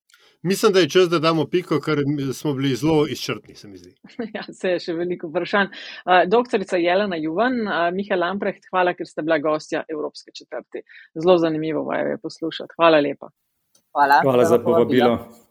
Mislim, 0.44 0.74
da 0.74 0.82
je 0.82 0.90
čas, 0.90 1.10
da 1.10 1.20
damo 1.22 1.46
piko, 1.46 1.78
ker 1.80 2.00
smo 2.34 2.54
bili 2.58 2.74
zelo 2.76 3.06
izčrpni, 3.08 3.56
se 3.56 3.68
mi 3.68 3.78
zdi. 3.78 3.94
Ja, 4.36 4.42
se 4.50 4.74
je 4.74 4.80
še 4.82 4.96
veliko 4.98 5.30
vprašanj. 5.30 5.70
Uh, 5.70 6.24
doktorica 6.28 6.80
Jelena 6.82 7.20
Juvan, 7.22 7.62
uh, 7.62 7.86
Miha 7.94 8.18
Lamprecht, 8.18 8.66
hvala, 8.74 8.96
ker 8.98 9.08
ste 9.08 9.22
bila 9.22 9.38
gostja 9.40 9.86
Evropske 9.88 10.34
četrti. 10.34 10.82
Zelo 11.16 11.38
zanimivo 11.38 11.86
je 11.94 12.18
poslušati. 12.24 12.76
Hvala 12.80 13.00
lepa. 13.06 13.30
Hvala, 13.92 14.20
hvala 14.26 14.50
za 14.50 14.60
povabilo. 14.60 15.16
povabilo. 15.18 15.51